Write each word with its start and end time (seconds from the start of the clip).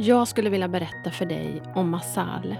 Jag 0.00 0.28
skulle 0.28 0.50
vilja 0.50 0.68
berätta 0.68 1.10
för 1.10 1.26
dig 1.26 1.62
om 1.74 1.90
Masale. 1.90 2.56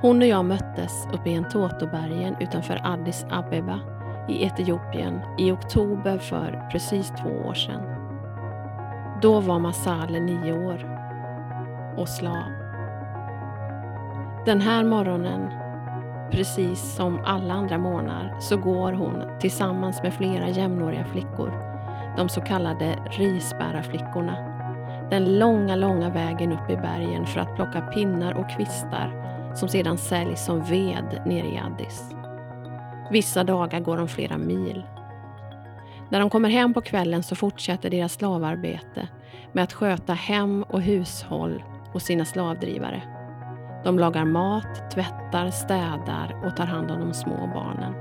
Hon 0.00 0.22
och 0.22 0.28
jag 0.28 0.44
möttes 0.44 1.06
uppe 1.12 1.30
i 1.30 1.36
Entotobergen 1.36 2.36
utanför 2.40 2.80
Addis 2.84 3.26
Abeba 3.30 3.80
i 4.28 4.44
Etiopien 4.44 5.20
i 5.38 5.50
oktober 5.50 6.18
för 6.18 6.68
precis 6.72 7.12
två 7.22 7.28
år 7.28 7.54
sedan. 7.54 7.82
Då 9.22 9.40
var 9.40 9.58
Masale 9.58 10.20
nio 10.20 10.52
år 10.52 10.98
och 11.96 12.08
slav. 12.08 12.44
Den 14.46 14.60
här 14.60 14.84
morgonen, 14.84 15.50
precis 16.30 16.94
som 16.96 17.20
alla 17.24 17.54
andra 17.54 17.78
morgnar, 17.78 18.36
så 18.40 18.56
går 18.56 18.92
hon 18.92 19.38
tillsammans 19.40 20.02
med 20.02 20.14
flera 20.14 20.48
jämnåriga 20.48 21.04
flickor, 21.04 21.52
de 22.16 22.28
så 22.28 22.40
kallade 22.40 22.98
risbärarflickorna, 23.10 24.51
den 25.12 25.38
långa, 25.38 25.76
långa 25.76 26.10
vägen 26.10 26.52
upp 26.52 26.70
i 26.70 26.76
bergen 26.76 27.26
för 27.26 27.40
att 27.40 27.56
plocka 27.56 27.80
pinnar 27.80 28.34
och 28.34 28.50
kvistar 28.50 29.12
som 29.54 29.68
sedan 29.68 29.98
säljs 29.98 30.44
som 30.44 30.64
ved 30.64 31.22
nere 31.26 31.46
i 31.46 31.58
Addis. 31.58 32.14
Vissa 33.10 33.44
dagar 33.44 33.80
går 33.80 33.96
de 33.96 34.08
flera 34.08 34.38
mil. 34.38 34.82
När 36.08 36.20
de 36.20 36.30
kommer 36.30 36.48
hem 36.48 36.74
på 36.74 36.80
kvällen 36.80 37.22
så 37.22 37.36
fortsätter 37.36 37.90
deras 37.90 38.12
slavarbete 38.12 39.08
med 39.52 39.64
att 39.64 39.72
sköta 39.72 40.12
hem 40.12 40.62
och 40.62 40.82
hushåll 40.82 41.64
och 41.94 42.02
sina 42.02 42.24
slavdrivare. 42.24 43.02
De 43.84 43.98
lagar 43.98 44.24
mat, 44.24 44.90
tvättar, 44.90 45.50
städar 45.50 46.42
och 46.44 46.56
tar 46.56 46.66
hand 46.66 46.90
om 46.90 47.00
de 47.00 47.14
små 47.14 47.50
barnen. 47.54 47.92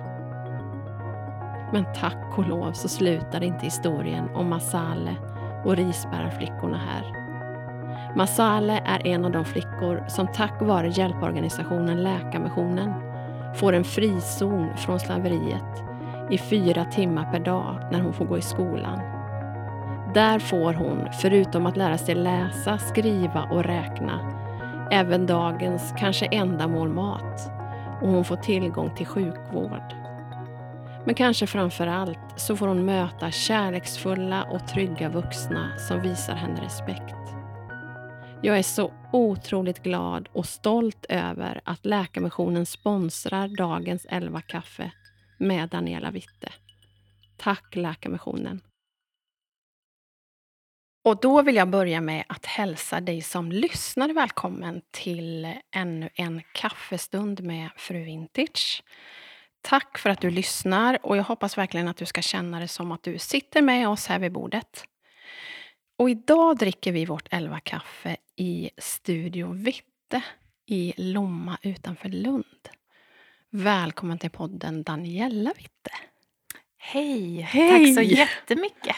Men 1.74 1.86
tack 1.96 2.38
och 2.38 2.48
lov 2.48 2.72
så 2.72 2.88
slutar 2.88 3.44
inte 3.44 3.66
historien 3.66 4.30
om 4.36 4.50
Masale 4.50 5.16
och 5.64 5.76
risbärarflickorna 5.76 6.78
här. 6.78 7.22
Masale 8.16 8.82
är 8.86 9.08
en 9.08 9.26
av 9.26 9.32
de 9.32 9.46
flickor 9.46 10.04
som 10.08 10.28
tack 10.28 10.62
vare 10.62 10.88
hjälporganisationen 10.88 12.04
Läkarmissionen 12.04 12.94
får 13.56 13.74
en 13.74 13.84
frizon 13.84 14.78
från 14.78 15.00
slaveriet 15.00 15.84
i 16.32 16.38
fyra 16.38 16.86
timmar 16.86 17.32
per 17.32 17.40
dag 17.40 17.76
när 17.92 18.02
hon 18.02 18.14
får 18.14 18.26
gå 18.26 18.38
i 18.38 18.42
skolan. 18.42 19.00
Där 20.14 20.40
får 20.40 20.74
hon, 20.74 21.08
förutom 21.22 21.66
att 21.66 21.78
lära 21.78 21.98
sig 21.98 22.16
läsa, 22.16 22.78
skriva 22.78 23.44
och 23.44 23.64
räkna, 23.64 24.20
även 24.92 25.26
dagens 25.26 25.94
kanske 25.98 26.26
enda 26.26 26.68
mål 26.68 26.90
mat 26.90 27.52
och 28.02 28.08
hon 28.08 28.26
får 28.26 28.36
tillgång 28.36 28.96
till 28.96 29.08
sjukvård. 29.08 30.01
Men 31.06 31.16
kanske 31.16 31.48
framför 31.48 31.88
allt 31.88 32.20
så 32.38 32.56
får 32.56 32.68
hon 32.68 32.86
möta 32.86 33.32
kärleksfulla 33.32 34.44
och 34.44 34.68
trygga 34.68 35.10
vuxna 35.10 35.78
som 35.78 36.02
visar 36.02 36.36
henne 36.36 36.66
respekt. 36.66 37.16
Jag 38.44 38.58
är 38.58 38.64
så 38.64 38.94
otroligt 39.14 39.84
glad 39.84 40.30
och 40.34 40.46
stolt 40.46 41.06
över 41.10 41.62
att 41.66 41.86
Läkarmissionen 41.86 42.66
sponsrar 42.66 43.48
dagens 43.48 44.06
11 44.10 44.42
kaffe 44.42 44.92
med 45.38 45.70
Daniela 45.70 46.12
Witte. 46.12 46.54
Tack 47.38 47.76
Läkarmissionen! 47.76 48.62
Och 51.04 51.20
då 51.22 51.42
vill 51.42 51.56
jag 51.56 51.70
börja 51.70 52.02
med 52.02 52.24
att 52.30 52.46
hälsa 52.46 53.02
dig 53.02 53.22
som 53.22 53.52
lyssnar 53.52 54.14
välkommen 54.14 54.82
till 54.92 55.54
ännu 55.76 56.10
en 56.16 56.42
kaffestund 56.54 57.44
med 57.44 57.70
Fru 57.78 58.04
Vintage. 58.04 58.84
Tack 59.62 59.98
för 59.98 60.10
att 60.10 60.22
du 60.22 60.30
lyssnar 60.30 61.06
och 61.06 61.18
jag 61.18 61.24
hoppas 61.24 61.58
verkligen 61.58 61.88
att 61.88 61.98
du 61.98 62.06
ska 62.06 62.22
känna 62.22 62.60
det 62.60 62.68
som 62.68 62.92
att 62.92 63.04
du 63.04 63.20
sitter 63.20 63.62
med 63.62 63.90
oss 63.90 64.08
här 64.08 64.20
vid 64.20 64.32
bordet. 64.32 64.86
Och 65.98 66.10
idag 66.10 66.58
dricker 66.58 66.92
vi 66.92 67.06
vårt 67.06 67.28
elva 67.32 67.60
kaffe 67.60 68.18
i 68.36 68.70
Studio 68.78 69.52
Vitte 69.54 70.22
i 70.66 70.94
Lomma 70.98 71.58
utanför 71.62 72.10
Lund. 72.10 72.70
Välkommen 73.50 74.18
till 74.18 74.30
podden 74.30 74.84
Daniela 74.84 75.54
Witte. 75.58 75.92
Hej! 76.78 77.42
Hej. 77.42 77.96
Tack 77.96 77.96
så 77.96 78.02
jättemycket. 78.16 78.96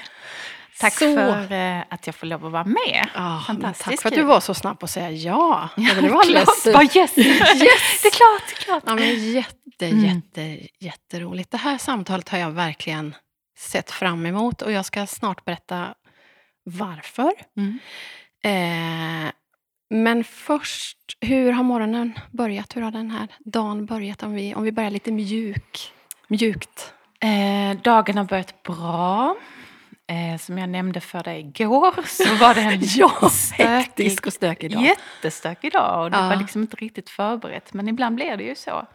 Tack 0.80 0.94
så. 0.94 1.16
för 1.16 1.52
eh, 1.52 1.84
att 1.90 2.08
jag 2.08 2.16
får 2.16 2.28
lov 2.28 2.46
att 2.46 2.52
vara 2.52 2.64
med. 2.64 3.08
Oh, 3.16 3.46
Fantastiskt 3.46 3.86
Tack 3.86 4.02
för 4.02 4.10
att 4.10 4.16
du 4.16 4.24
var 4.24 4.40
så 4.40 4.54
snabb 4.54 4.80
på 4.80 4.84
att 4.84 4.90
säga 4.90 5.12
ja. 5.12 5.70
ja 5.78 5.94
det 5.94 6.10
var 6.10 6.22
alldeles... 6.22 6.68
yes. 6.96 7.18
yes. 7.18 8.02
Det 8.02 8.08
är 8.08 8.12
klart, 8.12 8.44
det 8.48 8.62
är 8.62 8.66
klart. 8.66 8.84
Ja, 8.86 8.96
men 8.96 9.32
jätte, 9.32 9.88
mm. 9.88 10.06
jätte, 10.06 10.68
jätteroligt. 10.80 11.52
Det 11.52 11.58
här 11.58 11.78
samtalet 11.78 12.30
har 12.30 12.38
jag 12.38 12.52
verkligen 12.52 13.16
sett 13.60 13.92
fram 13.92 14.26
emot 14.26 14.62
och 14.62 14.72
jag 14.72 14.86
ska 14.86 15.08
snart 15.08 15.46
berätta 15.46 15.94
varför. 16.64 17.32
Mm. 17.58 17.80
Eh, 18.44 19.32
men 19.90 20.24
först, 20.24 20.98
hur 21.22 21.52
har 21.52 21.64
morgonen 21.64 22.20
börjat? 22.32 22.76
Hur 22.76 22.82
har 22.82 22.92
den 22.92 23.12
här 23.12 23.28
dagen 23.40 23.86
börjat? 23.86 24.24
Om 24.24 24.34
vi, 24.34 24.56
om 24.56 24.64
vi 24.64 24.72
börjar 24.72 24.90
lite 24.90 25.12
mjuk, 25.12 25.92
mjukt. 26.28 26.94
Eh, 27.20 27.82
dagen 27.82 28.18
har 28.18 28.26
börjat 28.26 28.64
bra. 28.64 29.36
Eh, 30.08 30.38
som 30.38 30.58
jag 30.58 30.70
nämnde 30.70 31.00
för 31.00 31.24
dig 31.24 31.40
igår 31.40 32.08
så 32.08 32.36
var 32.36 32.56
det 32.56 32.62
en 32.62 32.80
ja, 32.96 33.30
stökig, 33.30 34.28
och 34.28 34.34
stökig 34.34 34.72
dag. 34.72 34.84
Jättestökig 34.84 35.72
dag 35.72 36.04
och 36.04 36.12
det 36.12 36.18
ja. 36.18 36.28
var 36.28 36.36
liksom 36.36 36.62
inte 36.62 36.76
riktigt 36.76 37.10
förberett. 37.10 37.74
Men 37.74 37.90
ibland 37.90 38.16
blir 38.16 38.38
det 38.38 38.44
ju 38.44 38.56
så. 38.56 38.88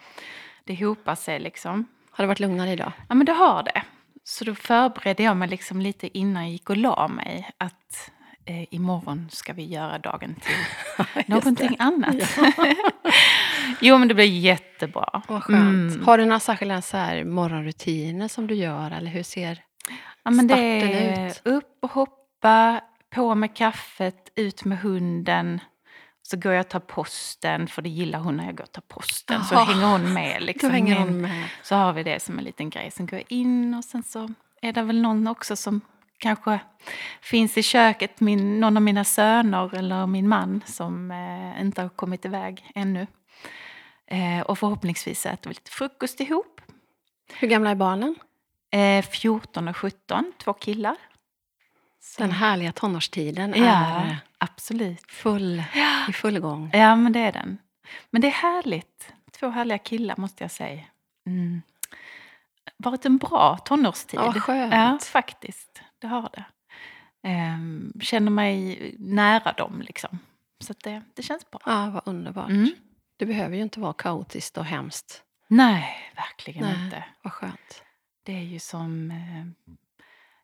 Det 0.65 0.85
hopar 0.85 1.15
sig 1.15 1.41
liksom. 1.41 1.87
Har 2.11 2.25
det 2.25 2.29
varit 2.29 2.41
lugnare 2.41 2.71
idag? 2.71 2.93
Ja 3.09 3.15
men 3.15 3.27
det 3.27 3.33
har 3.33 3.63
det. 3.63 3.83
Så 4.25 4.45
då 4.45 4.55
förberedde 4.55 5.23
jag 5.23 5.37
mig 5.37 5.49
liksom 5.49 5.81
lite 5.81 6.19
innan 6.19 6.43
jag 6.43 6.53
gick 6.53 6.71
och 6.71 6.77
la 6.77 7.09
mig. 7.09 7.51
Att 7.59 8.11
eh, 8.45 8.75
imorgon 8.75 9.29
ska 9.31 9.53
vi 9.53 9.65
göra 9.65 9.99
dagen 9.99 10.35
till 10.35 11.25
någonting 11.27 11.77
annat. 11.79 12.17
Jo 13.81 13.99
men 13.99 14.09
det 14.09 14.15
blir 14.15 14.25
jättebra. 14.25 15.23
Vad 15.29 15.45
skönt. 15.45 15.95
Mm. 15.95 16.07
Har 16.07 16.19
du 16.19 16.25
några 16.25 16.41
särskilda 16.41 16.83
så 16.83 16.97
här, 16.97 17.25
morgonrutiner 17.25 18.29
som 18.29 18.47
du 18.47 18.55
gör? 18.55 18.91
Eller 18.91 19.11
hur 19.11 19.23
ser 19.23 19.59
ja, 20.29 20.37
men 20.37 20.47
det 20.47 20.55
är 20.55 21.29
ut? 21.29 21.41
Upp 21.45 21.79
och 21.81 21.91
hoppa, 21.91 22.81
på 23.11 23.35
med 23.35 23.57
kaffet, 23.57 24.33
ut 24.35 24.65
med 24.65 24.79
hunden. 24.79 25.61
Så 26.23 26.37
går 26.37 26.53
jag 26.53 26.61
och 26.61 26.69
tar 26.69 26.81
posten, 26.81 27.69
för 27.69 27.83
det 27.83 27.89
gillar 27.89 28.19
hon 28.19 28.37
när 28.37 28.45
jag 28.45 28.57
går 28.57 28.65
och 28.65 28.73
tar 28.73 28.83
posten. 28.83 29.37
Aha. 29.37 29.45
Så 29.45 29.55
hänger 29.55 29.87
hon 29.87 30.13
med. 30.13 30.43
Liksom. 30.43 30.71
hänger 30.71 30.97
hon 30.97 31.21
med. 31.21 31.49
Så 31.63 31.75
har 31.75 31.93
vi 31.93 32.03
det 32.03 32.23
som 32.23 32.39
en 32.39 32.45
liten 32.45 32.71
grej. 32.71 32.91
Sen 32.91 33.07
går 33.07 33.19
jag 33.19 33.33
in 33.33 33.75
och 33.75 33.85
sen 33.85 34.03
så 34.03 34.29
är 34.63 34.73
det 34.73 34.83
väl 34.83 35.03
någon 35.03 35.27
också 35.27 35.57
som 35.57 35.81
kanske 36.19 36.61
finns 37.21 37.59
i 37.59 37.63
köket, 37.63 38.21
min, 38.21 38.61
någon 38.61 38.77
av 38.77 38.83
mina 38.83 39.05
söner 39.05 39.75
eller 39.75 40.07
min 40.07 40.29
man 40.29 40.63
som 40.67 41.11
eh, 41.11 41.61
inte 41.61 41.83
har 41.83 41.89
kommit 41.89 42.25
iväg 42.25 42.71
ännu. 42.75 43.07
Eh, 44.07 44.41
och 44.41 44.59
förhoppningsvis 44.59 45.27
äter 45.27 45.51
vi 45.51 45.55
lite 45.55 45.71
frukost 45.71 46.21
ihop. 46.21 46.61
Hur 47.35 47.49
gamla 47.49 47.71
är 47.71 47.75
barnen? 47.75 48.15
Eh, 48.71 49.05
14 49.05 49.69
och 49.69 49.77
17, 49.77 50.33
två 50.39 50.53
killar. 50.53 50.97
Så. 52.01 52.23
Den 52.23 52.31
härliga 52.31 52.73
tonårstiden 52.73 53.55
ja, 53.57 53.65
är 53.65 54.17
absolut. 54.39 55.11
Full, 55.11 55.63
i 56.09 56.13
full 56.13 56.41
gång. 56.41 56.71
Ja, 56.73 56.97
men 56.97 57.13
det 57.13 57.21
är 57.21 57.33
den. 57.33 57.59
Men 58.11 58.21
det 58.21 58.27
är 58.27 58.33
härligt. 58.33 59.13
Två 59.41 59.49
härliga 59.49 59.79
killar 59.79 60.15
måste 60.19 60.45
jag 60.45 60.51
säga. 60.51 60.85
Mm. 61.27 61.63
Varit 62.77 63.07
en 63.07 63.19
bra 63.19 63.59
tonårstid. 63.59 64.21
Ja, 64.21 64.33
skönt. 64.33 64.73
Ja, 64.73 64.99
faktiskt. 65.03 65.83
Det 65.99 66.07
har 66.07 66.31
det. 66.33 66.45
Ehm, 67.23 67.93
känner 68.01 68.31
mig 68.31 68.95
nära 68.99 69.53
dem 69.53 69.83
liksom. 69.87 70.19
Så 70.65 70.75
det, 70.85 71.03
det 71.15 71.23
känns 71.23 71.51
bra. 71.51 71.61
Ja, 71.67 71.91
vad 71.91 72.03
underbart. 72.05 72.51
Mm. 72.51 72.71
Det 73.17 73.27
behöver 73.27 73.57
ju 73.57 73.63
inte 73.63 73.81
vara 73.81 73.93
kaotiskt 73.93 74.59
och 74.59 74.65
hemskt. 74.65 75.23
Nej, 75.49 76.13
verkligen 76.17 76.63
Nej, 76.63 76.85
inte. 76.85 77.05
Vad 77.23 77.33
skönt. 77.33 77.83
Det 78.29 78.35
är 78.35 78.43
ju 78.43 78.59
som 78.59 79.11
eh, 79.11 79.69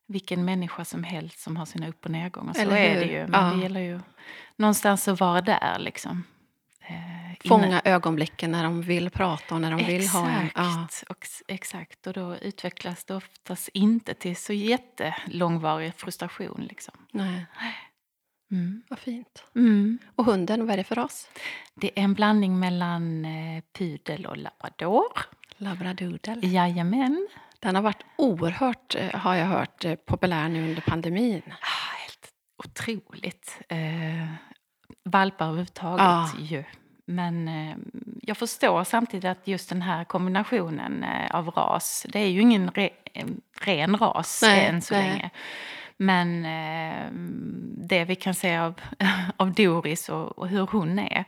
vilken 0.07 0.45
människa 0.45 0.85
som 0.85 1.05
helst 1.05 1.41
som 1.41 1.57
har 1.57 1.67
sina 1.67 1.89
upp 1.89 2.05
och 2.05 2.11
nedgångar. 2.11 2.53
Så 2.53 2.61
Eller 2.61 2.77
är 2.77 3.01
det 3.01 3.13
ju. 3.13 3.27
Men 3.27 3.45
ja. 3.45 3.55
det 3.55 3.63
gäller 3.63 3.81
ju 3.81 4.01
någonstans 4.57 5.09
att 5.09 5.21
vara 5.21 5.41
där 5.41 5.79
liksom. 5.79 6.25
Eh, 6.81 7.49
Fånga 7.49 7.83
ögonblicken 7.85 8.51
när 8.51 8.65
de 8.65 8.83
vill 8.83 9.11
prata 9.11 9.55
och 9.55 9.61
när 9.61 9.71
de 9.71 9.81
exakt, 9.81 9.93
vill 9.93 10.09
ha 10.09 10.31
en... 10.31 10.51
Ja. 10.55 10.89
Och, 11.09 11.27
exakt, 11.49 12.07
och 12.07 12.13
då 12.13 12.37
utvecklas 12.37 13.05
det 13.05 13.15
oftast 13.15 13.69
inte 13.69 14.15
till 14.15 14.37
så 14.37 14.53
jättelångvarig 14.53 15.95
frustration. 15.95 16.67
Liksom. 16.69 16.95
Nej. 17.11 17.47
Mm. 18.51 18.83
Vad 18.89 18.99
fint. 18.99 19.45
Mm. 19.55 19.99
Och 20.15 20.25
hunden, 20.25 20.67
vad 20.67 20.73
är 20.73 20.77
det 20.77 20.85
för 20.85 20.95
ras? 20.95 21.29
Det 21.75 21.99
är 21.99 22.05
en 22.05 22.15
blandning 22.15 22.59
mellan 22.59 23.25
eh, 23.25 23.63
pudel 23.73 24.27
och 24.27 24.37
labrador. 24.37 25.13
Labradoodle? 25.57 26.47
Jajamän. 26.47 27.29
Den 27.65 27.75
har 27.75 27.83
varit 27.83 28.05
oerhört, 28.17 28.95
eh, 28.95 29.15
har 29.21 29.35
jag 29.35 29.47
hört, 29.47 29.85
eh, 29.85 29.95
populär 29.95 30.49
nu 30.49 30.69
under 30.69 30.83
pandemin. 30.83 31.43
Ah, 31.47 31.97
helt 32.01 32.29
otroligt. 32.65 33.61
Eh, 33.69 34.27
valpar 35.05 35.45
överhuvudtaget 35.45 36.05
ja. 36.05 36.31
ju. 36.39 36.65
Men 37.07 37.49
eh, 37.49 37.77
jag 38.23 38.37
förstår 38.37 38.85
samtidigt 38.85 39.25
att 39.25 39.49
just 39.49 39.69
den 39.69 39.83
här 39.83 40.05
kombinationen 40.05 41.05
eh, 41.05 41.35
av 41.37 41.51
ras, 41.51 42.07
det 42.09 42.19
är 42.19 42.29
ju 42.29 42.41
ingen 42.41 42.71
re, 42.71 42.91
ren 43.61 43.97
ras 43.97 44.43
nej, 44.43 44.67
än 44.67 44.83
så 44.83 44.95
nej. 44.95 45.09
länge. 45.11 45.31
Men 45.97 46.45
eh, 46.45 47.11
det 47.89 48.05
vi 48.05 48.15
kan 48.15 48.35
se 48.35 48.57
av, 48.57 48.81
av 49.37 49.53
Doris 49.53 50.09
och, 50.09 50.39
och 50.39 50.49
hur 50.49 50.67
hon 50.67 50.99
är, 50.99 51.25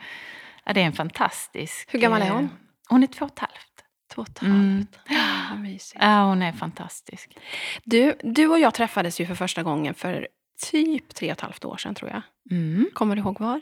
ja, 0.64 0.72
det 0.72 0.80
är 0.80 0.86
en 0.86 0.92
fantastisk... 0.92 1.88
Hur 1.92 1.98
gammal 1.98 2.22
är 2.22 2.30
hon? 2.30 2.44
eh, 2.44 2.50
Hon 2.88 3.02
är 3.02 3.06
två 3.06 3.28
och. 3.28 3.45
Två 4.16 4.22
och 4.22 4.28
ett 4.28 4.42
Mm. 4.42 4.76
halvt. 4.76 4.98
Ja, 5.08 5.46
vad 5.50 5.60
mysigt. 5.60 5.96
Ja, 6.00 6.22
hon 6.24 6.42
är 6.42 6.52
fantastisk. 6.52 7.38
Du, 7.84 8.18
du 8.22 8.48
och 8.48 8.58
jag 8.58 8.74
träffades 8.74 9.20
ju 9.20 9.26
för 9.26 9.34
första 9.34 9.62
gången 9.62 9.94
för 9.94 10.28
typ 10.70 11.14
tre 11.14 11.28
och 11.28 11.32
ett 11.32 11.40
halvt 11.40 11.64
år 11.64 11.76
sedan 11.76 11.94
tror 11.94 12.10
jag. 12.10 12.22
Mm. 12.50 12.88
Kommer 12.94 13.16
du 13.16 13.22
ihåg 13.22 13.40
var? 13.40 13.60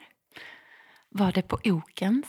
Var 1.08 1.32
det 1.32 1.42
på 1.42 1.58
Okens? 1.64 2.26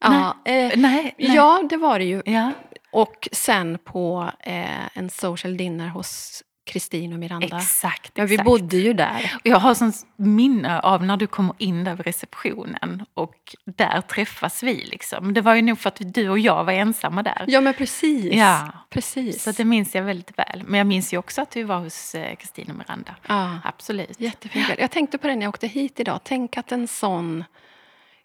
Ja, 0.00 0.36
eh, 0.44 0.52
Nej, 0.54 0.72
nej. 0.76 1.14
ja, 1.18 1.62
det 1.70 1.76
var 1.76 1.98
det 1.98 2.04
ju. 2.04 2.22
ja. 2.24 2.52
Och 2.90 3.28
sen 3.32 3.78
på 3.84 4.30
eh, 4.40 4.96
en 4.98 5.10
social 5.10 5.56
dinner 5.56 5.88
hos 5.88 6.42
Kristin 6.64 7.12
och 7.12 7.18
Miranda. 7.18 7.56
Exakt, 7.56 8.12
Ja, 8.14 8.24
vi 8.24 8.34
exakt. 8.34 8.46
bodde 8.46 8.76
ju 8.76 8.92
där. 8.92 9.32
Och 9.34 9.46
Jag 9.46 9.56
har 9.58 9.74
sån 9.74 9.92
minne 10.16 10.80
av 10.80 11.04
när 11.04 11.16
du 11.16 11.26
kommer 11.26 11.54
in 11.58 11.84
där 11.84 11.94
vid 11.94 12.06
receptionen 12.06 13.06
och 13.14 13.56
där 13.64 14.00
träffas 14.00 14.62
vi. 14.62 14.74
Liksom. 14.84 15.34
Det 15.34 15.40
var 15.40 15.54
ju 15.54 15.62
nog 15.62 15.78
för 15.78 15.88
att 15.88 15.98
du 16.14 16.28
och 16.28 16.38
jag 16.38 16.64
var 16.64 16.72
ensamma 16.72 17.22
där. 17.22 17.44
Ja, 17.48 17.60
men 17.60 17.74
precis. 17.74 18.34
Ja. 18.34 18.68
precis. 18.90 19.42
Så 19.42 19.52
det 19.52 19.64
minns 19.64 19.94
jag 19.94 20.02
väldigt 20.02 20.38
väl. 20.38 20.62
Men 20.66 20.78
jag 20.78 20.86
minns 20.86 21.12
ju 21.12 21.18
också 21.18 21.42
att 21.42 21.56
vi 21.56 21.62
var 21.62 21.78
hos 21.78 22.14
eh, 22.14 22.36
Kristin 22.36 22.70
och 22.70 22.76
Miranda. 22.76 23.14
ja, 23.26 23.58
Absolut. 23.64 24.20
jättefin 24.20 24.64
kväll. 24.64 24.76
Jag 24.80 24.90
tänkte 24.90 25.18
på 25.18 25.26
det 25.26 25.34
när 25.36 25.42
jag 25.42 25.48
åkte 25.48 25.66
hit 25.66 26.00
idag. 26.00 26.20
Tänk 26.24 26.56
att 26.56 26.72
en 26.72 26.88
sån 26.88 27.44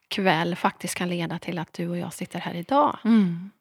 kväll 0.07 0.55
faktiskt 0.55 0.95
kan 0.95 1.09
leda 1.09 1.39
till 1.39 1.59
att 1.59 1.73
du 1.73 1.89
och 1.89 1.97
jag 1.97 2.13
sitter 2.13 2.39
här 2.39 2.53
idag. 2.53 2.97
Mm. 3.05 3.51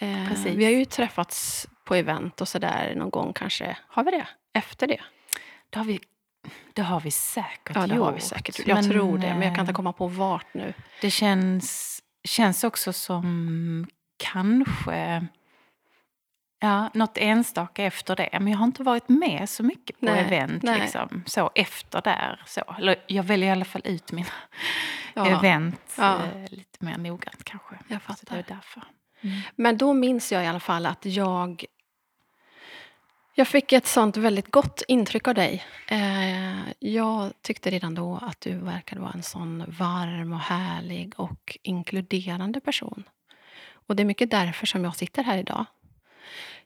Eh, 0.00 0.28
Precis. 0.28 0.54
vi 0.54 0.64
har 0.64 0.72
ju 0.72 0.84
träffats 0.84 1.66
på 1.86 1.94
event 1.94 2.40
och 2.40 2.48
sådär 2.48 2.94
någon 2.96 3.10
gång 3.10 3.32
kanske. 3.32 3.76
Har 3.88 4.04
vi 4.04 4.10
det? 4.10 4.26
Efter 4.52 4.86
det? 4.86 5.00
Det, 5.70 5.78
har 5.78 5.84
vi, 5.84 6.00
det 6.72 6.82
har 6.82 7.00
vi 7.00 7.10
säkert 7.10 7.76
Ja, 7.76 7.86
det 7.86 7.94
gjort. 7.94 8.04
har 8.04 8.12
vi 8.12 8.20
säkert. 8.20 8.66
Jag 8.66 8.84
tror 8.84 9.18
det, 9.18 9.26
men 9.34 9.42
jag 9.42 9.54
kan 9.54 9.60
inte 9.62 9.70
eh, 9.72 9.76
komma 9.76 9.92
på 9.92 10.06
vart 10.06 10.54
nu. 10.54 10.74
Det 11.00 11.10
känns, 11.10 12.00
känns 12.24 12.64
också 12.64 12.92
som 12.92 13.86
kanske 14.16 15.26
ja, 16.60 16.90
något 16.94 17.18
enstaka 17.18 17.84
efter 17.84 18.16
det. 18.16 18.28
Men 18.32 18.48
jag 18.48 18.58
har 18.58 18.64
inte 18.66 18.82
varit 18.82 19.08
med 19.08 19.48
så 19.48 19.62
mycket 19.62 20.00
på 20.00 20.06
Nej, 20.06 20.24
event 20.24 20.62
nej. 20.62 20.80
liksom, 20.80 21.22
så 21.26 21.50
efter 21.54 22.02
där. 22.02 22.42
Så. 22.46 22.60
Eller 22.78 22.96
jag 23.06 23.22
väljer 23.22 23.48
i 23.48 23.52
alla 23.52 23.64
fall 23.64 23.82
ut 23.84 24.12
mina 24.12 24.28
Ja, 25.14 25.26
event 25.38 25.94
Ja. 25.98 26.16
eh, 26.24 26.50
lite 26.50 26.84
mer 26.84 26.98
noggrant 26.98 27.44
kanske. 27.44 27.74
jag 27.88 28.02
Så 28.02 28.08
det 28.10 28.16
fattar. 28.16 28.36
är 28.36 28.44
därför. 28.48 28.82
Men 29.56 29.78
då 29.78 29.92
minns 29.94 30.32
jag 30.32 30.44
i 30.44 30.46
alla 30.46 30.60
fall 30.60 30.86
att 30.86 31.04
jag... 31.06 31.64
Jag 33.38 33.48
fick 33.48 33.72
ett 33.72 33.86
sånt 33.86 34.16
väldigt 34.16 34.50
gott 34.50 34.82
intryck 34.88 35.28
av 35.28 35.34
dig. 35.34 35.64
Eh, 35.88 36.68
jag 36.78 37.32
tyckte 37.42 37.70
redan 37.70 37.94
då 37.94 38.18
att 38.22 38.40
du 38.40 38.54
verkade 38.54 39.00
vara 39.00 39.12
en 39.12 39.22
sån 39.22 39.64
varm 39.78 40.32
och 40.32 40.38
härlig 40.38 41.12
och 41.16 41.58
inkluderande 41.62 42.60
person. 42.60 43.04
Och 43.86 43.96
det 43.96 44.02
är 44.02 44.04
mycket 44.04 44.30
därför 44.30 44.66
som 44.66 44.84
jag 44.84 44.96
sitter 44.96 45.22
här 45.22 45.38
idag. 45.38 45.64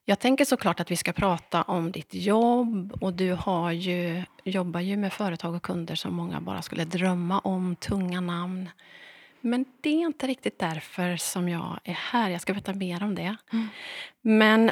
Jag 0.05 0.19
tänker 0.19 0.45
såklart 0.45 0.81
att 0.81 0.91
vi 0.91 0.97
ska 0.97 1.13
prata 1.13 1.63
om 1.63 1.93
ditt 1.93 2.15
jobb 2.15 2.99
och 3.01 3.13
du 3.13 3.33
har 3.33 3.73
ju, 3.73 4.23
jobbar 4.45 4.81
ju 4.81 4.97
med 4.97 5.13
företag 5.13 5.55
och 5.55 5.63
kunder 5.63 5.95
som 5.95 6.15
många 6.15 6.41
bara 6.41 6.63
skulle 6.63 6.85
drömma 6.85 7.39
om, 7.39 7.77
tunga 7.77 8.21
namn. 8.21 8.69
Men 9.41 9.65
det 9.81 9.91
är 9.91 10.07
inte 10.07 10.27
riktigt 10.27 10.59
därför 10.59 11.17
som 11.17 11.49
jag 11.49 11.81
är 11.85 11.93
här. 11.93 12.31
Jag 12.31 12.41
ska 12.41 12.53
berätta 12.53 12.75
mer 12.75 13.03
om 13.03 13.15
det. 13.15 13.37
Mm. 13.53 13.69
Men 14.21 14.71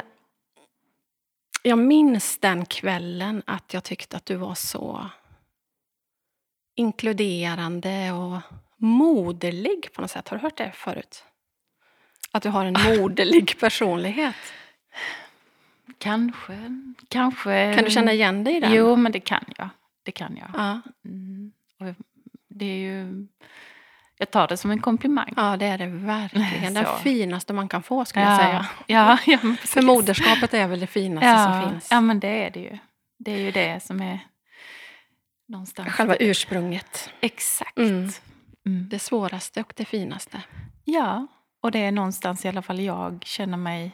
jag 1.69 1.79
minns 1.79 2.37
den 2.37 2.65
kvällen 2.65 3.43
att 3.45 3.73
jag 3.73 3.83
tyckte 3.83 4.17
att 4.17 4.25
du 4.25 4.35
var 4.35 4.55
så 4.55 5.09
inkluderande 6.75 8.11
och 8.11 8.41
moderlig 8.77 9.89
på 9.93 10.01
något 10.01 10.11
sätt. 10.11 10.29
Har 10.29 10.37
du 10.37 10.43
hört 10.43 10.57
det 10.57 10.71
förut? 10.73 11.23
Att 12.31 12.43
du 12.43 12.49
har 12.49 12.65
en 12.65 12.73
moderlig 12.99 13.59
personlighet. 13.59 14.35
Kanske, 15.97 16.83
kanske. 17.07 17.73
Kan 17.75 17.83
du 17.83 17.91
känna 17.91 18.13
igen 18.13 18.43
dig 18.43 18.57
i 18.57 18.59
den? 18.59 18.73
Jo, 18.73 18.95
men 18.95 19.11
det 19.11 19.19
kan 19.19 19.43
jag. 19.57 19.69
Det 20.03 20.11
kan 20.11 20.37
jag. 20.37 20.49
Ja, 20.53 20.81
Mm. 21.05 21.51
Det 22.47 22.65
är 22.65 22.77
ju... 22.77 23.27
Jag 24.21 24.31
tar 24.31 24.47
det 24.47 24.57
som 24.57 24.71
en 24.71 24.81
komplimang. 24.81 25.33
ja 25.37 25.57
det 25.57 25.65
är 25.65 25.77
det 25.77 25.85
verkligen. 25.87 26.73
Den 26.73 26.85
finaste 27.03 27.53
man 27.53 27.67
kan 27.67 27.83
få 27.83 28.05
skulle 28.05 28.25
jag 28.25 28.39
säga. 28.39 28.65
Ja, 28.87 29.17
ja. 29.25 29.37
För 29.65 29.81
moderskapet 29.81 30.53
är 30.53 30.67
väl 30.67 30.79
det 30.79 30.87
finaste 30.87 31.27
ja, 31.27 31.61
som 31.61 31.69
finns. 31.71 31.87
Ja, 31.91 32.01
men 32.01 32.19
det 32.19 32.45
är 32.45 32.49
det 32.51 32.59
ju. 32.59 32.77
Det 33.19 33.31
är 33.31 33.37
ju 33.37 33.51
det 33.51 33.83
som 33.83 34.01
är 34.01 34.19
någonstans... 35.47 35.89
Själva 35.93 36.15
ursprunget. 36.15 37.09
Exakt. 37.21 37.77
Mm. 37.77 38.09
Mm. 38.65 38.89
Det 38.89 38.99
svåraste 38.99 39.61
och 39.61 39.73
det 39.75 39.85
finaste. 39.85 40.41
Ja, 40.83 41.27
och 41.61 41.71
det 41.71 41.79
är 41.79 41.91
någonstans 41.91 42.45
i 42.45 42.47
alla 42.47 42.61
fall 42.61 42.79
jag 42.79 43.23
känner 43.25 43.57
mig 43.57 43.91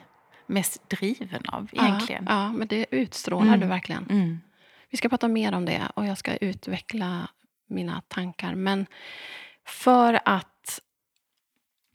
mest 0.48 0.89
driven 0.89 1.45
av 1.48 1.69
egentligen. 1.71 2.25
Ja, 2.30 2.44
ja 2.44 2.51
men 2.51 2.68
det 2.68 2.86
utstrålar 2.92 3.48
Mm. 3.48 3.60
du 3.60 3.68
verkligen. 3.68 4.07
Mm. 4.10 4.42
Vi 4.89 4.98
ska 4.98 5.10
prata 5.10 5.28
mer 5.28 5.54
om 5.54 5.66
det 5.66 5.81
och 5.94 6.06
jag 6.06 6.18
ska 6.18 6.36
utveckla 6.36 7.28
mina 7.69 8.01
tankar. 8.07 8.56
Men 8.56 8.86
för 9.66 10.20
att 10.26 10.80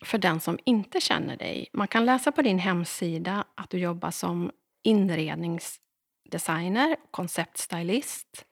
för 0.04 0.18
den 0.18 0.40
som 0.40 0.58
inte 0.64 1.00
känner 1.00 1.36
dig, 1.36 1.68
man 1.72 1.88
kan 1.88 2.04
läsa 2.04 2.32
på 2.32 2.42
din 2.42 2.58
hemsida 2.58 3.44
att 3.54 3.70
du 3.70 3.78
jobbar 3.78 4.10
som 4.10 4.50
inredningsdesigner, 4.82 6.96
konceptstylist. 7.10 8.44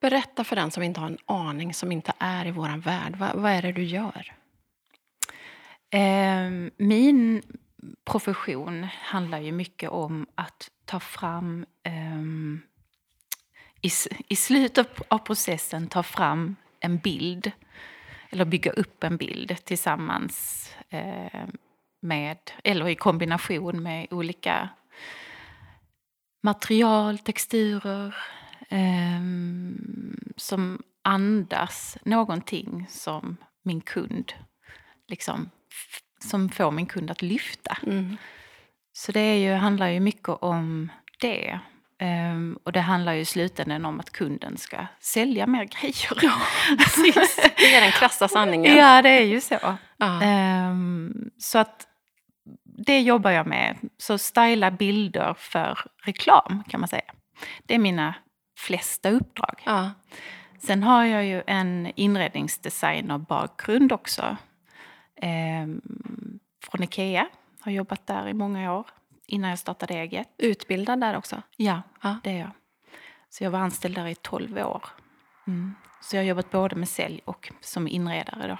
Berätta 0.00 0.44
för 0.44 0.56
den 0.56 0.70
som 0.70 0.82
inte 0.82 1.00
har 1.00 1.06
en 1.06 1.18
aning, 1.26 1.74
som 1.74 1.92
inte 1.92 2.12
är 2.18 2.46
i 2.46 2.50
vår 2.50 2.76
värld. 2.76 3.16
Vad, 3.16 3.34
vad 3.34 3.52
är 3.52 3.62
det 3.62 3.72
du 3.72 3.84
gör? 3.84 4.34
Eh, 5.90 6.50
min 6.76 7.42
profession 8.04 8.86
handlar 9.00 9.40
ju 9.40 9.52
mycket 9.52 9.90
om 9.90 10.26
att 10.34 10.70
ta 10.84 11.00
fram 11.00 11.66
Eh, 11.84 12.22
i, 13.80 13.90
i 14.28 14.36
slutet 14.36 14.88
av 15.08 15.18
processen 15.18 15.86
ta 15.86 16.02
fram 16.02 16.56
en 16.80 16.98
bild 16.98 17.52
eller 18.34 18.44
bygga 18.44 18.70
upp 18.70 19.04
en 19.04 19.16
bild 19.16 19.64
tillsammans 19.64 20.68
eh, 20.88 21.44
med, 22.00 22.38
eller 22.64 22.88
i 22.88 22.94
kombination 22.94 23.82
med 23.82 24.06
olika 24.10 24.68
material, 26.42 27.18
texturer 27.18 28.14
ehm, 28.68 30.16
som 30.36 30.82
andas 31.02 31.98
någonting 32.04 32.86
som 32.88 33.36
min 33.62 33.80
kund 33.80 34.32
liksom, 35.06 35.50
som 36.18 36.48
får 36.48 36.70
min 36.70 36.86
kund 36.86 37.10
att 37.10 37.22
lyfta. 37.22 37.76
Mm. 37.82 38.16
Så 38.92 39.12
det 39.12 39.20
är 39.20 39.36
ju, 39.36 39.52
handlar 39.52 39.88
ju 39.88 40.00
mycket 40.00 40.28
om 40.28 40.92
det. 41.20 41.60
Ehm, 42.04 42.58
och 42.64 42.72
det 42.72 42.80
handlar 42.80 43.12
ju 43.12 43.20
i 43.20 43.24
slutändan 43.24 43.84
om 43.84 44.00
att 44.00 44.10
kunden 44.10 44.56
ska 44.56 44.86
sälja 45.00 45.46
mer 45.46 45.64
grejer. 45.64 46.30
Precis. 46.78 47.36
Det 47.56 47.74
är 47.74 47.80
den 47.80 47.92
krassa 47.92 48.28
sanningen. 48.28 48.76
ja, 48.76 49.02
det 49.02 49.08
är 49.08 49.24
ju 49.24 49.40
så. 49.40 49.58
Ja. 49.96 50.22
Ehm, 50.22 51.30
så 51.38 51.58
att 51.58 51.86
det 52.64 53.00
jobbar 53.00 53.30
jag 53.30 53.46
med. 53.46 53.76
Så 53.98 54.18
styla 54.18 54.70
bilder 54.70 55.34
för 55.38 55.78
reklam 56.04 56.64
kan 56.68 56.80
man 56.80 56.88
säga. 56.88 57.12
Det 57.66 57.74
är 57.74 57.78
mina 57.78 58.14
flesta 58.58 59.10
uppdrag. 59.10 59.62
Ja. 59.64 59.90
Sen 60.58 60.82
har 60.82 61.04
jag 61.04 61.24
ju 61.24 61.42
en 61.46 61.92
inredningsdesigner-bakgrund 61.96 63.92
också. 63.92 64.36
Ehm, 65.20 65.80
från 66.70 66.82
Ikea. 66.82 67.26
Har 67.60 67.72
jobbat 67.72 68.06
där 68.06 68.28
i 68.28 68.34
många 68.34 68.74
år 68.74 68.86
innan 69.26 69.50
jag 69.50 69.58
startade 69.58 69.94
eget. 69.94 70.28
Utbildad 70.38 71.00
där 71.00 71.16
också. 71.16 71.42
Ja, 71.56 71.82
Ja. 72.02 72.16
det 72.22 72.30
är 72.30 72.38
jag. 72.38 72.50
Så 73.30 73.44
jag 73.44 73.50
var 73.50 73.58
anställd 73.58 73.94
där 73.94 74.06
i 74.06 74.14
12 74.14 74.58
år. 74.58 74.84
Mm. 75.46 75.74
Så 76.00 76.16
jag 76.16 76.22
har 76.22 76.26
jobbat 76.26 76.50
både 76.50 76.76
med 76.76 76.88
sälj 76.88 77.20
och 77.24 77.52
som 77.60 77.88
inredare. 77.88 78.48
Då. 78.48 78.58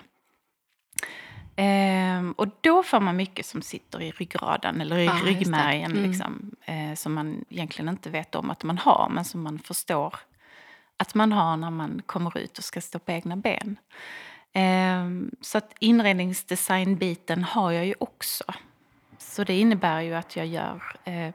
Ehm, 1.56 2.32
och 2.32 2.48
då 2.60 2.82
får 2.82 3.00
man 3.00 3.16
mycket 3.16 3.46
som 3.46 3.62
sitter 3.62 4.02
i 4.02 4.10
ryggraden 4.10 4.80
eller 4.80 4.98
i 4.98 5.06
det. 5.06 5.12
ryggmärgen. 5.12 5.92
Mm. 5.92 6.10
Liksom, 6.10 6.50
eh, 6.64 6.94
som 6.94 7.14
man 7.14 7.44
egentligen 7.48 7.88
inte 7.88 8.10
vet 8.10 8.34
om 8.34 8.50
att 8.50 8.62
man 8.62 8.78
har 8.78 9.08
men 9.10 9.24
som 9.24 9.42
man 9.42 9.58
förstår 9.58 10.14
att 10.96 11.14
man 11.14 11.32
har 11.32 11.56
när 11.56 11.70
man 11.70 12.02
kommer 12.06 12.38
ut 12.38 12.58
och 12.58 12.64
ska 12.64 12.80
stå 12.80 12.98
på 12.98 13.12
egna 13.12 13.36
ben. 13.36 13.76
Ehm, 14.52 15.30
så 15.40 15.58
att 15.58 15.74
inredningsdesignbiten 15.80 17.44
har 17.44 17.70
jag 17.72 17.86
ju 17.86 17.94
också. 18.00 18.44
Så 19.34 19.44
det 19.44 19.58
innebär 19.58 20.00
ju 20.00 20.14
att 20.14 20.36
jag 20.36 20.46
gör 20.46 20.82
eh, 21.04 21.34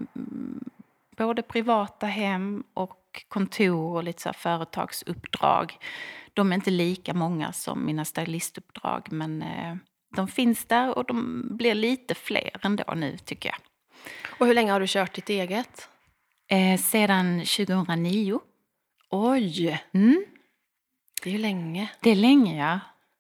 både 1.18 1.42
privata 1.42 2.06
hem 2.06 2.64
och 2.74 3.26
kontor 3.28 3.96
och 3.96 4.04
lite 4.04 4.22
så 4.22 4.34
företagsuppdrag. 4.34 5.78
De 6.34 6.52
är 6.52 6.56
inte 6.56 6.72
lika 6.72 7.14
många 7.14 7.52
som 7.54 7.86
mina 7.86 8.06
stylistuppdrag 8.06 9.08
men 9.12 9.42
eh, 9.42 9.76
de 10.16 10.28
finns 10.28 10.66
där 10.66 10.98
och 10.98 11.06
de 11.06 11.48
blir 11.58 11.76
lite 11.76 12.16
fler 12.16 12.52
ändå 12.62 12.94
nu 12.96 13.18
tycker 13.18 13.50
jag. 13.50 13.58
Och 14.40 14.48
hur 14.48 14.54
länge 14.54 14.72
har 14.72 14.80
du 14.80 14.88
kört 14.88 15.14
ditt 15.14 15.30
eget? 15.30 15.90
Eh, 16.48 16.80
sedan 16.80 17.40
2009. 17.40 18.40
Oj, 19.10 19.82
Mm. 19.94 20.26
det 21.24 21.30
är 21.30 21.34
ju 21.34 21.40
länge. 21.40 21.90
Det 22.02 22.10
är 22.10 22.16
länge, 22.16 22.58
ja. 22.58 22.80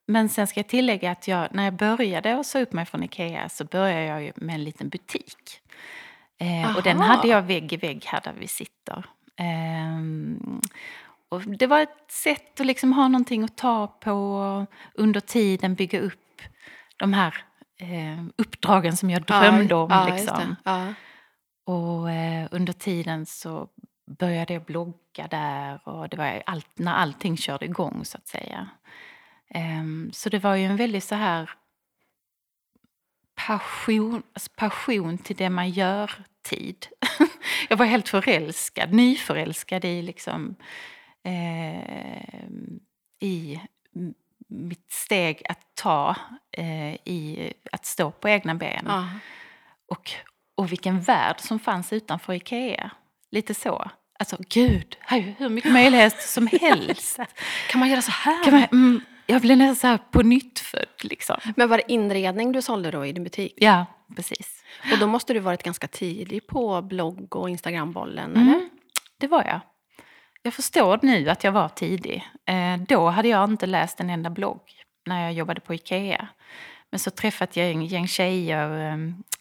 Men 0.09 0.29
sen 0.29 0.47
ska 0.47 0.59
jag 0.59 0.67
tillägga 0.67 1.11
att 1.11 1.27
jag, 1.27 1.47
när 1.51 1.63
jag 1.63 1.73
började 1.73 2.39
att 2.39 2.45
säga 2.45 2.63
upp 2.63 2.73
mig 2.73 2.85
från 2.85 3.03
Ikea 3.03 3.49
så 3.49 3.65
började 3.65 4.03
jag 4.05 4.41
med 4.41 4.55
en 4.55 4.63
liten 4.63 4.89
butik. 4.89 5.61
Eh, 6.37 6.77
och 6.77 6.83
den 6.83 6.97
hade 6.97 7.27
jag 7.27 7.41
vägg 7.41 7.73
i 7.73 7.77
vägg 7.77 8.05
här 8.05 8.21
där 8.23 8.33
vi 8.39 8.47
sitter. 8.47 9.05
Ehm, 9.37 10.61
och 11.29 11.41
det 11.41 11.67
var 11.67 11.79
ett 11.79 12.11
sätt 12.11 12.59
att 12.59 12.65
liksom 12.65 12.93
ha 12.93 13.07
någonting 13.07 13.43
att 13.43 13.57
ta 13.57 13.87
på 13.87 14.13
och 14.13 14.65
under 14.93 15.19
tiden 15.19 15.75
bygga 15.75 15.99
upp 15.99 16.41
de 16.97 17.13
här 17.13 17.45
eh, 17.79 18.23
uppdragen 18.37 18.97
som 18.97 19.09
jag 19.09 19.21
drömde 19.21 19.75
om. 19.75 19.89
Ja, 19.91 20.07
liksom. 20.15 20.55
Ja. 20.63 20.93
Och 21.65 22.11
eh, 22.11 22.47
under 22.51 22.73
tiden 22.73 23.25
så 23.25 23.67
började 24.19 24.53
jag 24.53 24.63
blogga 24.65 25.27
där 25.29 25.87
och 25.87 26.09
det 26.09 26.17
var 26.17 26.43
allt, 26.45 26.79
när 26.79 26.93
allting 26.93 27.37
körde 27.37 27.65
igång 27.65 28.05
så 28.05 28.17
att 28.17 28.27
säga. 28.27 28.69
Ehm, 29.49 30.11
så 30.13 30.29
det 30.29 30.39
var 30.39 30.55
ju 30.55 30.65
en 30.65 30.75
väldigt 30.75 31.03
så 31.03 31.15
här 31.15 31.49
passion, 33.47 34.23
alltså 34.33 34.49
passion 34.55 35.17
till 35.17 35.35
det 35.35 35.49
man 35.49 35.69
gör-tid. 35.69 36.87
jag 37.69 37.77
var 37.77 37.85
helt 37.85 38.09
förälskad, 38.09 38.93
nyförälskad 38.93 39.85
i 39.85 40.01
liksom 40.01 40.55
eh, 41.23 42.29
i 43.19 43.61
mitt 44.47 44.91
steg 44.91 45.41
att 45.49 45.75
ta 45.75 46.15
eh, 46.51 46.93
i 46.93 47.53
att 47.71 47.85
stå 47.85 48.11
på 48.11 48.29
egna 48.29 48.55
ben. 48.55 48.85
Ja. 48.87 49.09
Och, 49.87 50.11
och 50.55 50.71
vilken 50.71 51.01
värld 51.01 51.39
som 51.39 51.59
fanns 51.59 51.93
utanför 51.93 52.33
Ikea. 52.33 52.91
Lite 53.31 53.53
så. 53.53 53.91
Alltså 54.19 54.37
gud, 54.49 54.97
hur 55.07 55.49
mycket 55.49 55.71
möjligheter 55.71 56.21
som 56.27 56.47
helst. 56.61 57.19
Kan 57.69 57.79
man 57.79 57.89
göra 57.89 58.01
så 58.01 58.11
här? 58.11 58.43
Jag 59.29 59.41
blev 59.41 59.57
nästan 59.57 59.75
så 59.75 59.87
här 59.87 59.97
på 60.11 60.21
nytt 60.21 60.59
född 60.59 61.03
liksom. 61.03 61.37
Men 61.55 61.69
var 61.69 61.77
det 61.77 61.91
inredning 61.91 62.51
du 62.51 62.61
sålde 62.61 62.91
då 62.91 63.05
i 63.05 63.11
din 63.11 63.23
butik? 63.23 63.53
Ja, 63.57 63.85
precis. 64.15 64.63
Och 64.91 64.99
då 64.99 65.07
måste 65.07 65.33
du 65.33 65.39
varit 65.39 65.63
ganska 65.63 65.87
tidig 65.87 66.47
på 66.47 66.81
blogg 66.81 67.35
och 67.35 67.49
Instagrambollen, 67.49 68.35
Mm, 68.35 68.47
eller? 68.49 68.69
det 69.19 69.27
var 69.27 69.43
jag. 69.43 69.59
Jag 70.41 70.53
förstår 70.53 70.99
nu 71.01 71.29
att 71.29 71.43
jag 71.43 71.51
var 71.51 71.69
tidig. 71.69 72.27
Eh, 72.45 72.77
då 72.87 73.09
hade 73.09 73.27
jag 73.27 73.49
inte 73.49 73.65
läst 73.65 73.99
en 73.99 74.09
enda 74.09 74.29
blogg 74.29 74.61
när 75.05 75.23
jag 75.23 75.33
jobbade 75.33 75.61
på 75.61 75.73
Ikea. 75.73 76.27
Men 76.91 76.99
så 76.99 77.11
träffade 77.11 77.51
jag 77.59 77.69
en 77.69 77.85
gäng 77.85 78.07
tjejer 78.07 78.91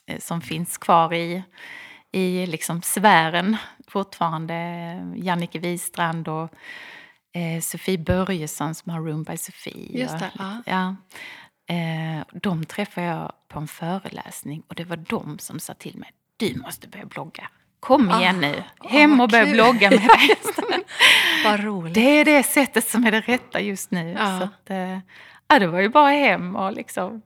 eh, 0.06 0.18
som 0.18 0.40
finns 0.40 0.78
kvar 0.78 1.14
i, 1.14 1.42
i 2.12 2.46
liksom 2.46 2.82
sfären 2.82 3.56
fortfarande. 3.88 4.54
Jannike 5.16 5.58
Wistrand 5.58 6.28
och 6.28 6.50
eh, 7.38 7.60
Sofie 7.60 7.98
Börjesson 7.98 8.74
som 8.74 8.92
har 8.92 9.00
Room 9.00 9.22
by 9.22 9.36
Sofie. 9.36 10.00
Just 10.02 10.18
det, 10.18 10.30
Och- 10.34 10.40
ja. 10.40 10.62
Ja. 10.66 10.96
Eh, 11.74 12.24
de 12.32 12.64
träffade 12.64 13.06
jag 13.06 13.32
på 13.48 13.58
en 13.58 13.68
föreläsning 13.68 14.62
och 14.68 14.74
det 14.74 14.84
var 14.84 14.96
de 14.96 15.38
som 15.38 15.60
sa 15.60 15.74
till 15.74 15.96
mig, 15.98 16.10
du 16.36 16.54
måste 16.60 16.88
börja 16.88 17.06
blogga. 17.06 17.48
Kom 17.80 18.10
igen 18.10 18.36
Ah, 18.36 18.40
nu, 18.40 18.64
hem 18.90 19.10
vad 19.18 19.20
och 19.24 19.30
börja 19.30 19.44
kul." 19.44 19.52
blogga 19.54 19.90
med 19.90 19.98
dig. 20.68 20.84
Vad 21.44 21.60
roligt. 21.64 21.94
det 21.94 22.00
är 22.20 22.24
det 22.24 22.42
sättet 22.42 22.88
som 22.88 23.04
är 23.06 23.10
det 23.12 23.20
rätta 23.20 23.60
just 23.60 23.90
nu. 23.90 24.10
Ja. 24.18 24.38
Så 24.38 24.44
att, 24.44 24.70
eh, 24.70 24.98
ja, 25.48 25.58
det 25.58 25.66
var 25.66 25.80
ju 25.80 25.88
bara 25.88 26.10
hem 26.10 26.56
och 26.56 26.72
liksom, 26.72 27.22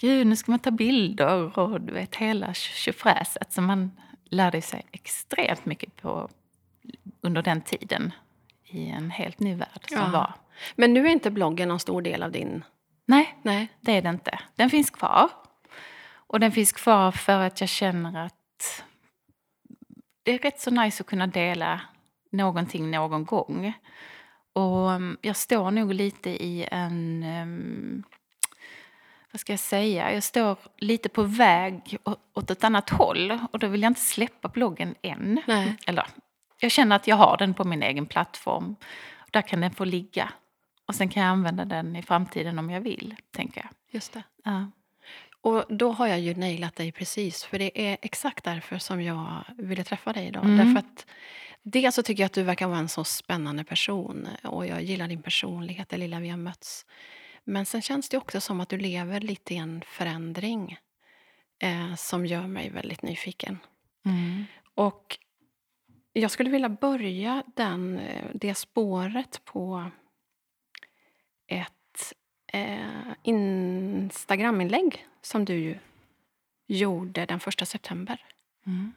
gud 0.00 0.26
nu 0.26 0.36
ska 0.36 0.52
man 0.52 0.58
ta 0.58 0.70
bilder 0.70 1.58
och 1.58 1.80
du 1.80 1.92
vet 1.92 2.16
hela 2.16 2.54
tjofräset. 2.54 3.52
Så 3.52 3.60
man 3.60 3.90
lärde 4.30 4.62
sig 4.62 4.82
extremt 4.92 5.66
mycket 5.66 5.96
på 5.96 6.28
under 7.20 7.42
den 7.42 7.60
tiden 7.60 8.12
i 8.70 8.88
en 8.88 9.10
helt 9.10 9.40
ny 9.40 9.54
värld 9.54 9.84
som 9.88 9.98
Ja. 9.98 10.08
var. 10.10 10.32
Men 10.76 10.92
nu 10.94 11.06
är 11.06 11.10
inte 11.10 11.30
bloggen 11.30 11.68
någon 11.68 11.80
stor 11.80 12.02
del 12.02 12.22
av 12.22 12.32
din... 12.32 12.64
Nej, 13.06 13.38
Nej. 13.42 13.68
det 13.80 13.92
är 13.92 14.02
det 14.02 14.08
inte. 14.08 14.38
Den 14.56 14.70
finns 14.70 14.90
kvar. 14.90 15.28
Och 16.10 16.40
den 16.40 16.52
finns 16.52 16.72
kvar 16.72 17.12
för 17.12 17.40
att 17.40 17.60
jag 17.60 17.68
känner 17.70 18.26
att 18.26 18.84
det 20.22 20.32
är 20.32 20.38
rätt 20.38 20.60
så 20.60 20.70
nice 20.70 21.02
att 21.02 21.06
kunna 21.06 21.26
dela 21.26 21.80
någonting 22.32 22.90
någon 22.90 23.24
gång. 23.24 23.72
Och 24.52 24.88
um, 24.88 25.18
jag 25.20 25.36
står 25.36 25.70
nog 25.70 25.94
lite 25.94 26.30
i 26.30 26.68
en... 26.70 27.22
Um, 27.22 28.02
vad 29.32 29.40
ska 29.40 29.52
jag 29.52 29.60
säga? 29.60 30.12
Jag 30.12 30.22
står 30.22 30.56
lite 30.76 31.08
på 31.08 31.22
väg 31.22 31.98
åt 32.34 32.50
ett 32.50 32.64
annat 32.64 32.90
håll. 32.90 33.38
Och 33.52 33.58
då 33.58 33.66
vill 33.66 33.82
jag 33.82 33.90
inte 33.90 34.00
släppa 34.00 34.48
bloggen 34.48 34.94
än. 35.02 35.40
Nej. 35.46 35.76
Eller, 35.86 36.06
jag 36.60 36.70
känner 36.70 36.96
att 36.96 37.06
jag 37.06 37.16
har 37.16 37.36
den 37.36 37.54
på 37.54 37.64
min 37.64 37.82
egen 37.82 38.06
plattform. 38.06 38.76
Där 39.30 39.42
kan 39.42 39.60
den 39.60 39.70
få 39.70 39.84
ligga. 39.84 40.32
Och 40.86 40.94
sen 40.94 41.08
kan 41.08 41.22
jag 41.22 41.30
använda 41.30 41.64
den 41.64 41.96
i 41.96 42.02
framtiden 42.02 42.58
om 42.58 42.70
jag 42.70 42.80
vill, 42.80 43.14
tänker 43.30 43.60
jag. 43.60 43.70
Just 43.90 44.12
det. 44.12 44.22
Ja. 44.44 44.70
Och 45.40 45.64
då 45.68 45.92
har 45.92 46.06
jag 46.06 46.20
ju 46.20 46.34
nailat 46.34 46.76
dig 46.76 46.92
precis. 46.92 47.44
För 47.44 47.58
det 47.58 47.80
är 47.88 47.98
exakt 48.02 48.44
därför 48.44 48.78
som 48.78 49.02
jag 49.02 49.44
ville 49.56 49.84
träffa 49.84 50.12
dig 50.12 50.26
idag. 50.26 50.44
Mm. 50.44 50.56
Därför 50.56 50.78
att 50.78 51.06
dels 51.62 51.94
så 51.94 52.02
tycker 52.02 52.22
jag 52.22 52.26
att 52.26 52.32
du 52.32 52.42
verkar 52.42 52.66
vara 52.66 52.78
en 52.78 52.88
så 52.88 53.04
spännande 53.04 53.64
person. 53.64 54.28
Och 54.44 54.66
jag 54.66 54.82
gillar 54.82 55.08
din 55.08 55.22
personlighet, 55.22 55.88
det 55.88 55.96
lilla 55.96 56.20
vi 56.20 56.28
har 56.28 56.36
mötts. 56.36 56.86
Men 57.44 57.66
sen 57.66 57.82
känns 57.82 58.08
det 58.08 58.16
också 58.16 58.40
som 58.40 58.60
att 58.60 58.68
du 58.68 58.78
lever 58.78 59.20
lite 59.20 59.54
i 59.54 59.56
en 59.56 59.82
förändring. 59.86 60.78
Eh, 61.58 61.94
som 61.94 62.26
gör 62.26 62.46
mig 62.46 62.70
väldigt 62.70 63.02
nyfiken. 63.02 63.58
Mm. 64.04 64.44
Och 64.74 65.18
jag 66.18 66.30
skulle 66.30 66.50
vilja 66.50 66.68
börja 66.68 67.42
den, 67.54 67.98
eh, 67.98 68.24
det 68.34 68.54
spåret 68.54 69.44
på 69.44 69.90
ett 71.46 72.12
eh, 72.52 73.12
Instagraminlägg 73.22 75.06
som 75.22 75.44
du 75.44 75.54
ju 75.54 75.78
gjorde 76.66 77.26
den 77.26 77.40
första 77.40 77.64
september. 77.64 78.24
Mm. 78.66 78.92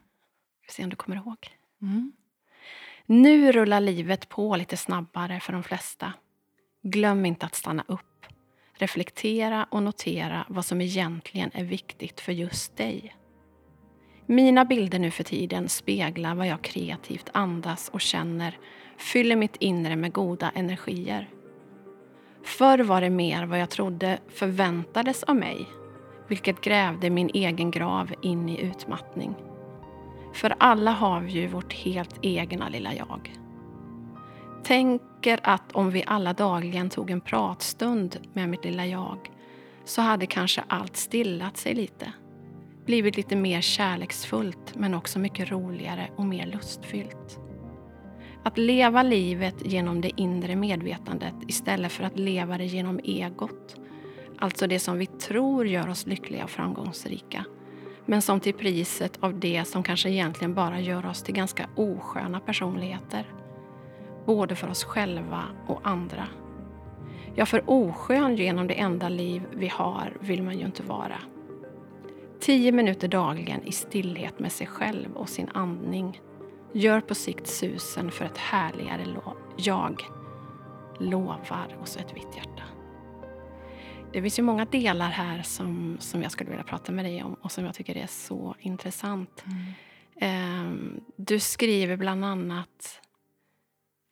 Vi 0.66 0.72
se 0.72 0.84
om 0.84 0.90
du 0.90 0.96
kommer 0.96 1.16
ihåg. 1.16 1.48
Mm. 1.82 2.12
Nu 3.06 3.52
rullar 3.52 3.80
livet 3.80 4.28
på 4.28 4.56
lite 4.56 4.76
snabbare 4.76 5.40
för 5.40 5.52
de 5.52 5.62
flesta. 5.62 6.12
Glöm 6.82 7.26
inte 7.26 7.46
att 7.46 7.54
stanna 7.54 7.84
upp, 7.88 8.26
reflektera 8.72 9.66
och 9.70 9.82
notera 9.82 10.46
vad 10.48 10.64
som 10.64 10.80
egentligen 10.80 11.50
är 11.54 11.64
viktigt 11.64 12.20
för 12.20 12.32
just 12.32 12.76
dig. 12.76 13.16
Mina 14.26 14.64
bilder 14.64 14.98
nu 14.98 15.10
för 15.10 15.24
tiden 15.24 15.68
speglar 15.68 16.34
vad 16.34 16.46
jag 16.46 16.62
kreativt 16.62 17.30
andas 17.32 17.88
och 17.88 18.00
känner, 18.00 18.58
fyller 18.96 19.36
mitt 19.36 19.56
inre 19.56 19.96
med 19.96 20.12
goda 20.12 20.50
energier. 20.50 21.28
Förr 22.44 22.78
var 22.78 23.00
det 23.00 23.10
mer 23.10 23.46
vad 23.46 23.60
jag 23.60 23.70
trodde 23.70 24.18
förväntades 24.28 25.22
av 25.22 25.36
mig, 25.36 25.66
vilket 26.28 26.60
grävde 26.60 27.10
min 27.10 27.30
egen 27.34 27.70
grav 27.70 28.14
in 28.22 28.48
i 28.48 28.60
utmattning. 28.60 29.34
För 30.34 30.54
alla 30.58 30.90
har 30.90 31.20
vi 31.20 31.32
ju 31.32 31.46
vårt 31.46 31.72
helt 31.72 32.18
egna 32.22 32.68
lilla 32.68 32.94
jag. 32.94 33.32
Tänker 34.64 35.40
att 35.42 35.72
om 35.72 35.90
vi 35.90 36.04
alla 36.06 36.32
dagligen 36.32 36.90
tog 36.90 37.10
en 37.10 37.20
pratstund 37.20 38.16
med 38.32 38.48
mitt 38.48 38.64
lilla 38.64 38.86
jag 38.86 39.30
så 39.84 40.02
hade 40.02 40.26
kanske 40.26 40.62
allt 40.68 40.96
stillat 40.96 41.56
sig 41.56 41.74
lite. 41.74 42.12
Blivit 42.86 43.16
lite 43.16 43.36
mer 43.36 43.60
kärleksfullt 43.60 44.74
men 44.74 44.94
också 44.94 45.18
mycket 45.18 45.50
roligare 45.50 46.10
och 46.16 46.24
mer 46.24 46.46
lustfyllt. 46.46 47.38
Att 48.44 48.58
leva 48.58 49.02
livet 49.02 49.54
genom 49.64 50.00
det 50.00 50.20
inre 50.20 50.56
medvetandet 50.56 51.34
istället 51.48 51.92
för 51.92 52.04
att 52.04 52.18
leva 52.18 52.58
det 52.58 52.66
genom 52.66 53.00
egot. 53.04 53.76
Alltså 54.38 54.66
det 54.66 54.78
som 54.78 54.98
vi 54.98 55.06
tror 55.06 55.66
gör 55.66 55.88
oss 55.88 56.06
lyckliga 56.06 56.44
och 56.44 56.50
framgångsrika 56.50 57.44
men 58.06 58.22
som 58.22 58.40
till 58.40 58.54
priset 58.54 59.18
av 59.20 59.40
det 59.40 59.64
som 59.64 59.82
kanske 59.82 60.10
egentligen 60.10 60.54
bara 60.54 60.80
gör 60.80 61.06
oss 61.06 61.22
till 61.22 61.34
ganska 61.34 61.68
osköna 61.76 62.40
personligheter. 62.40 63.26
Både 64.26 64.56
för 64.56 64.68
oss 64.68 64.84
själva 64.84 65.42
och 65.66 65.80
andra. 65.82 66.28
Ja, 67.34 67.46
för 67.46 67.70
oskön 67.70 68.36
genom 68.36 68.66
det 68.66 68.74
enda 68.74 69.08
liv 69.08 69.42
vi 69.52 69.68
har 69.68 70.16
vill 70.20 70.42
man 70.42 70.58
ju 70.58 70.66
inte 70.66 70.82
vara. 70.82 71.18
Tio 72.42 72.72
minuter 72.72 73.08
dagligen 73.08 73.62
i 73.66 73.72
stillhet 73.72 74.38
med 74.38 74.52
sig 74.52 74.66
själv 74.66 75.12
och 75.16 75.28
sin 75.28 75.48
andning 75.54 76.20
gör 76.72 77.00
på 77.00 77.14
sikt 77.14 77.46
susen 77.46 78.10
för 78.10 78.24
ett 78.24 78.38
härligare 78.38 79.04
lo- 79.04 79.36
jag. 79.56 80.02
Lovar 81.00 81.76
och 81.80 81.88
så 81.88 82.00
ett 82.00 82.16
vitt 82.16 82.36
hjärta. 82.36 82.62
Det 84.12 84.22
finns 84.22 84.38
ju 84.38 84.42
många 84.42 84.64
delar 84.64 85.10
här 85.10 85.42
som, 85.42 85.96
som 86.00 86.22
jag 86.22 86.32
skulle 86.32 86.50
vilja 86.50 86.64
prata 86.64 86.92
med 86.92 87.04
dig 87.04 87.22
om 87.22 87.34
och 87.34 87.52
som 87.52 87.64
jag 87.64 87.74
tycker 87.74 87.96
är 87.96 88.06
så 88.06 88.54
intressant. 88.60 89.44
Ehm, 90.16 91.00
Du 91.16 91.40
skriver 91.40 91.96
bland 91.96 92.24
annat 92.24 93.00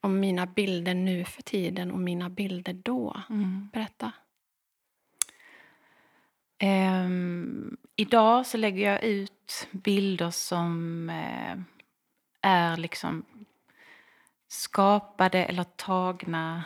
om 0.01 0.19
mina 0.19 0.45
bilder 0.45 0.93
nu 0.93 1.25
för 1.25 1.41
tiden 1.41 1.91
och 1.91 1.99
mina 1.99 2.29
bilder 2.29 2.73
då. 2.73 3.17
Mm. 3.29 3.69
Berätta. 3.73 4.11
Um, 6.63 7.77
idag 7.95 8.45
så 8.45 8.57
lägger 8.57 8.91
jag 8.91 9.03
ut 9.03 9.67
bilder 9.71 10.29
som 10.29 11.09
uh, 11.09 11.61
är 12.41 12.77
liksom 12.77 13.25
skapade 14.47 15.45
eller 15.45 15.63
tagna 15.63 16.63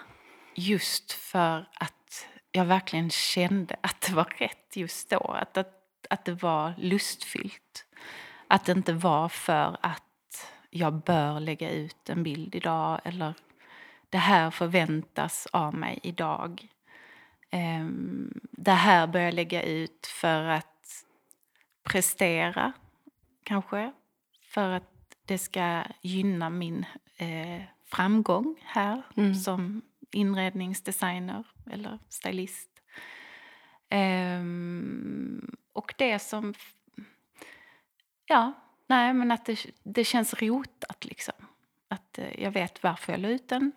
just 0.55 1.11
för 1.11 1.69
att 1.73 2.27
jag 2.51 2.65
verkligen 2.65 3.09
kände 3.09 3.75
att 3.81 4.01
det 4.01 4.13
var 4.13 4.33
rätt 4.37 4.75
just 4.75 5.09
då. 5.09 5.17
Att, 5.17 5.57
att, 5.57 6.07
att 6.09 6.25
det 6.25 6.43
var 6.43 6.73
lustfyllt. 6.77 7.85
Att 8.47 8.65
det 8.65 8.71
inte 8.71 8.93
var 8.93 9.29
för 9.29 9.77
att 9.81 10.51
jag 10.69 10.93
bör 10.93 11.39
lägga 11.39 11.69
ut 11.69 12.09
en 12.09 12.23
bild 12.23 12.55
idag 12.55 13.01
eller 13.03 13.33
det 14.09 14.17
här 14.17 14.51
förväntas 14.51 15.47
av 15.51 15.73
mig 15.73 15.99
idag. 16.03 16.67
Um, 17.55 18.39
det 18.51 18.71
här 18.71 19.07
bör 19.07 19.19
jag 19.19 19.33
lägga 19.33 19.63
ut 19.63 20.07
för 20.07 20.43
att 20.43 21.05
prestera, 21.83 22.73
kanske. 23.43 23.93
För 24.41 24.69
att 24.69 25.15
det 25.25 25.37
ska 25.37 25.83
gynna 26.01 26.49
min 26.49 26.85
eh, 27.17 27.61
framgång 27.85 28.55
här 28.63 29.01
mm. 29.17 29.35
som 29.35 29.81
inredningsdesigner 30.11 31.43
eller 31.71 31.99
stylist. 32.09 32.69
Um, 33.91 35.55
och 35.73 35.93
det 35.97 36.19
som... 36.19 36.53
Ja, 38.25 38.53
nej 38.87 39.13
men 39.13 39.31
att 39.31 39.45
det, 39.45 39.65
det 39.83 40.03
känns 40.03 40.33
rotat 40.33 41.05
liksom. 41.05 41.33
Att 41.87 42.17
eh, 42.17 42.41
jag 42.43 42.51
vet 42.51 42.83
varför 42.83 43.13
jag 43.13 43.19
la 43.19 43.27
ut 43.27 43.49
den. 43.49 43.71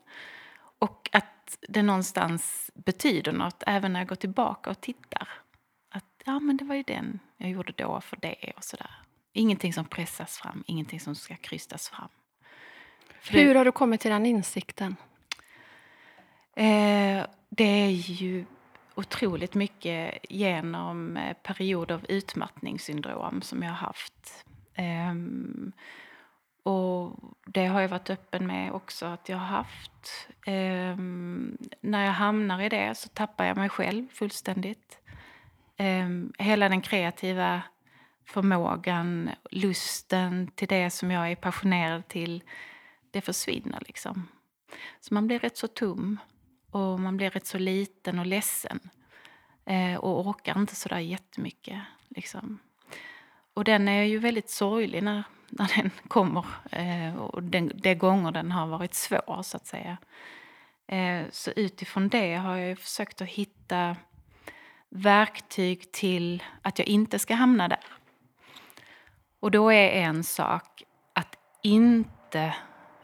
Och 0.79 1.09
att 1.13 1.38
det 1.69 1.83
någonstans 1.83 2.71
betyder 2.75 3.33
något 3.33 3.62
även 3.67 3.93
när 3.93 4.00
jag 4.00 4.09
går 4.09 4.17
tillbaka 4.17 4.71
och 4.71 4.81
tittar. 4.81 5.28
Att 5.90 6.23
ja, 6.25 6.40
men 6.40 6.57
det 6.57 6.64
var 6.64 6.75
ju 6.75 6.83
den 6.83 7.19
jag 7.37 7.50
gjorde 7.50 7.73
då 7.76 8.00
för 8.00 8.17
det 8.17 8.52
och 8.57 8.64
sådär. 8.64 8.90
Ingenting 9.33 9.73
som 9.73 9.85
pressas 9.85 10.38
fram, 10.38 10.64
ingenting 10.67 11.00
som 11.00 11.14
ska 11.14 11.37
krystas 11.37 11.88
fram. 11.88 12.09
För 13.21 13.33
Hur 13.33 13.55
har 13.55 13.64
du 13.64 13.73
kommit 13.73 14.00
till 14.00 14.11
den 14.11 14.26
insikten? 14.26 14.97
Eh, 16.57 17.26
det 17.49 17.64
är 17.64 17.90
ju 17.90 18.45
otroligt 18.95 19.55
mycket 19.55 20.19
genom 20.28 21.17
eh, 21.17 21.37
perioder 21.43 21.95
av 21.95 22.07
utmattningssyndrom 22.09 23.43
som 23.43 23.62
jag 23.62 23.71
har 23.71 23.76
haft. 23.76 24.45
Eh, 24.75 25.14
och 26.69 27.17
det 27.47 27.67
har 27.67 27.81
jag 27.81 27.89
varit 27.89 28.11
öppen 28.11 28.47
med 28.47 28.73
också 28.73 29.07
att 29.07 29.29
jag 29.29 29.37
har 29.37 29.47
haft. 29.47 30.29
Eh, 30.47 30.97
när 31.81 32.05
jag 32.05 32.13
hamnar 32.13 32.61
i 32.61 32.69
det 32.69 32.95
så 32.95 33.09
tappar 33.09 33.45
jag 33.45 33.57
mig 33.57 33.69
själv 33.69 34.09
fullständigt. 34.09 34.99
Eh, 35.77 36.09
hela 36.39 36.69
den 36.69 36.81
kreativa 36.81 37.63
förmågan, 38.25 39.31
lusten 39.51 40.51
till 40.55 40.69
det 40.69 40.91
som 40.91 41.11
jag 41.11 41.31
är 41.31 41.37
passionerad 41.37 42.09
till, 42.09 42.43
det 43.11 43.21
försvinner 43.21 43.83
liksom. 43.87 44.29
Så 45.01 45.15
man 45.15 45.27
blir 45.27 45.39
rätt 45.39 45.57
så 45.57 45.69
tom 45.69 46.19
och 46.71 47.01
man 47.01 47.17
blir 47.17 47.31
rätt 47.31 47.47
så 47.47 47.59
liten 47.59 48.19
och 48.19 48.27
ledsen 48.27 48.81
eh, 49.65 49.95
och 49.95 50.27
orkar 50.27 50.59
inte 50.59 50.75
sådär 50.75 50.99
jättemycket. 50.99 51.83
Liksom. 52.09 52.59
Och 53.55 53.65
den 53.65 53.89
är 53.89 54.03
ju 54.03 54.19
väldigt 54.19 54.51
sorglig 54.51 55.03
när, 55.03 55.25
när 55.49 55.73
den 55.76 55.90
kommer 56.09 56.47
eh, 56.71 57.17
och 57.17 57.43
den, 57.43 57.73
de 57.75 57.95
gånger 57.95 58.33
den 58.33 58.52
har 58.52 58.67
varit 58.67 58.95
svår, 58.95 59.43
så 59.43 59.57
att 59.57 59.67
säga. 59.67 59.97
Eh, 60.87 61.26
så 61.31 61.50
utifrån 61.50 62.09
det 62.09 62.35
har 62.35 62.57
jag 62.57 62.78
försökt 62.78 63.21
att 63.21 63.28
hitta 63.28 63.97
verktyg 64.88 65.93
till 65.93 66.43
att 66.62 66.78
jag 66.78 66.88
inte 66.88 67.19
ska 67.19 67.35
hamna 67.35 67.69
där. 67.69 67.85
Och 69.40 69.50
då 69.50 69.73
är 69.73 69.90
en 69.90 70.25
sak 70.25 70.83
att 71.12 71.37
inte 71.62 72.55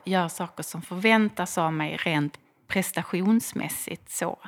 göra 0.04 0.28
saker 0.28 0.62
som 0.62 0.82
förväntas 0.82 1.58
av 1.58 1.72
mig 1.72 1.96
rent 1.96 2.38
prestationsmässigt 2.66 4.10
så, 4.10 4.38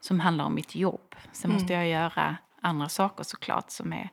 som 0.00 0.20
handlar 0.20 0.44
om 0.44 0.54
mitt 0.54 0.74
jobb. 0.74 1.14
Sen 1.32 1.50
mm. 1.50 1.60
måste 1.60 1.72
jag 1.72 1.88
göra 1.88 2.36
andra 2.60 2.88
saker 2.88 3.24
såklart 3.24 3.70
som 3.70 3.92
är, 3.92 4.08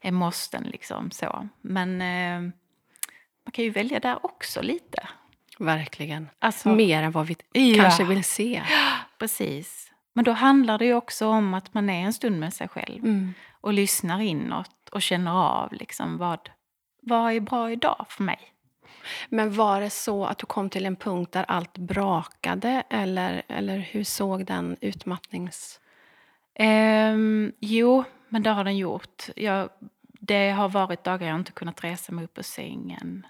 är 0.00 0.12
måsten. 0.12 0.62
Liksom, 0.62 1.10
så. 1.10 1.48
Men 1.60 2.02
eh, 2.02 2.52
man 3.44 3.52
kan 3.52 3.64
ju 3.64 3.70
välja 3.70 4.00
där 4.00 4.26
också 4.26 4.62
lite. 4.62 5.08
Verkligen. 5.58 6.28
Alltså, 6.38 6.68
Mer 6.68 7.02
än 7.02 7.12
vad 7.12 7.26
vi 7.26 7.36
ja. 7.52 7.82
kanske 7.82 8.04
vill 8.04 8.24
se. 8.24 8.62
Precis. 9.18 9.90
Men 10.12 10.24
då 10.24 10.32
handlar 10.32 10.78
det 10.78 10.84
ju 10.84 10.94
också 10.94 11.28
om 11.28 11.54
att 11.54 11.74
man 11.74 11.90
är 11.90 12.02
en 12.04 12.12
stund 12.12 12.40
med 12.40 12.54
sig 12.54 12.68
själv 12.68 13.04
mm. 13.04 13.34
och 13.60 13.72
lyssnar 13.72 14.20
inåt 14.20 14.88
och 14.92 15.02
känner 15.02 15.30
av 15.30 15.72
liksom 15.72 16.18
vad, 16.18 16.50
vad 17.02 17.32
är 17.32 17.40
bra 17.40 17.70
idag 17.70 18.06
för 18.08 18.22
mig. 18.22 18.38
Men 19.28 19.52
var 19.52 19.80
det 19.80 19.90
så 19.90 20.24
att 20.24 20.38
du 20.38 20.46
kom 20.46 20.70
till 20.70 20.86
en 20.86 20.96
punkt 20.96 21.32
där 21.32 21.44
allt 21.48 21.78
brakade 21.78 22.82
eller, 22.90 23.42
eller 23.48 23.78
hur 23.78 24.04
såg 24.04 24.46
den 24.46 24.76
utmattnings... 24.80 25.80
Um, 26.58 27.52
jo, 27.58 28.04
men 28.28 28.42
det 28.42 28.50
har 28.50 28.64
den 28.64 28.76
gjort. 28.76 29.24
Jag, 29.36 29.68
det 30.30 30.50
har 30.50 30.68
varit 30.68 31.04
dagar 31.04 31.28
jag 31.28 31.36
inte 31.36 31.52
kunnat 31.52 31.84
resa 31.84 32.12
mig 32.12 32.24
upp 32.24 32.38
ur 32.38 32.42
sängen. 32.42 33.26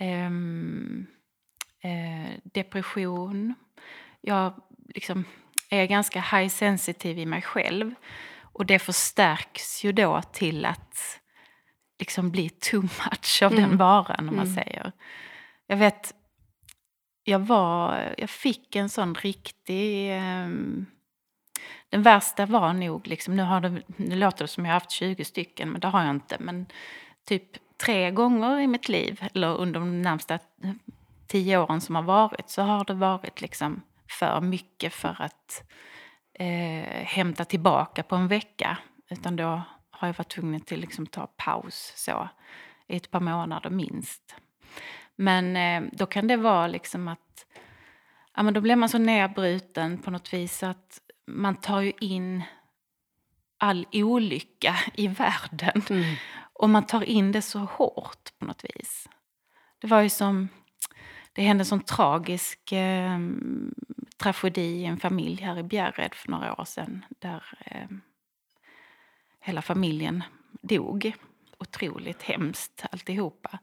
Um, 0.00 1.06
uh, 1.84 2.38
depression. 2.44 3.54
Jag 4.20 4.52
liksom 4.94 5.24
är 5.70 5.86
ganska 5.86 6.20
high 6.20 6.48
sensitive 6.48 7.20
i 7.20 7.26
mig 7.26 7.42
själv. 7.42 7.94
Och 8.40 8.66
det 8.66 8.78
förstärks 8.78 9.84
ju 9.84 9.92
då 9.92 10.22
till 10.22 10.64
att 10.64 11.20
liksom 11.98 12.30
bli 12.30 12.48
too 12.48 12.82
much 12.82 13.42
av 13.42 13.52
mm. 13.52 13.62
den 13.62 13.78
varan, 13.78 14.28
om 14.28 14.36
man 14.36 14.46
mm. 14.46 14.54
säger. 14.54 14.92
Jag 15.66 15.76
vet, 15.76 16.14
jag, 17.24 17.38
var, 17.38 18.14
jag 18.18 18.30
fick 18.30 18.76
en 18.76 18.88
sån 18.88 19.14
riktig... 19.14 20.12
Um, 20.12 20.86
den 21.90 22.02
värsta 22.02 22.46
var 22.46 22.72
nog, 22.72 23.06
liksom, 23.06 23.36
nu, 23.36 23.42
har 23.42 23.60
det, 23.60 23.82
nu 23.96 24.16
låter 24.16 24.44
det 24.44 24.48
som 24.48 24.64
jag 24.64 24.72
har 24.72 24.80
haft 24.80 24.90
20 24.90 25.24
stycken, 25.24 25.70
men 25.70 25.80
det 25.80 25.88
har 25.88 26.04
jag 26.04 26.10
inte. 26.10 26.36
Men 26.40 26.66
typ 27.24 27.78
tre 27.78 28.10
gånger 28.10 28.60
i 28.60 28.66
mitt 28.66 28.88
liv, 28.88 29.24
eller 29.34 29.56
under 29.56 29.80
de 29.80 30.02
närmsta 30.02 30.38
tio 31.26 31.58
åren 31.58 31.80
som 31.80 31.94
har 31.94 32.02
varit, 32.02 32.50
så 32.50 32.62
har 32.62 32.84
det 32.84 32.94
varit 32.94 33.40
liksom 33.40 33.82
för 34.08 34.40
mycket 34.40 34.94
för 34.94 35.16
att 35.18 35.62
eh, 36.34 37.04
hämta 37.04 37.44
tillbaka 37.44 38.02
på 38.02 38.16
en 38.16 38.28
vecka. 38.28 38.78
Utan 39.10 39.36
då 39.36 39.62
har 39.90 40.08
jag 40.08 40.14
varit 40.14 40.28
tvungen 40.28 40.60
att 40.60 40.70
liksom 40.70 41.06
ta 41.06 41.26
paus 41.26 41.92
så, 41.96 42.28
i 42.86 42.96
ett 42.96 43.10
par 43.10 43.20
månader 43.20 43.70
minst. 43.70 44.34
Men 45.16 45.56
eh, 45.56 45.90
då 45.92 46.06
kan 46.06 46.26
det 46.26 46.36
vara 46.36 46.66
liksom 46.66 47.08
att 47.08 47.46
ja, 48.36 48.42
men 48.42 48.54
då 48.54 48.60
blir 48.60 48.76
man 48.76 48.88
så 48.88 48.98
nedbruten 48.98 49.98
på 49.98 50.10
något 50.10 50.32
vis 50.32 50.62
att 50.62 51.00
man 51.28 51.56
tar 51.56 51.80
ju 51.80 51.92
in 52.00 52.42
all 53.58 53.86
olycka 53.92 54.76
i 54.94 55.08
världen. 55.08 55.82
Mm. 55.90 56.14
Och 56.52 56.70
man 56.70 56.86
tar 56.86 57.02
in 57.02 57.32
det 57.32 57.42
så 57.42 57.58
hårt 57.58 58.38
på 58.38 58.44
något 58.44 58.64
vis. 58.64 59.08
Det 59.78 59.86
var 59.86 60.00
ju 60.00 60.08
som, 60.08 60.48
det 61.32 61.42
hände 61.42 61.62
en 61.62 61.66
sån 61.66 61.80
tragisk 61.80 62.72
eh, 62.72 63.18
tragedi 64.18 64.60
i 64.60 64.84
en 64.84 65.00
familj 65.00 65.42
här 65.42 65.58
i 65.58 65.62
Bjärred 65.62 66.14
för 66.14 66.30
några 66.30 66.60
år 66.60 66.64
sedan. 66.64 67.04
Där 67.18 67.44
eh, 67.66 67.88
hela 69.40 69.62
familjen 69.62 70.22
dog. 70.62 71.12
Otroligt 71.58 72.22
hemskt 72.22 72.84
alltihopa. 72.90 73.58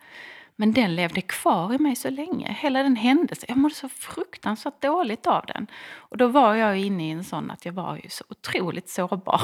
Men 0.56 0.74
den 0.74 0.96
levde 0.96 1.22
kvar 1.22 1.74
i 1.74 1.78
mig 1.78 1.96
så 1.96 2.10
länge. 2.10 2.58
Hela 2.60 2.84
den 2.84 2.96
händelsen. 2.96 3.46
Jag 3.48 3.58
mådde 3.58 3.76
så 3.76 3.90
fruktansvärt 3.90 4.82
dåligt 4.82 5.28
av 5.28 5.46
den. 5.46 5.68
Och 5.96 6.18
då 6.18 6.28
var 6.28 6.56
jag 6.56 6.78
inne 6.78 7.08
i 7.08 7.12
en 7.12 7.24
sån 7.24 7.52
att 7.52 7.66
jag 7.66 7.74
var 7.74 8.00
ju 8.04 8.10
så 8.10 8.24
otroligt 8.30 8.90
sårbar 8.90 9.42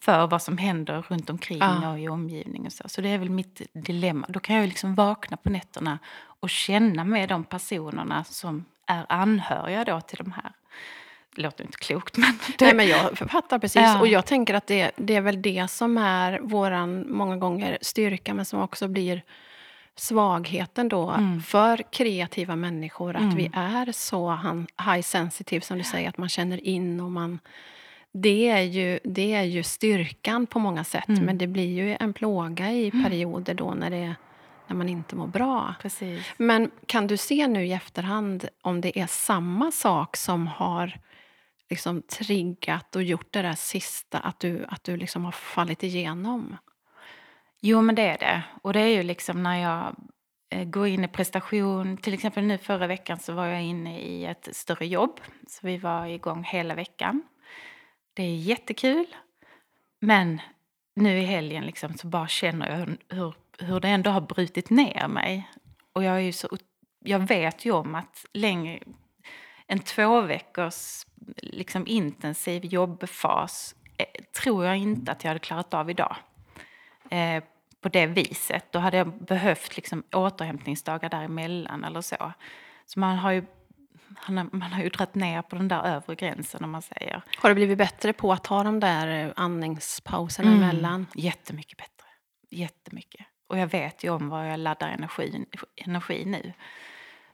för 0.00 0.26
vad 0.26 0.42
som 0.42 0.58
händer 0.58 1.02
runt 1.08 1.30
omkring 1.30 1.58
ja. 1.58 1.92
och 1.92 2.00
i 2.00 2.08
omgivningen. 2.08 2.70
Så. 2.70 2.88
så 2.88 3.00
det 3.00 3.08
är 3.08 3.18
väl 3.18 3.30
mitt 3.30 3.62
dilemma. 3.72 4.26
Då 4.28 4.40
kan 4.40 4.56
jag 4.56 4.68
liksom 4.68 4.94
vakna 4.94 5.36
på 5.36 5.50
nätterna 5.50 5.98
och 6.40 6.50
känna 6.50 7.04
med 7.04 7.28
de 7.28 7.44
personerna 7.44 8.24
som 8.24 8.64
är 8.86 9.06
anhöriga 9.08 9.84
då 9.84 10.00
till 10.00 10.18
de 10.18 10.32
här 10.32 10.52
det 11.36 11.42
låter 11.42 11.64
inte 11.64 11.78
klokt. 11.78 12.16
Men 12.16 12.38
det... 12.58 12.64
Nej, 12.64 12.74
men 12.74 12.88
jag 12.88 13.18
fattar 13.18 13.58
precis. 13.58 13.82
Ja. 13.82 14.00
Och 14.00 14.08
jag 14.08 14.26
tänker 14.26 14.54
att 14.54 14.66
det, 14.66 14.90
det 14.96 15.14
är 15.14 15.20
väl 15.20 15.42
det 15.42 15.70
som 15.70 15.98
är 15.98 16.38
våran 16.38 17.12
många 17.12 17.36
gånger 17.36 17.78
styrka, 17.80 18.34
men 18.34 18.44
som 18.44 18.60
också 18.60 18.88
blir 18.88 19.22
svagheten 19.96 20.88
då 20.88 21.10
mm. 21.10 21.40
för 21.42 21.82
kreativa 21.92 22.56
människor. 22.56 23.16
Mm. 23.16 23.28
Att 23.28 23.34
vi 23.34 23.50
är 23.52 23.92
så 23.92 24.38
high 24.86 25.02
sensitive, 25.02 25.60
som 25.60 25.78
du 25.78 25.84
säger, 25.84 26.08
att 26.08 26.18
man 26.18 26.28
känner 26.28 26.66
in 26.66 27.00
och 27.00 27.12
man... 27.12 27.38
Det 28.12 28.48
är 28.48 28.62
ju, 28.62 28.98
det 29.04 29.34
är 29.34 29.42
ju 29.42 29.62
styrkan 29.62 30.46
på 30.46 30.58
många 30.58 30.84
sätt, 30.84 31.08
mm. 31.08 31.24
men 31.24 31.38
det 31.38 31.46
blir 31.46 31.72
ju 31.72 31.96
en 32.00 32.12
plåga 32.12 32.72
i 32.72 32.90
mm. 32.90 33.04
perioder 33.04 33.54
då 33.54 33.74
när 33.74 33.90
det 33.90 34.14
när 34.66 34.76
man 34.76 34.88
inte 34.88 35.16
mår 35.16 35.26
bra. 35.26 35.74
Precis. 35.82 36.26
Men 36.36 36.70
kan 36.86 37.06
du 37.06 37.16
se 37.16 37.46
nu 37.46 37.66
i 37.66 37.72
efterhand 37.72 38.48
om 38.62 38.80
det 38.80 38.98
är 38.98 39.06
samma 39.06 39.72
sak 39.72 40.16
som 40.16 40.46
har 40.46 40.98
liksom 41.70 42.02
triggat 42.02 42.96
och 42.96 43.02
gjort 43.02 43.32
det 43.32 43.42
där 43.42 43.54
sista, 43.54 44.18
att 44.18 44.40
du, 44.40 44.64
att 44.68 44.84
du 44.84 44.96
liksom 44.96 45.24
har 45.24 45.32
fallit 45.32 45.82
igenom? 45.82 46.56
Jo, 47.68 47.82
men 47.82 47.94
det 47.94 48.02
är 48.02 48.18
det. 48.18 48.42
Och 48.62 48.72
det 48.72 48.80
är 48.80 48.88
ju 48.88 49.02
liksom 49.02 49.42
när 49.42 49.56
jag 49.56 49.96
eh, 50.50 50.64
går 50.64 50.86
in 50.86 51.04
i 51.04 51.08
prestation. 51.08 51.96
Till 51.96 52.14
exempel 52.14 52.44
nu 52.44 52.58
förra 52.58 52.86
veckan 52.86 53.18
så 53.18 53.32
var 53.32 53.46
jag 53.46 53.62
inne 53.62 54.00
i 54.00 54.26
ett 54.26 54.48
större 54.52 54.86
jobb. 54.86 55.20
Så 55.48 55.66
vi 55.66 55.78
var 55.78 56.06
igång 56.06 56.44
hela 56.44 56.74
veckan. 56.74 57.22
Det 58.14 58.22
är 58.22 58.36
jättekul. 58.36 59.06
Men 60.00 60.40
nu 60.96 61.18
i 61.18 61.24
helgen 61.24 61.64
liksom 61.64 61.94
så 61.94 62.06
bara 62.06 62.28
känner 62.28 62.70
jag 62.70 62.76
hur, 63.16 63.34
hur 63.58 63.80
det 63.80 63.88
ändå 63.88 64.10
har 64.10 64.20
brutit 64.20 64.70
ner 64.70 65.08
mig. 65.08 65.50
Och 65.92 66.04
jag, 66.04 66.16
är 66.16 66.20
ju 66.20 66.32
så, 66.32 66.48
jag 67.04 67.18
vet 67.18 67.64
ju 67.64 67.72
om 67.72 67.94
att 67.94 68.26
längre, 68.32 68.78
en 69.66 69.78
två 69.78 70.20
veckors 70.20 71.06
liksom 71.36 71.86
intensiv 71.86 72.64
jobbfas 72.64 73.76
eh, 73.98 74.24
tror 74.42 74.64
jag 74.64 74.76
inte 74.76 75.12
att 75.12 75.24
jag 75.24 75.30
hade 75.30 75.40
klarat 75.40 75.74
av 75.74 75.90
idag. 75.90 76.16
Eh, 77.10 77.42
på 77.86 77.90
det 77.90 78.06
viset. 78.06 78.72
Då 78.72 78.78
hade 78.78 78.96
jag 78.96 79.24
behövt 79.24 79.76
liksom 79.76 80.02
återhämtningsdagar 80.12 81.08
däremellan 81.08 81.84
eller 81.84 82.00
så. 82.00 82.32
Så 82.86 83.00
man 83.00 83.18
har 83.18 83.32
ju 83.32 83.44
man 84.50 84.62
har 84.62 84.82
ju 84.82 84.88
dragit 84.88 85.14
ner 85.14 85.42
på 85.42 85.56
den 85.56 85.68
där 85.68 85.82
övre 85.82 86.14
gränsen 86.14 86.64
om 86.64 86.70
man 86.70 86.82
säger. 86.82 87.22
Har 87.38 87.48
du 87.48 87.54
blivit 87.54 87.78
bättre 87.78 88.12
på 88.12 88.32
att 88.32 88.44
ta 88.44 88.62
de 88.62 88.80
där 88.80 89.32
andningspauserna 89.36 90.50
mm. 90.50 90.62
emellan? 90.62 91.06
Jättemycket 91.14 91.78
bättre. 91.78 92.06
Jättemycket. 92.50 93.26
Och 93.48 93.58
jag 93.58 93.66
vet 93.66 94.04
ju 94.04 94.10
om 94.10 94.28
vad 94.28 94.50
jag 94.50 94.60
laddar 94.60 94.88
energi, 94.88 95.46
energi 95.76 96.24
nu. 96.24 96.52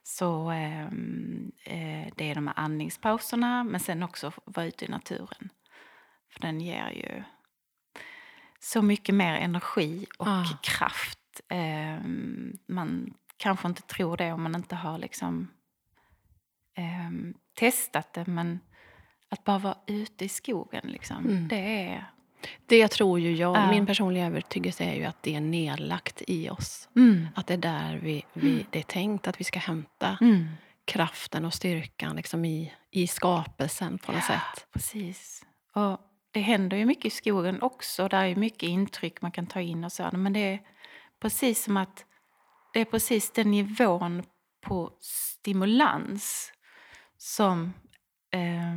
Så 0.02 0.50
ehm, 0.50 1.52
eh, 1.64 2.12
det 2.16 2.30
är 2.30 2.34
de 2.34 2.46
här 2.46 2.58
andningspauserna 2.58 3.64
men 3.64 3.80
sen 3.80 4.02
också 4.02 4.32
vara 4.44 4.66
ute 4.66 4.84
i 4.84 4.88
naturen. 4.88 5.48
För 6.32 6.40
den 6.40 6.60
ger 6.60 6.90
ju 6.90 7.22
så 8.62 8.83
mycket 8.83 9.14
mer 9.14 9.35
energi 9.35 10.07
och 10.18 10.29
ah. 10.29 10.59
kraft. 10.62 11.18
Eh, 11.48 12.05
man 12.66 13.14
kanske 13.37 13.68
inte 13.68 13.83
tror 13.83 14.16
det 14.16 14.33
om 14.33 14.42
man 14.42 14.55
inte 14.55 14.77
har 14.77 14.98
liksom, 14.98 15.48
eh, 16.77 17.35
testat 17.55 18.12
det 18.12 18.27
men 18.27 18.61
att 19.29 19.44
bara 19.44 19.59
vara 19.59 19.77
ute 19.87 20.25
i 20.25 20.29
skogen, 20.29 20.83
liksom, 20.85 21.27
mm. 21.27 21.48
det 21.48 21.87
är... 21.87 22.11
Det 22.66 22.88
tror 22.88 23.20
ju 23.20 23.37
jag. 23.37 23.57
Ja. 23.57 23.70
Min 23.70 23.87
personliga 23.87 24.27
övertygelse 24.27 24.85
är 24.85 24.94
ju 24.94 25.05
att 25.05 25.22
det 25.22 25.35
är 25.35 25.40
nedlagt 25.40 26.22
i 26.27 26.51
oss. 26.51 26.88
Mm. 26.96 27.29
Att 27.35 27.46
det 27.46 27.55
är 27.55 27.59
där 27.59 28.01
vi, 28.03 28.25
vi, 28.33 28.53
mm. 28.53 28.66
det 28.70 28.79
är 28.79 28.83
tänkt 28.83 29.29
att 29.29 29.40
vi 29.40 29.44
ska 29.44 29.59
hämta 29.59 30.18
mm. 30.20 30.48
kraften 30.85 31.44
och 31.44 31.55
styrkan 31.55 32.16
liksom 32.16 32.44
i, 32.44 32.72
i 32.90 33.07
skapelsen 33.07 33.98
på 33.98 34.12
något 34.12 34.22
ja, 34.29 34.35
sätt. 34.35 34.66
Precis. 34.72 35.44
Och 35.72 36.01
det 36.32 36.40
händer 36.40 36.76
ju 36.76 36.86
mycket 36.86 37.04
i 37.04 37.10
skogen 37.10 37.62
också. 37.62 38.08
Där 38.08 38.24
är 38.24 38.36
mycket 38.36 38.62
intryck 38.62 39.22
man 39.22 39.32
kan 39.32 39.46
ta 39.46 39.60
in 39.60 39.84
och 39.84 39.92
så. 39.92 40.08
Men 40.12 40.32
det 40.32 40.40
är 40.40 40.60
precis 41.20 41.64
som 41.64 41.76
att 41.76 42.04
det 42.72 42.80
är 42.80 42.84
precis 42.84 43.32
den 43.32 43.50
nivån 43.50 44.22
på 44.60 44.92
stimulans 45.00 46.52
som 47.16 47.72
eh, 48.30 48.74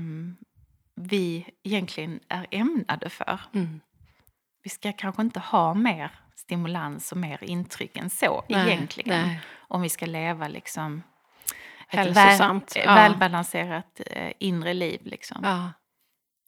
vi 0.95 1.45
egentligen 1.63 2.19
är 2.29 2.47
ämnade 2.51 3.09
för. 3.09 3.39
Mm. 3.53 3.81
Vi 4.63 4.69
ska 4.69 4.93
kanske 4.93 5.21
inte 5.21 5.39
ha 5.39 5.73
mer 5.73 6.11
stimulans 6.35 7.11
och 7.11 7.17
mer 7.17 7.43
intryck 7.43 7.97
än 7.97 8.09
så 8.09 8.43
nej, 8.49 8.67
egentligen. 8.67 9.27
Nej. 9.27 9.41
Om 9.67 9.81
vi 9.81 9.89
ska 9.89 10.05
leva 10.05 10.47
liksom 10.47 11.03
ett 11.89 12.17
väl, 12.17 12.61
ja. 12.75 12.95
välbalanserat 12.95 14.01
eh, 14.05 14.31
inre 14.39 14.73
liv. 14.73 15.01
Liksom. 15.03 15.39
Ja 15.43 15.71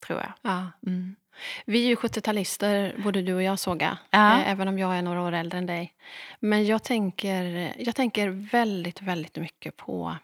tror 0.06 0.20
jag. 0.20 0.32
Ja. 0.42 0.72
Mm. 0.86 1.16
Vi 1.64 1.84
är 1.84 1.88
ju 1.88 1.94
70-talister, 1.94 3.02
både 3.02 3.22
du 3.22 3.34
och 3.34 3.42
jag 3.42 3.58
Såga, 3.58 3.98
ja. 4.10 4.40
Eh, 4.40 4.50
även 4.50 4.68
om 4.68 4.78
jag 4.78 4.96
är 4.96 5.02
några 5.02 5.22
år 5.22 5.32
äldre 5.32 5.58
än 5.58 5.66
dig. 5.66 5.94
Men 6.40 6.66
jag 6.66 6.82
tänker, 6.82 7.74
jag 7.78 7.94
tänker 7.94 8.28
väldigt, 8.28 9.02
väldigt 9.02 9.36
mycket 9.36 9.76
på 9.76 10.16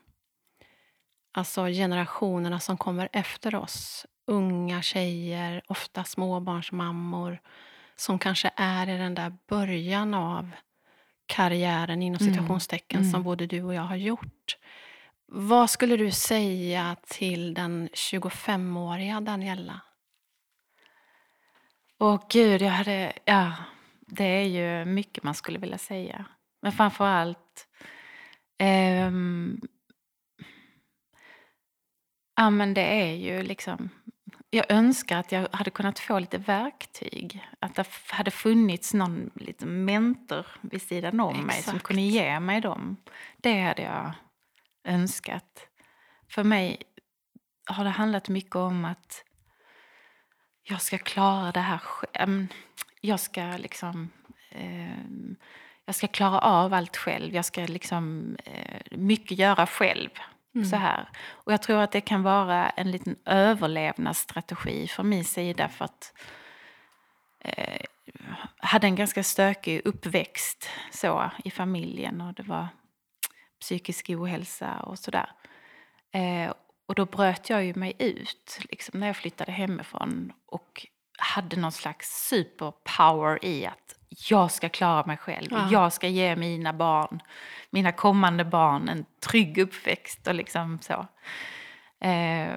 alltså 1.35 1.67
generationerna 1.67 2.61
som 2.61 2.77
kommer 2.77 3.09
efter 3.13 3.55
oss. 3.55 4.07
Unga 4.27 4.83
tjejer, 4.83 5.63
ofta 5.67 6.05
småbarnsmammor 6.05 7.39
som 7.97 8.19
kanske 8.19 8.51
är 8.57 8.89
i 8.89 8.99
den 8.99 9.15
där 9.15 9.33
början 9.49 10.15
av 10.15 10.51
karriären 11.27 12.03
inom 12.03 12.23
mm. 12.23 12.35
citationstecken 12.35 13.01
mm. 13.01 13.13
som 13.13 13.23
både 13.23 13.47
du 13.47 13.63
och 13.63 13.75
jag 13.75 13.83
har 13.83 13.97
gjort. 13.97 14.57
Vad 15.27 15.71
skulle 15.71 15.97
du 15.97 16.11
säga 16.11 16.97
till 17.07 17.55
den 17.55 17.89
25-åriga 17.89 19.21
Daniela? 19.21 19.81
Åh 21.99 22.21
gud, 22.29 22.63
jag 22.63 22.71
hade... 22.71 23.13
Ja, 23.25 23.53
det 24.07 24.25
är 24.25 24.45
ju 24.45 24.85
mycket 24.85 25.25
man 25.25 25.35
skulle 25.35 25.59
vilja 25.59 25.79
säga. 25.79 26.25
Men 26.63 26.73
framför 26.73 27.05
allt... 27.05 27.69
Um, 29.09 29.61
ja, 32.37 32.51
men 32.51 32.75
det 32.75 33.03
är 33.03 33.15
ju 33.15 33.43
liksom... 33.43 33.89
Jag 34.51 34.67
önskar 34.69 35.19
att 35.19 35.33
jag 35.33 35.49
hade 35.53 35.71
kunnat 35.71 35.99
få 35.99 36.19
lite 36.19 36.39
verktyg. 36.39 37.47
Att 37.61 37.75
det 37.75 37.87
hade 38.09 38.31
funnits 38.31 38.95
någon 38.95 39.31
liten 39.35 39.85
mentor 39.85 40.47
vid 40.61 40.83
sidan 40.83 41.21
om 41.21 41.31
Exakt. 41.31 41.47
mig 41.47 41.63
som 41.63 41.81
kunde 41.81 42.03
ge 42.03 42.41
mig 42.41 42.61
dem. 42.61 42.97
Det 43.37 43.61
hade 43.61 43.83
jag 43.83 44.13
önskat. 44.85 45.69
För 46.29 46.45
mig 46.45 46.83
har 47.67 47.85
det 47.85 47.91
handlat 47.91 48.29
mycket 48.29 48.57
om 48.57 48.85
att 48.85 49.25
jag 50.63 50.83
ska 50.83 50.99
klara 50.99 51.53
det 51.53 51.61
här 51.61 51.79
själv. 51.79 52.47
Jag 53.01 53.21
ska 53.21 53.43
liksom... 53.43 54.11
Eh, 54.51 54.99
jag 55.87 55.95
ska 55.95 56.07
klara 56.07 56.39
av 56.39 56.75
allt 56.75 56.97
själv. 56.97 57.35
Jag 57.35 57.45
ska 57.45 57.61
liksom 57.61 58.37
eh, 58.45 58.81
mycket 58.91 59.39
göra 59.39 59.67
själv. 59.67 60.11
Mm. 60.55 60.67
Så 60.67 60.77
här. 60.77 61.09
Och 61.27 61.53
jag 61.53 61.63
tror 61.63 61.79
att 61.79 61.93
det 61.93 62.01
kan 62.01 62.23
vara 62.23 62.69
en 62.69 62.91
liten 62.91 63.17
överlevnadsstrategi 63.25 64.89
från 64.89 65.09
min 65.09 65.25
sida. 65.25 65.69
För 65.69 65.85
att 65.85 66.15
eh, 67.41 67.85
hade 68.57 68.87
en 68.87 68.97
ganska 68.97 69.23
stökig 69.23 69.81
uppväxt 69.85 70.71
så 70.93 71.31
i 71.45 71.51
familjen. 71.51 72.21
Och 72.21 72.35
det 72.35 72.43
var 72.43 72.69
psykisk 73.65 74.11
ohälsa 74.11 74.81
och 74.81 74.99
sådär. 74.99 75.31
Eh, 76.13 76.53
och 76.87 76.95
då 76.95 77.05
bröt 77.05 77.51
jag 77.51 77.65
ju 77.65 77.75
mig 77.75 77.93
ut 77.99 78.59
liksom, 78.71 79.01
när 79.01 79.07
jag 79.07 79.17
flyttade 79.17 79.53
hemifrån 79.53 80.33
och 80.47 80.87
hade 81.19 81.57
någon 81.57 81.73
slags 81.73 82.29
superpower 82.29 83.45
i 83.45 83.67
att 83.67 83.97
jag 84.31 84.51
ska 84.51 84.69
klara 84.69 85.07
mig 85.07 85.17
själv. 85.17 85.49
Ja. 85.51 85.69
Jag 85.71 85.93
ska 85.93 86.09
ge 86.09 86.37
mina 86.37 86.73
barn, 86.73 87.23
mina 87.71 87.93
kommande 87.93 88.45
barn 88.45 88.89
en 88.89 89.05
trygg 89.21 89.59
uppväxt 89.59 90.27
och 90.27 90.35
liksom 90.35 90.79
så. 90.83 91.07
Eh, 92.07 92.55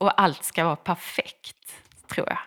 och 0.00 0.20
allt 0.20 0.44
ska 0.44 0.64
vara 0.64 0.76
perfekt, 0.76 1.72
tror 2.08 2.28
jag. 2.28 2.38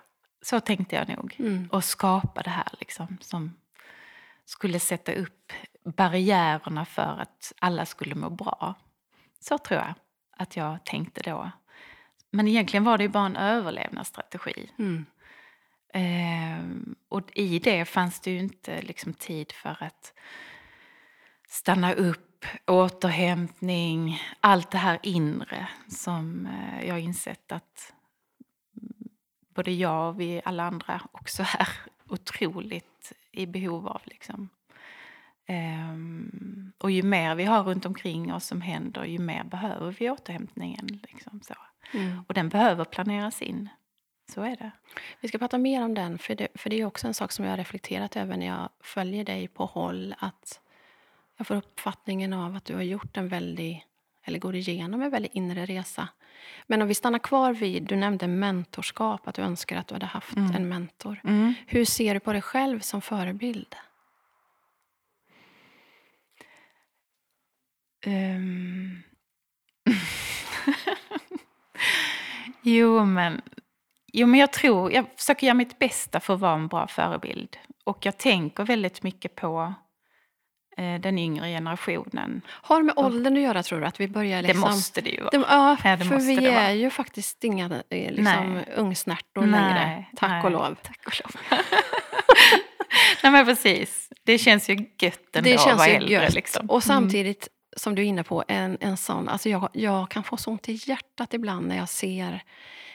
Så 0.42 0.60
tänkte 0.60 0.96
jag 0.96 1.18
nog. 1.18 1.36
Mm. 1.40 1.70
Och 1.72 1.84
skapa 1.84 2.42
det 2.42 2.50
här 2.50 2.68
liksom, 2.80 3.18
som 3.22 3.56
skulle 4.46 4.80
sätta 4.80 5.14
upp 5.14 5.54
barriärerna 5.84 6.86
för 6.86 7.18
att 7.22 7.54
alla 7.60 7.86
skulle 7.86 8.16
må 8.16 8.30
bra. 8.30 8.76
Så 9.40 9.58
tror 9.58 9.80
jag 9.80 9.94
att 10.38 10.56
jag 10.58 10.84
tänkte 10.84 11.22
då. 11.22 11.52
Men 12.32 12.48
egentligen 12.48 12.84
var 12.84 12.98
det 12.98 13.04
ju 13.04 13.10
bara 13.10 13.26
en 13.26 13.36
överlevnadsstrategi. 13.36 14.72
Mm. 14.80 15.06
Eh, 15.94 16.94
och 17.10 17.22
i 17.34 17.60
det 17.60 17.86
fanns 17.86 18.20
det 18.20 18.32
ju 18.32 18.40
inte 18.40 18.82
liksom 18.82 19.14
tid 19.14 19.52
för 19.52 19.78
att 19.84 20.14
stanna 21.48 21.94
upp, 21.94 22.46
återhämtning, 22.68 24.22
allt 24.40 24.72
det 24.72 24.78
här 24.78 25.00
inre 25.04 25.68
som 25.88 26.46
eh, 26.46 26.88
jag 26.88 27.00
insett 27.00 27.52
att 27.52 27.94
både 29.56 29.72
jag 29.72 30.10
och 30.10 30.20
vi 30.20 30.42
alla 30.46 30.64
andra 30.64 31.02
också 31.12 31.44
är 31.44 31.70
otroligt 32.10 33.14
i 33.32 33.46
behov 33.46 33.88
av. 33.88 34.02
Liksom. 34.06 34.50
Um, 35.50 36.72
och 36.78 36.92
ju 36.92 37.04
mer 37.04 37.36
vi 37.36 37.44
har 37.44 37.64
runt 37.64 37.86
omkring 37.86 38.34
oss 38.34 38.46
som 38.46 38.62
händer, 38.62 39.06
ju 39.06 39.20
mer 39.20 39.44
behöver 39.44 39.92
vi 39.92 40.10
återhämtningen. 40.10 40.88
Liksom 40.88 41.42
så. 41.42 41.54
Mm. 41.94 42.24
Och 42.28 42.34
den 42.34 42.50
behöver 42.50 42.86
planeras 42.86 43.42
in. 43.42 43.70
Så 44.34 44.42
är 44.42 44.56
det. 44.56 44.72
Vi 45.20 45.28
ska 45.28 45.38
prata 45.38 45.58
mer 45.58 45.84
om 45.84 45.94
den, 45.94 46.18
för 46.18 46.36
det, 46.36 46.48
för 46.56 46.70
det 46.70 46.82
är 46.82 46.86
också 46.86 47.08
en 47.08 47.14
sak 47.14 47.32
som 47.32 47.46
jag 47.46 47.52
har 47.52 47.58
reflekterat 47.58 48.16
över 48.16 48.38
när 48.38 48.46
jag 48.46 48.70
följer 48.80 49.26
dig 49.26 49.48
på 49.48 49.66
håll. 49.66 50.16
Att 50.18 50.60
jag 51.38 51.48
får 51.48 51.56
uppfattningen 51.56 52.34
av 52.34 52.56
att 52.56 52.66
du 52.66 52.76
har 52.76 52.82
gjort 52.82 53.18
en 53.18 53.28
väldigt, 53.28 53.84
eller 54.24 54.40
går 54.40 54.56
igenom 54.56 55.02
en 55.02 55.10
väldigt 55.10 55.34
inre 55.34 55.66
resa. 55.66 56.08
Men 56.68 56.82
om 56.82 56.88
vi 56.88 56.94
stannar 56.94 57.20
kvar 57.20 57.54
vid, 57.54 57.84
du 57.84 57.96
nämnde 57.96 58.28
mentorskap, 58.28 59.28
att 59.28 59.36
du 59.36 59.42
önskar 59.42 59.78
att 59.78 59.88
du 59.88 59.96
hade 59.96 60.06
haft 60.06 60.36
mm. 60.36 60.56
en 60.56 60.70
mentor. 60.70 61.22
Mm. 61.24 61.54
Hur 61.68 61.86
ser 61.86 62.14
du 62.14 62.20
på 62.20 62.34
dig 62.34 62.42
själv 62.42 62.80
som 62.80 63.02
förebild? 63.02 63.76
Um... 68.08 69.04
jo, 72.62 73.06
men, 73.06 73.42
jo, 74.14 74.28
men 74.28 74.40
jag 74.40 74.54
tror, 74.54 74.92
jag 74.92 75.06
försöker 75.18 75.48
göra 75.48 75.56
mitt 75.56 75.80
bästa 75.80 76.20
för 76.20 76.34
att 76.34 76.40
vara 76.40 76.54
en 76.54 76.68
bra 76.68 76.88
förebild. 76.88 77.58
Och 77.84 78.06
jag 78.06 78.18
tänker 78.18 78.64
väldigt 78.64 79.04
mycket 79.04 79.36
på 79.36 79.74
eh, 80.78 81.00
den 81.02 81.20
yngre 81.20 81.48
generationen. 81.48 82.42
Har 82.48 82.78
det 82.78 82.84
med 82.84 82.98
åldern 82.98 83.38
att 83.38 83.44
göra 83.44 83.64
tror 83.64 83.80
du? 83.80 83.86
Att 83.86 84.00
vi 84.00 84.08
börjar 84.08 84.42
liksom... 84.42 84.62
Det 84.62 84.68
måste 84.68 85.02
det 85.02 85.10
ju 85.10 85.22
vara. 85.22 85.30
Det, 85.30 85.38
ja, 85.38 85.78
Ja, 85.84 85.98
för 85.98 86.20
vi 86.20 86.36
det 86.36 86.50
vara. 86.52 86.62
är 86.62 86.74
ju 86.74 86.90
faktiskt 86.90 87.44
inga 87.44 87.66
eh, 87.66 88.12
liksom, 88.12 88.54
Nej. 88.54 88.66
ungsnärtor 88.76 89.46
längre. 89.46 90.06
Tack 90.16 90.30
nej, 90.30 90.44
och 90.44 90.52
lov. 90.52 90.78
Tack 90.84 91.00
och 91.06 91.22
lov. 91.24 91.60
Nej 93.24 93.32
men 93.32 93.46
precis. 93.46 94.10
Det 94.26 94.38
känns 94.38 94.70
ju 94.70 94.74
gött 94.74 95.36
ändå 95.36 95.50
Det 95.50 95.56
att 95.56 95.64
känns 95.64 95.78
vara 95.78 95.90
ju 95.90 95.96
äldre. 95.96 96.30
Liksom. 96.30 96.70
Och 96.70 96.84
samtidigt, 96.84 97.48
som 97.78 97.96
du 97.96 98.02
är 98.02 98.06
inne 98.06 98.24
på, 98.24 98.44
en, 98.48 98.78
en 98.82 98.98
sån... 98.98 99.30
Alltså 99.30 99.50
jag, 99.50 99.70
jag 99.74 100.10
kan 100.10 100.24
få 100.24 100.38
så 100.38 100.52
ont 100.52 100.70
i 100.70 100.80
hjärtat 100.86 101.34
ibland 101.34 101.68
när 101.68 101.78
jag 101.78 101.90
ser, 101.90 102.44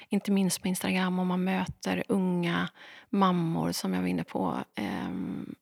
inte 0.09 0.31
minst 0.31 0.63
på 0.63 0.69
Instagram, 0.69 1.19
om 1.19 1.27
man 1.29 1.45
möter 1.45 2.05
unga 2.09 2.69
mammor 3.11 3.73
som 3.73 3.95
jag 3.95 4.01
var 4.01 4.09
inne 4.09 4.25
på. 4.25 4.59
ehm, 4.75 5.55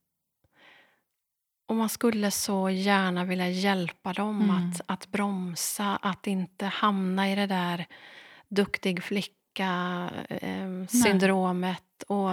och 1.69 1.77
man 1.77 1.89
skulle 1.89 2.31
så 2.31 2.71
gärna 2.71 3.25
vilja 3.25 3.49
hjälpa 3.49 4.13
dem 4.13 4.43
Mm. 4.43 4.57
att, 4.71 4.81
att 4.87 5.09
bromsa, 5.13 5.97
att 5.97 6.27
inte 6.27 6.67
hamna 6.67 7.33
i 7.33 7.35
det 7.35 7.47
där 7.47 7.87
duktig 8.49 9.03
flicka-syndromet. 9.03 12.03
och, 12.09 12.31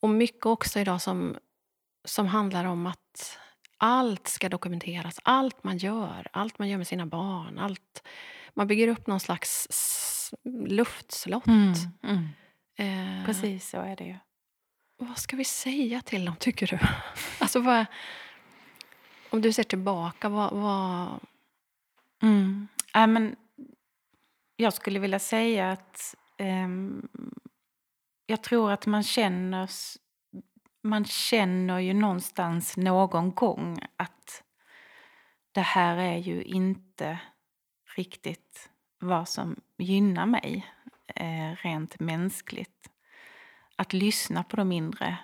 och 0.00 0.08
mycket 0.08 0.46
också 0.46 0.80
idag 0.80 1.02
som, 1.02 1.36
som 2.04 2.26
handlar 2.26 2.64
om 2.64 2.86
att 2.86 3.38
allt 3.84 4.28
ska 4.28 4.48
dokumenteras. 4.48 5.20
Allt 5.22 5.64
man 5.64 5.76
gör, 5.76 6.28
allt 6.32 6.58
man 6.58 6.68
gör 6.68 6.78
med 6.78 6.86
sina 6.86 7.06
barn. 7.06 7.58
Allt, 7.58 8.06
man 8.54 8.66
bygger 8.66 8.88
upp 8.88 9.06
någon 9.06 9.20
slags 9.20 9.68
luftslott. 10.68 11.46
Mm, 11.46 11.72
mm. 12.02 12.28
Eh, 12.76 13.24
Precis 13.26 13.68
så 13.68 13.80
är 13.80 13.96
det 13.96 14.04
ju. 14.04 14.16
vad 14.96 15.18
ska 15.18 15.36
vi 15.36 15.44
säga 15.44 16.00
till 16.00 16.24
dem, 16.24 16.36
tycker 16.36 16.66
du? 16.66 16.78
Alltså, 17.38 17.60
vad, 17.60 17.86
om 19.30 19.40
du 19.40 19.52
ser 19.52 19.62
tillbaka, 19.62 20.28
vad... 20.28 20.52
vad 20.52 21.20
Mm. 22.22 22.68
Ja, 22.92 23.06
men 23.06 23.36
jag 24.56 24.72
skulle 24.72 24.98
vilja 24.98 25.18
säga 25.18 25.72
att 25.72 26.14
ehm, 26.38 27.08
jag 28.26 28.42
tror 28.42 28.72
att 28.72 28.86
man 28.86 29.02
känner, 29.02 29.70
man 30.84 31.04
känner 31.04 31.78
ju 31.78 31.94
någonstans 31.94 32.76
någon 32.76 33.34
gång 33.34 33.78
att 33.96 34.42
det 35.52 35.60
här 35.60 35.96
är 35.96 36.16
ju 36.16 36.42
inte 36.42 37.18
riktigt 37.96 38.70
vad 38.98 39.28
som 39.28 39.56
gynnar 39.78 40.26
mig 40.26 40.66
eh, 41.06 41.56
rent 41.56 42.00
mänskligt. 42.00 42.90
Att 43.76 43.92
lyssna 43.92 44.44
på 44.44 44.56
de 44.56 44.72
inre 44.72 45.18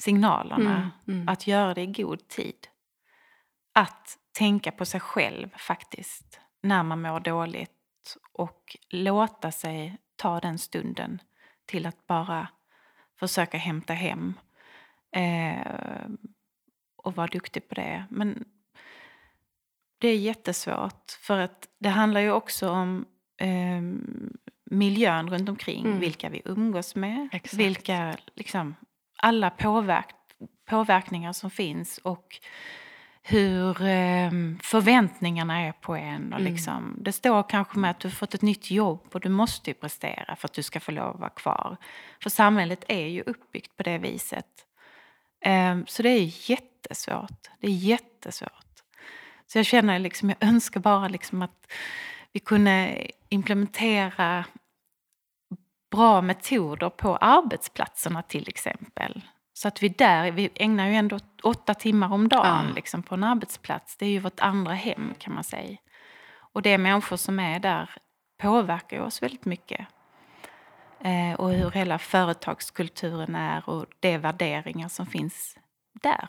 signalerna, 0.00 0.76
Mm, 0.76 0.90
mm. 1.08 1.28
att 1.28 1.46
göra 1.46 1.74
det 1.74 1.82
i 1.82 1.86
god 1.86 2.28
tid. 2.28 2.68
Att 3.72 4.18
tänka 4.32 4.72
på 4.72 4.84
sig 4.84 5.00
själv 5.00 5.50
faktiskt 5.56 6.40
när 6.62 6.82
man 6.82 7.02
mår 7.02 7.20
dåligt 7.20 8.16
och 8.32 8.76
låta 8.90 9.52
sig 9.52 9.98
ta 10.16 10.40
den 10.40 10.58
stunden 10.58 11.22
till 11.66 11.86
att 11.86 12.06
bara 12.06 12.48
försöka 13.18 13.58
hämta 13.58 13.92
hem 13.92 14.34
eh, 15.12 16.08
och 17.02 17.16
vara 17.16 17.26
duktig 17.26 17.68
på 17.68 17.74
det. 17.74 18.04
Men 18.10 18.44
det 19.98 20.08
är 20.08 20.16
jättesvårt 20.16 21.10
för 21.20 21.38
att 21.38 21.68
det 21.78 21.88
handlar 21.88 22.20
ju 22.20 22.32
också 22.32 22.70
om 22.70 23.04
eh, 23.40 23.82
miljön 24.70 25.30
runt 25.30 25.48
omkring, 25.48 25.86
Mm. 25.86 26.00
vilka 26.00 26.28
vi 26.28 26.42
umgås 26.44 26.94
med, 26.94 27.28
Exakt. 27.32 27.54
vilka, 27.54 28.16
liksom, 28.34 28.74
alla 29.18 29.50
påverk, 29.50 30.14
påverkningar 30.70 31.32
som 31.32 31.50
finns 31.50 31.98
och 31.98 32.40
hur 33.22 33.82
eh, 33.82 34.30
förväntningarna 34.62 35.60
är 35.60 35.72
på 35.72 35.94
en. 35.96 36.32
Och 36.32 36.40
Mm. 36.40 36.52
liksom, 36.52 36.96
det 37.00 37.12
står 37.12 37.42
kanske 37.48 37.78
med 37.78 37.90
att 37.90 38.00
du 38.00 38.08
har 38.08 38.12
fått 38.12 38.34
ett 38.34 38.42
nytt 38.42 38.70
jobb 38.70 39.08
och 39.12 39.20
du 39.20 39.28
måste 39.28 39.70
ju 39.70 39.74
prestera 39.74 40.36
för 40.36 40.48
att 40.48 40.52
du 40.52 40.62
ska 40.62 40.80
få 40.80 40.92
lov 40.92 41.14
att 41.14 41.20
vara 41.20 41.30
kvar. 41.30 41.76
För 42.22 42.30
samhället 42.30 42.84
är 42.88 43.06
ju 43.06 43.22
uppbyggt 43.22 43.76
på 43.76 43.82
det 43.82 43.98
viset. 43.98 44.46
Eh, 45.40 45.78
så 45.86 46.02
det 46.02 46.08
är 46.08 46.50
jättesvårt. 46.50 47.50
Det 47.60 47.66
är 47.66 47.70
jättesvårt. 47.70 48.50
Så 49.46 49.58
jag 49.58 49.66
känner 49.66 49.98
liksom, 49.98 50.28
jag 50.28 50.48
önskar 50.48 50.80
bara 50.80 51.08
liksom 51.08 51.42
att 51.42 51.72
vi 52.32 52.40
kunde 52.40 53.06
implementera 53.28 54.44
bra 55.90 56.20
metoder 56.22 56.90
på 56.90 57.16
arbetsplatserna 57.16 58.22
till 58.22 58.48
exempel. 58.48 59.22
Så 59.52 59.68
att 59.68 59.82
vi 59.82 59.88
där, 59.88 60.30
vi 60.30 60.50
ägnar 60.54 60.88
ju 60.88 60.94
ändå 60.94 61.18
åtta 61.42 61.74
timmar 61.74 62.12
om 62.12 62.28
dagen 62.28 62.66
Ja. 62.68 62.74
liksom, 62.74 63.02
på 63.02 63.14
en 63.14 63.24
arbetsplats. 63.24 63.96
Det 63.96 64.06
är 64.06 64.10
ju 64.10 64.18
vårt 64.18 64.40
andra 64.40 64.74
hem 64.74 65.14
kan 65.18 65.34
man 65.34 65.44
säga. 65.44 65.76
Och 66.52 66.62
det 66.62 66.78
människor 66.78 67.16
som 67.16 67.40
är 67.40 67.60
där 67.60 67.90
påverkar 68.42 69.00
oss 69.00 69.22
väldigt 69.22 69.44
mycket. 69.44 69.86
Eh, 71.04 71.34
och 71.40 71.50
hur 71.50 71.70
hela 71.70 71.98
företagskulturen 71.98 73.34
är 73.34 73.68
och 73.68 73.86
de 74.00 74.18
värderingar 74.18 74.88
som 74.88 75.06
finns 75.06 75.58
där. 75.92 76.28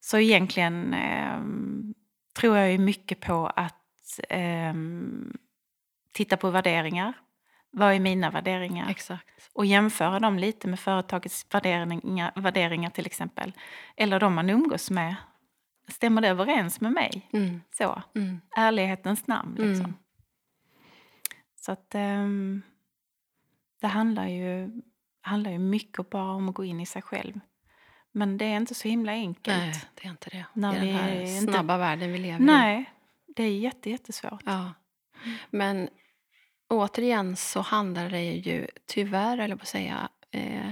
Så 0.00 0.18
egentligen 0.18 0.94
ehm, 0.94 1.94
tror 2.38 2.56
jag 2.56 2.72
ju 2.72 2.78
mycket 2.78 3.20
på 3.20 3.46
att 3.46 4.20
ehm, 4.28 5.36
titta 6.12 6.36
på 6.36 6.50
värderingar. 6.50 7.12
Vad 7.70 7.94
är 7.94 8.00
mina 8.00 8.30
värderingar? 8.30 8.90
Exakt. 8.90 9.50
och 9.52 9.66
jämföra 9.66 10.20
dem 10.20 10.38
lite 10.38 10.68
med 10.68 10.80
företagets 10.80 11.46
värderingar, 11.50 12.32
värderingar 12.34 12.90
till 12.90 13.06
exempel. 13.06 13.52
Eller 13.96 14.20
de 14.20 14.34
man 14.34 14.50
umgås 14.50 14.90
med. 14.90 15.16
Stämmer 15.88 16.22
det 16.22 16.28
överens 16.28 16.80
med 16.80 16.92
mig? 16.92 17.28
Mm, 17.32 17.60
Så, 17.70 18.02
mm. 18.14 18.40
ärlighetens 18.56 19.26
namn 19.26 19.54
liksom. 19.54 19.84
Mm. 19.84 19.94
Så 21.60 21.72
att 21.72 21.94
ehm, 21.94 22.62
det 23.84 23.88
handlar 23.88 24.26
ju, 24.28 24.70
handlar 25.20 25.50
ju 25.50 25.58
mycket 25.58 26.10
bara 26.10 26.32
om 26.32 26.48
att 26.48 26.54
gå 26.54 26.64
in 26.64 26.80
i 26.80 26.86
sig 26.86 27.02
själv. 27.02 27.40
Men 28.12 28.38
det 28.38 28.44
är 28.44 28.56
inte 28.56 28.74
så 28.74 28.88
himla 28.88 29.12
enkelt. 29.12 29.56
Nej, 29.58 29.74
det 29.94 30.06
är 30.06 30.10
inte 30.10 30.30
det. 30.30 30.44
När 30.52 30.72
I 30.72 30.76
den 30.78 30.86
vi 30.86 30.92
här 30.92 31.20
inte- 31.20 31.52
snabba 31.52 31.76
världen 31.78 32.12
vi 32.12 32.18
lever 32.18 32.38
i. 32.40 32.42
Nej, 32.42 32.84
det 33.36 33.42
är 33.42 33.56
jätte, 33.58 33.90
jättesvårt. 33.90 34.42
Ja. 34.46 34.72
Men 35.50 35.88
återigen 36.68 37.36
så 37.36 37.60
handlar 37.60 38.10
det 38.10 38.22
ju 38.32 38.66
tyvärr, 38.86 39.38
eller 39.38 39.56
på 39.56 39.62
att 39.62 39.68
säga, 39.68 40.08
eh, 40.30 40.70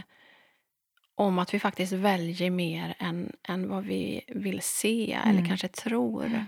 om 1.15 1.39
att 1.39 1.55
vi 1.55 1.59
faktiskt 1.61 1.93
väljer 1.93 2.51
mer 2.51 2.95
än, 2.99 3.33
än 3.49 3.69
vad 3.69 3.85
vi 3.85 4.21
vill 4.29 4.61
se 4.63 5.13
eller 5.13 5.33
Mm. 5.33 5.47
kanske 5.49 5.69
tror. 5.69 6.47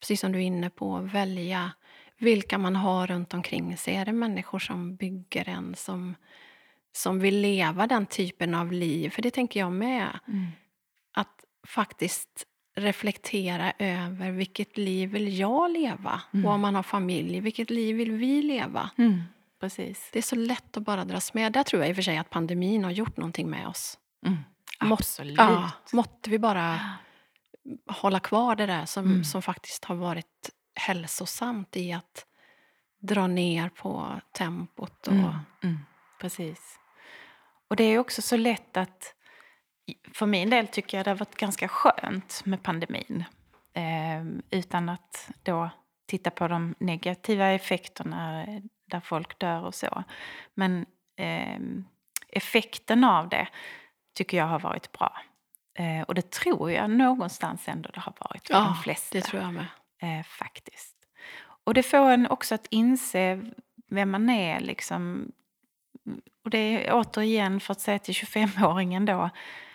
Precis 0.00 0.20
som 0.20 0.32
du 0.32 0.38
är 0.38 0.42
inne 0.42 0.70
på, 0.70 0.98
välja 0.98 1.72
vilka 2.24 2.58
man 2.58 2.76
har 2.76 3.06
runt 3.06 3.34
omkring 3.34 3.76
sig. 3.76 3.94
Är 3.96 4.04
det 4.04 4.12
människor 4.12 4.58
som 4.58 4.96
bygger 4.96 5.48
en, 5.48 5.74
som, 5.74 6.14
som 6.92 7.18
vill 7.20 7.40
leva 7.40 7.86
den 7.86 8.06
typen 8.06 8.54
av 8.54 8.72
liv? 8.72 9.10
För 9.10 9.22
det 9.22 9.30
tänker 9.30 9.60
jag 9.60 9.72
med. 9.72 10.18
Mm. 10.28 10.46
Att 11.14 11.44
faktiskt 11.66 12.46
reflektera 12.76 13.72
över 13.78 14.30
vilket 14.30 14.76
liv 14.78 15.10
vill 15.10 15.38
jag 15.38 15.70
leva? 15.70 16.20
Mm. 16.34 16.46
Och 16.46 16.52
om 16.52 16.60
man 16.60 16.74
har 16.74 16.82
familj, 16.82 17.40
vilket 17.40 17.70
liv 17.70 17.96
vill 17.96 18.12
vi 18.12 18.42
leva? 18.42 18.90
Mm, 18.98 19.22
precis. 19.60 20.08
Det 20.12 20.18
är 20.18 20.22
så 20.22 20.36
lätt 20.36 20.76
att 20.76 20.82
bara 20.82 21.04
dras 21.04 21.34
med. 21.34 21.52
Där 21.52 21.62
tror 21.62 21.82
jag 21.82 21.88
i 21.88 21.92
och 21.92 21.96
för 21.96 22.02
sig 22.02 22.16
att 22.18 22.30
pandemin 22.30 22.84
har 22.84 22.90
gjort 22.90 23.16
någonting 23.16 23.50
med 23.50 23.66
oss. 23.68 23.98
Mm. 24.26 24.38
Absolut. 24.78 25.38
Ja, 25.38 25.70
måtte 25.92 26.30
vi 26.30 26.38
bara 26.38 26.80
hålla 27.86 28.20
kvar 28.20 28.56
det 28.56 28.66
där 28.66 28.86
som, 28.86 29.04
Mm. 29.06 29.24
som 29.24 29.42
faktiskt 29.42 29.84
har 29.84 29.94
varit 29.94 30.50
hälsosamt 30.74 31.76
i 31.76 31.92
att 31.92 32.26
dra 33.00 33.26
ner 33.26 33.68
på 33.68 34.20
tempot. 34.32 35.06
Och, 35.06 35.12
Mm, 35.14 35.34
mm, 35.62 35.78
precis. 36.20 36.78
Och 37.68 37.76
det 37.76 37.84
är 37.84 37.98
också 37.98 38.22
så 38.22 38.36
lätt 38.36 38.76
att, 38.76 39.14
för 40.14 40.26
min 40.26 40.50
del 40.50 40.66
tycker 40.66 40.96
jag 40.96 41.06
det 41.06 41.10
har 41.10 41.16
varit 41.16 41.36
ganska 41.36 41.68
skönt 41.68 42.42
med 42.44 42.62
pandemin. 42.62 43.24
Eh, 43.74 44.24
utan 44.50 44.88
att 44.88 45.30
då 45.42 45.70
titta 46.06 46.30
på 46.30 46.48
de 46.48 46.74
negativa 46.78 47.46
effekterna 47.46 48.44
eh, 48.44 48.60
där 48.86 49.00
folk 49.00 49.38
dör 49.38 49.64
och 49.64 49.74
så. 49.74 50.04
Men 50.54 50.86
eh, 51.16 51.58
effekten 52.28 53.04
av 53.04 53.28
det 53.28 53.48
tycker 54.14 54.36
jag 54.36 54.46
har 54.46 54.60
varit 54.60 54.92
bra. 54.92 55.16
Eh, 55.78 56.02
och 56.02 56.14
det 56.14 56.30
tror 56.30 56.70
jag 56.70 56.90
någonstans 56.90 57.68
ändå 57.68 57.90
det 57.94 58.00
har 58.00 58.14
varit 58.20 58.46
för 58.46 58.54
de 58.54 58.64
ja, 58.64 58.78
flesta. 58.82 59.18
det 59.18 59.24
tror 59.24 59.42
jag 59.42 59.52
med. 59.52 59.66
Eh, 60.02 60.22
faktiskt. 60.22 60.96
Och 61.64 61.74
det 61.74 61.82
får 61.82 62.10
en 62.10 62.26
också 62.26 62.54
att 62.54 62.66
inse 62.70 63.40
vem 63.90 64.10
man 64.10 64.30
är. 64.30 64.60
Liksom. 64.60 65.32
Och 66.44 66.50
det 66.50 66.58
är 66.58 66.94
återigen 66.94 67.60
för 67.60 67.72
att 67.72 67.80
säga 67.80 67.98
till 67.98 68.14
25-åringen 68.14 69.06
då. 69.06 69.30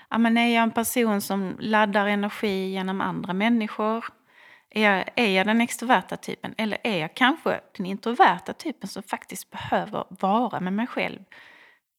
Ja, 0.10 0.18
men 0.18 0.38
är 0.38 0.56
jag 0.56 0.64
en 0.64 0.72
person 0.72 1.22
som 1.22 1.56
laddar 1.60 2.08
energi 2.08 2.72
genom 2.72 3.02
andra 3.02 3.34
människor? 3.34 4.06
Är 4.70 4.84
jag, 4.84 5.10
är 5.16 5.30
jag 5.30 5.48
den 5.48 5.62
extroverta 5.62 6.18
typen? 6.18 6.56
Eller 6.58 6.78
är 6.84 6.98
jag 6.98 7.16
kanske 7.16 7.62
den 7.78 7.86
introverta 7.86 8.54
typen 8.54 8.90
som 8.90 9.04
faktiskt 9.04 9.50
behöver 9.50 10.06
vara 10.10 10.60
med 10.60 10.74
mig 10.74 10.88
själv 10.88 11.20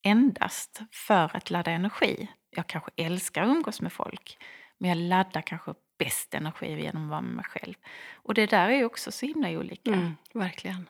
endast 0.03 0.81
för 0.93 1.37
att 1.37 1.51
ladda 1.51 1.71
energi? 1.71 2.29
Jag 2.51 2.67
kanske 2.67 2.91
älskar 2.97 3.43
att 3.43 3.49
umgås 3.49 3.81
med 3.81 3.93
folk, 3.93 4.39
men 4.79 4.89
jag 4.89 4.99
laddar 4.99 5.43
kanske 5.43 5.75
bäst 6.01 6.35
energi 6.35 6.83
genom 6.83 7.05
att 7.05 7.11
vara 7.11 7.21
med 7.21 7.35
mig 7.35 7.45
själv. 7.45 7.75
Och 8.15 8.35
det 8.35 8.47
där 8.47 8.69
är 8.69 8.77
ju 8.77 8.85
också 8.85 9.13
så 9.13 9.27
himla 9.27 9.49
olika. 9.49 9.93
Mm, 9.93 10.17
verkligen. 10.35 10.89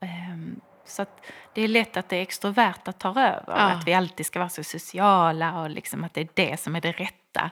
Ehm, 0.00 0.60
så 0.84 1.02
att 1.02 1.26
det 1.54 1.62
är 1.62 1.68
lätt 1.68 1.96
att 1.96 2.08
det 2.08 2.20
extroverta 2.20 2.92
tar 2.92 3.10
över. 3.10 3.44
Ja. 3.46 3.54
Att 3.54 3.86
vi 3.86 3.94
alltid 3.94 4.26
ska 4.26 4.38
vara 4.38 4.48
så 4.48 4.64
sociala 4.64 5.60
och 5.60 5.70
liksom 5.70 6.04
att 6.04 6.14
det 6.14 6.20
är 6.20 6.28
det 6.34 6.60
som 6.60 6.76
är 6.76 6.80
det 6.80 6.92
rätta. 6.92 7.50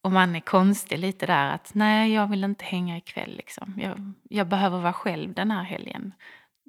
Och 0.00 0.12
man 0.12 0.36
är 0.36 0.40
konstig 0.40 0.98
lite 0.98 1.26
där 1.26 1.50
att 1.50 1.74
nej, 1.74 2.12
jag 2.12 2.26
vill 2.26 2.44
inte 2.44 2.64
hänga 2.64 2.96
ikväll. 2.96 3.36
Liksom. 3.36 3.74
Jag, 3.82 4.12
jag 4.28 4.46
behöver 4.46 4.78
vara 4.78 4.92
själv 4.92 5.34
den 5.34 5.50
här 5.50 5.62
helgen. 5.62 6.12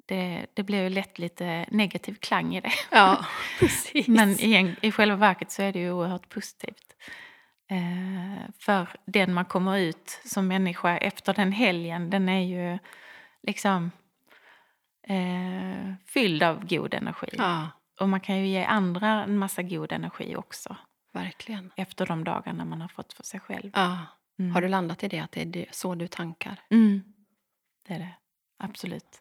Det, 0.06 0.46
det 0.54 0.62
blir 0.62 0.82
ju 0.82 0.88
lätt 0.88 1.18
lite 1.18 1.66
negativ 1.70 2.14
klang 2.14 2.56
i 2.56 2.60
det. 2.60 2.72
Ja, 2.90 3.24
precis. 3.60 4.08
Men 4.08 4.30
i, 4.30 4.76
i 4.80 4.92
själva 4.92 5.16
verket 5.16 5.50
så 5.50 5.62
är 5.62 5.72
det 5.72 5.78
ju 5.78 5.92
oerhört 5.92 6.28
positivt. 6.28 6.94
Eh, 7.70 8.50
för 8.58 8.88
den 9.04 9.34
man 9.34 9.44
kommer 9.44 9.78
ut 9.78 10.20
som 10.24 10.48
människa 10.48 10.98
efter 10.98 11.34
den 11.34 11.52
helgen, 11.52 12.10
den 12.10 12.28
är 12.28 12.40
ju 12.40 12.78
liksom 13.42 13.90
eh, 15.08 15.94
fylld 16.06 16.42
av 16.42 16.66
god 16.66 16.94
energi. 16.94 17.28
Ja, 17.32 17.68
Och 18.00 18.08
man 18.08 18.20
kan 18.20 18.38
ju 18.38 18.46
ge 18.46 18.64
andra 18.64 19.24
en 19.24 19.38
massa 19.38 19.62
god 19.62 19.92
energi 19.92 20.36
också. 20.36 20.76
verkligen. 21.12 21.72
Efter 21.76 22.06
de 22.06 22.24
dagarna 22.24 22.64
man 22.64 22.80
har 22.80 22.88
fått 22.88 23.12
för 23.12 23.22
sig 23.24 23.40
själv. 23.40 23.70
Ja. 23.74 23.98
Mm. 24.38 24.52
Har 24.52 24.62
du 24.62 24.68
landat 24.68 25.02
i 25.04 25.08
det, 25.08 25.18
att 25.20 25.32
det 25.32 25.42
är 25.56 25.66
så 25.70 25.94
du 25.94 26.08
tankar? 26.08 26.60
Mm. 26.70 27.02
Det 27.88 27.94
är 27.94 27.98
det. 27.98 28.14
Absolut. 28.58 29.20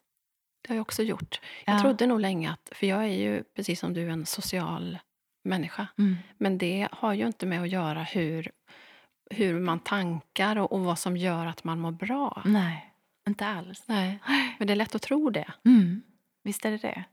Det 0.61 0.69
har 0.69 0.75
jag 0.75 0.81
också 0.81 1.03
gjort. 1.03 1.41
Jag 1.65 1.75
Ja. 1.75 1.79
trodde 1.81 2.07
nog 2.07 2.19
länge 2.19 2.51
att, 2.51 2.69
för 2.71 2.87
jag 2.87 3.03
är 3.03 3.07
ju 3.17 3.43
precis 3.43 3.79
som 3.79 3.93
du 3.93 4.09
en 4.09 4.25
social 4.25 4.99
människa. 5.43 5.87
Mm. 5.97 6.15
Men 6.37 6.57
det 6.57 6.87
har 6.91 7.13
ju 7.13 7.27
inte 7.27 7.45
med 7.45 7.61
att 7.61 7.69
göra 7.69 8.03
hur, 8.03 8.51
hur 9.31 9.59
man 9.59 9.79
tankar 9.79 10.55
och, 10.55 10.71
och 10.71 10.79
vad 10.81 10.99
som 10.99 11.17
gör 11.17 11.45
att 11.45 11.63
man 11.63 11.79
mår 11.79 11.91
bra. 11.91 12.41
Nej, 12.45 12.93
inte 13.27 13.47
alls. 13.47 13.83
Nej. 13.87 14.19
Men 14.57 14.67
det 14.67 14.73
är 14.73 14.75
lätt 14.75 14.95
att 14.95 15.01
tro 15.01 15.29
det. 15.29 15.53
Mm. 15.65 16.01
Visst 16.43 16.65
är 16.65 16.71
det 16.71 16.77
det. 16.77 17.03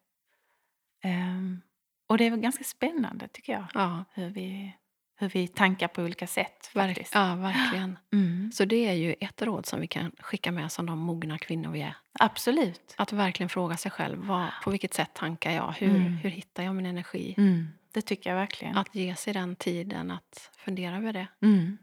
Ehm, 1.02 1.60
och 2.08 2.18
det 2.18 2.26
är 2.26 2.36
ganska 2.36 2.64
spännande 2.64 3.28
tycker 3.28 3.52
jag. 3.52 3.64
Ja, 3.74 4.04
Hur 4.12 4.28
vi, 4.30 4.76
hur 5.16 5.28
vi 5.28 5.48
tankar 5.48 5.88
på 5.88 6.02
olika 6.02 6.26
sätt 6.26 6.70
verk, 6.74 7.06
ja 7.14 7.34
verkligen. 7.34 7.98
Mm. 8.12 8.52
Så 8.52 8.64
det 8.64 8.88
är 8.88 8.92
ju 8.92 9.14
ett 9.20 9.42
råd 9.42 9.66
som 9.66 9.80
vi 9.80 9.86
kan 9.86 10.12
skicka 10.18 10.52
med 10.52 10.72
som 10.72 10.86
de 10.86 10.98
mogna 10.98 11.38
kvinnor 11.38 11.70
vi 11.70 11.82
är. 11.82 11.96
Absolut. 12.18 12.94
Att 12.96 13.12
verkligen 13.12 13.48
fråga 13.48 13.76
sig 13.76 13.90
själv, 13.90 14.26
vad, 14.26 14.48
på 14.64 14.70
vilket 14.70 14.94
sätt 14.94 15.10
tankar 15.14 15.50
jag? 15.50 15.72
Hur, 15.72 15.88
Mm. 15.90 16.12
hur 16.12 16.30
hittar 16.30 16.62
jag 16.62 16.74
min 16.74 16.86
energi? 16.86 17.34
Mm. 17.38 17.68
Det 17.92 18.02
tycker 18.02 18.30
jag 18.30 18.36
verkligen. 18.36 18.76
Att 18.76 18.94
ge 18.94 19.14
sig 19.16 19.32
den 19.32 19.56
tiden 19.56 20.10
att 20.10 20.50
fundera 20.56 20.96
över 20.96 21.12
det. 21.12 21.26
Mm. 21.42 21.78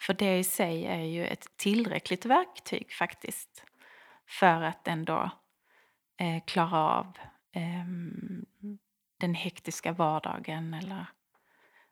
För 0.00 0.14
det 0.14 0.38
i 0.38 0.44
sig 0.44 0.86
är 0.86 1.02
ju 1.02 1.26
ett 1.26 1.56
tillräckligt 1.56 2.24
verktyg 2.24 2.92
faktiskt. 2.92 3.64
För 4.26 4.62
att 4.62 4.88
ändå 4.88 5.30
eh, 6.16 6.44
klara 6.46 6.78
av 6.78 7.18
ehm, 7.52 8.46
den 9.18 9.34
hektiska 9.34 9.92
vardagen 9.92 10.74
eller 10.74 11.06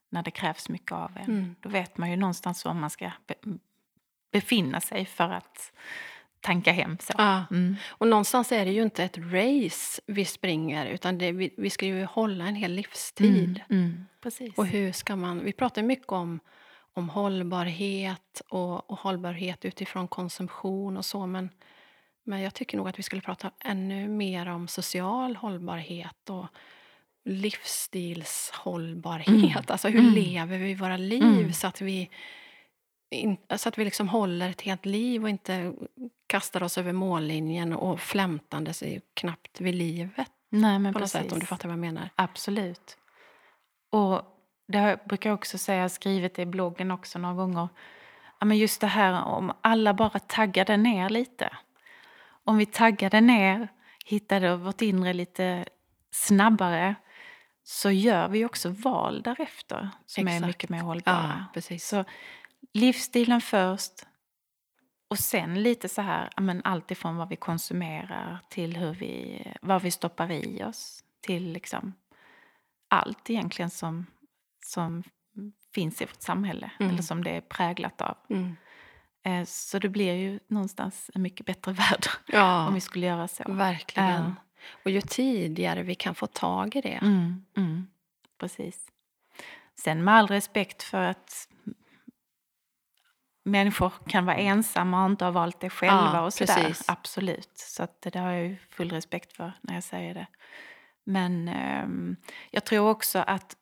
när 0.09 0.23
det 0.23 0.31
krävs 0.31 0.69
mycket 0.69 0.93
av 0.93 1.17
en. 1.17 1.25
Mm. 1.25 1.55
Då 1.61 1.69
vet 1.69 1.99
man 1.99 2.11
ju 2.11 2.17
någonstans 2.17 2.65
var 2.65 2.75
man 2.75 2.91
ska 2.91 3.11
be 3.27 3.35
befinna 4.31 4.81
sig 4.81 5.07
för 5.07 5.31
att 5.31 5.73
tanka 6.41 6.73
hem. 6.73 6.97
Så. 7.01 7.13
Ja. 7.19 7.45
Mm. 7.51 7.77
Och 7.89 8.09
någonstans 8.09 8.53
är 8.53 8.65
det 8.65 8.71
ju 8.73 8.83
inte 8.83 9.05
ett 9.05 9.19
race 9.19 10.01
vi 10.07 10.25
springer 10.25 10.87
utan 10.87 11.19
det, 11.19 11.33
vi, 11.33 11.55
vi 11.57 11.71
ska 11.71 11.87
ju 11.87 12.05
hålla 12.05 12.47
en 12.47 12.55
hel 12.55 12.73
livstid. 12.73 13.61
Mm. 13.71 13.83
Mm. 13.85 14.05
Precis. 14.23 14.59
Och 14.59 14.67
hur 14.67 14.93
ska 14.93 15.17
man, 15.17 15.45
vi 15.45 15.53
pratar 15.53 15.83
mycket 15.83 16.13
om, 16.13 16.41
om 16.95 17.09
hållbarhet 17.09 18.43
och, 18.49 18.91
och 18.91 18.99
hållbarhet 18.99 19.65
utifrån 19.65 20.09
konsumtion 20.09 20.97
och 20.97 21.05
så 21.05 21.27
men, 21.27 21.51
men 22.25 22.41
jag 22.41 22.55
tycker 22.55 22.77
nog 22.77 22.89
att 22.89 22.99
vi 22.99 23.03
skulle 23.03 23.23
prata 23.23 23.51
ännu 23.65 24.09
mer 24.09 24.49
om 24.49 24.69
social 24.69 25.37
hållbarhet 25.37 26.31
och 26.31 26.47
livsstilshållbarhet. 27.25 29.29
Mm. 29.29 29.51
Alltså 29.67 29.89
hur 29.89 30.01
Mm. 30.01 30.15
lever 30.15 30.59
vi 30.59 30.75
våra 30.75 30.97
liv 30.97 31.23
Mm. 31.23 31.53
så 31.53 31.67
att 31.67 31.81
vi 31.81 32.11
in, 33.11 33.37
så 33.57 33.69
att 33.69 33.79
vi 33.79 33.85
liksom 33.85 34.09
håller 34.09 34.51
ett 34.51 34.61
helt 34.61 34.87
liv 34.87 35.23
och 35.23 35.29
inte 35.31 35.75
kastar 36.29 36.63
oss 36.63 36.79
över 36.79 36.93
mållinjen 36.93 37.73
och 37.73 38.01
flämtandes 38.01 38.83
är 38.83 38.91
ju 38.91 39.01
knappt 39.15 39.61
vid 39.61 39.75
livet 39.75 40.31
Nej, 40.51 40.79
men 40.79 40.93
på 40.93 40.99
något 40.99 41.11
sätt 41.11 41.33
om 41.33 41.39
du 41.39 41.47
fattar 41.47 41.69
vad 41.69 41.73
jag 41.73 41.81
menar. 41.81 42.11
Absolut. 42.15 42.97
Och 43.91 44.23
det 44.69 44.79
har- 44.79 45.01
brukar 45.09 45.31
jag 45.31 45.35
också 45.39 45.59
säga, 45.59 45.77
jag 45.77 45.85
har 45.85 45.89
skrivit 45.89 46.35
det 46.35 46.43
i 46.43 46.47
bloggen 46.47 46.91
också 46.91 47.19
några 47.19 47.35
gånger. 47.35 47.69
Ja, 48.41 48.47
men 48.47 48.59
just 48.59 48.81
det 48.81 48.87
här 48.87 49.25
om 49.25 49.53
alla 49.61 49.95
bara 49.95 50.19
taggade 50.19 50.77
ner 50.77 51.09
lite. 51.09 51.51
Om 52.45 52.57
vi 52.59 52.67
taggade 52.67 53.21
ner, 53.21 53.69
hittade 54.07 54.57
vårt 54.57 54.81
inre 54.83 55.13
lite 55.13 55.65
snabbare 56.11 56.95
så 57.63 57.91
gör 57.91 58.29
vi 58.29 58.45
också 58.45 58.69
val 58.71 59.23
därefter 59.23 59.91
som 60.07 60.29
är 60.29 60.33
Exakt. 60.33 60.47
mycket 60.47 60.71
mer 60.71 60.81
hållbara. 60.81 61.37
Ja, 61.39 61.45
precis. 61.55 61.89
Så 61.89 62.05
livsstilen 62.75 63.41
först 63.41 63.93
och 65.09 65.19
sen 65.19 65.63
lite 65.63 65.89
så 65.89 66.03
här, 66.03 66.31
men 66.37 66.61
allt 66.65 66.91
ifrån 66.91 67.17
vad 67.17 67.29
vi 67.29 67.37
konsumerar 67.37 68.39
till 68.49 68.77
hur 68.77 68.93
vi, 68.95 69.43
vad 69.63 69.83
vi 69.83 69.91
stoppar 69.91 70.31
i 70.31 70.65
oss. 70.65 71.05
Till 71.21 71.53
liksom 71.53 71.93
allt 72.89 73.31
egentligen 73.31 73.71
som, 73.71 74.07
som 74.65 75.03
finns 75.75 76.03
i 76.03 76.05
vårt 76.05 76.23
samhälle. 76.23 76.71
Mm. 76.81 76.93
Eller 76.93 77.03
som 77.03 77.25
det 77.25 77.31
är 77.31 77.41
präglat 77.41 78.01
av. 78.01 78.17
Mm. 78.31 78.57
Eh, 79.23 79.45
Så 79.45 79.79
det 79.79 79.89
blir 79.89 80.13
ju 80.15 80.41
någonstans 80.47 81.11
en 81.15 81.23
mycket 81.23 81.47
bättre 81.47 81.73
värld 81.73 82.07
Ja, 82.27 82.67
om 82.69 82.75
vi 82.75 82.81
skulle 82.81 83.07
göra 83.07 83.29
så. 83.29 83.43
verkligen. 83.47 84.09
Ja. 84.25 84.35
Och 84.85 84.91
ju 84.91 85.01
tidigare 85.01 85.83
vi 85.83 85.95
kan 85.95 86.15
få 86.15 86.27
tag 86.27 86.77
i 86.77 86.81
det. 86.81 86.99
Mm, 87.03 87.45
mm, 87.57 87.87
precis. 88.39 88.87
Sen 89.75 90.05
med 90.05 90.15
all 90.15 90.27
respekt 90.27 90.83
för 90.83 91.03
att 91.03 91.49
människor 93.51 93.93
kan 94.07 94.25
vara 94.27 94.37
ensamma 94.37 95.05
och 95.05 95.11
inte 95.11 95.25
ha 95.25 95.33
valt 95.33 95.61
det 95.61 95.71
själva 95.71 96.11
Ja, 96.15 96.21
och 96.23 96.35
sådär. 96.35 96.55
precis. 96.55 96.89
Absolut. 96.89 97.51
Så 97.59 97.83
att 97.83 98.03
det 98.03 98.17
har 98.19 98.31
jag 98.33 98.47
ju 98.47 98.57
full 98.71 98.91
respekt 98.93 99.33
för 99.37 99.53
när 99.63 99.75
jag 99.75 99.85
säger 99.85 100.15
det. 100.15 100.27
Men 101.05 101.49
ehm, 101.49 102.17
jag 102.51 102.65
tror 102.65 102.89
också 102.91 103.19
att 103.19 103.57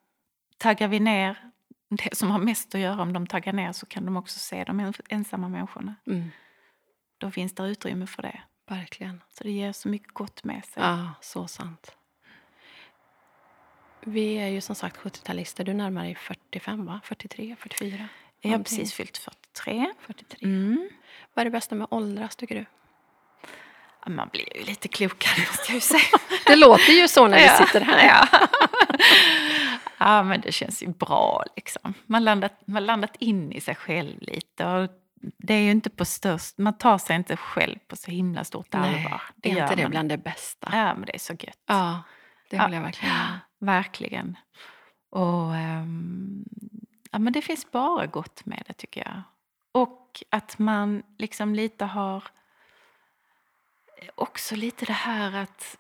taggar 0.59 0.89
vi 0.89 1.01
ner 1.01 1.51
det 1.89 2.17
som 2.17 2.31
har 2.31 2.39
mest 2.39 2.75
att 2.75 2.81
göra, 2.81 3.03
om 3.03 3.13
de 3.13 3.27
taggar 3.27 3.53
ner 3.53 3.73
så 3.73 3.87
kan 3.87 4.05
de 4.05 4.17
också 4.17 4.39
se 4.39 4.65
de 4.65 4.81
ens- 4.81 5.01
ensamma 5.09 5.49
människorna. 5.49 5.95
Mm, 6.07 6.31
Då 7.19 7.31
finns 7.31 7.55
det 7.55 7.63
utrymme 7.63 8.07
för 8.07 8.23
det. 8.23 8.41
verkligen. 8.69 9.23
Så 9.29 9.45
det 9.45 9.51
ger 9.51 9.73
så 9.73 9.89
mycket 9.89 10.13
gott 10.15 10.45
med 10.45 10.65
sig. 10.65 10.83
Ja, 10.83 11.13
så 11.21 11.49
sant. 11.49 11.97
Vi 14.01 14.35
är 14.39 14.49
ju 14.49 14.61
som 14.61 14.75
sagt 14.75 14.97
70-talister. 14.97 15.65
Du 15.65 15.75
närmar 15.75 16.03
dig 16.05 16.15
45, 16.15 16.87
va? 16.87 17.01
43, 17.05 17.57
44? 17.59 18.09
jag 18.41 18.51
har 18.51 18.59
precis 18.59 18.93
fyllt 18.95 19.19
43. 19.65 19.93
43. 20.01 20.39
Mm. 20.49 20.89
Vad 21.35 21.41
är 21.41 21.45
det 21.45 21.51
bästa 21.51 21.75
med 21.75 21.87
åldras, 21.91 22.37
tycker 22.37 22.55
du? 22.55 22.67
Ja, 24.05 24.11
Man 24.11 24.29
blir 24.33 24.57
ju 24.59 24.65
lite 24.65 24.89
klokare 24.89 25.41
måste 25.41 25.65
jag 25.69 25.75
ju 25.75 25.81
säga. 25.81 26.19
Det 26.47 26.57
låter 26.57 26.93
ju 26.93 27.09
så 27.09 27.29
när 27.29 27.39
vi 27.39 27.45
Ja, 27.47 27.57
sitter 27.67 27.81
här. 27.81 28.07
Ja. 28.07 28.49
ja, 29.99 30.23
men 30.23 30.41
det 30.41 30.53
känns 30.53 30.83
ju 30.83 30.89
bra 30.89 31.45
liksom. 31.57 31.95
Man 32.07 32.15
har 32.23 32.25
landat, 32.25 32.53
man 32.67 32.87
landat 32.87 33.17
in 33.19 33.53
i 33.53 33.61
sig 33.61 33.75
själv 33.75 34.21
lite. 34.21 34.67
Och 34.67 34.91
det 35.39 35.55
är 35.55 35.61
ju 35.61 35.71
inte 35.71 35.91
på 35.91 36.05
störst, 36.05 36.59
man 36.59 36.79
tar 36.79 36.99
sig 36.99 37.17
inte 37.17 37.37
själv 37.37 37.79
på 37.89 37.97
så 37.97 38.11
himla 38.11 38.45
stort 38.45 38.75
allvar. 38.75 39.23
är 39.43 39.51
gör 39.51 39.63
inte 39.63 39.75
det 39.75 39.83
man. 39.83 39.91
bland 39.91 40.09
det 40.09 40.19
bästa? 40.19 40.69
Ja, 40.73 40.95
men 40.95 41.03
det 41.07 41.15
är 41.15 41.19
så 41.19 41.33
gött. 41.33 41.63
Ja, 41.67 42.03
det 42.51 42.57
Ja. 42.57 42.63
håller 42.63 42.75
jag 42.77 42.83
verkligen 42.83 43.15
med. 43.15 43.39
Verkligen. 43.59 44.37
Och 45.11 45.57
ehm, 45.57 46.45
ja, 47.13 47.19
men 47.19 47.33
det 47.33 47.43
finns 47.43 47.71
bara 47.71 48.07
gott 48.07 48.47
med 48.47 48.63
det 48.67 48.73
tycker 48.73 49.01
jag. 49.01 49.23
Och 49.77 50.23
att 50.31 50.59
man 50.59 51.03
liksom 51.19 51.55
lite 51.55 51.85
har 51.85 52.25
också 54.15 54.57
lite 54.57 54.85
det 54.85 54.93
här 54.93 55.33
att 55.43 55.77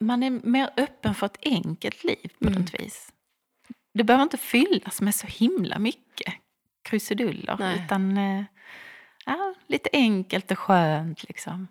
man 0.00 0.22
är 0.22 0.30
mer 0.30 0.70
öppen 0.76 1.14
för 1.14 1.26
ett 1.26 1.38
enkelt 1.42 2.04
liv 2.04 2.32
på 2.40 2.46
Mm. 2.48 2.60
något 2.60 2.74
vis. 2.74 3.12
Det 3.94 4.04
behöver 4.04 4.22
inte 4.22 4.36
fyllas 4.38 5.00
med 5.00 5.14
så 5.14 5.26
himla 5.26 5.78
mycket 5.78 6.34
krusiduller. 6.82 7.56
Nej. 7.58 7.84
Utan 7.84 8.18
eh, 8.18 8.44
ja, 9.24 9.54
lite 9.66 9.90
enkelt 9.92 10.50
och 10.50 10.58
skönt 10.58 11.22
liksom. 11.28 11.68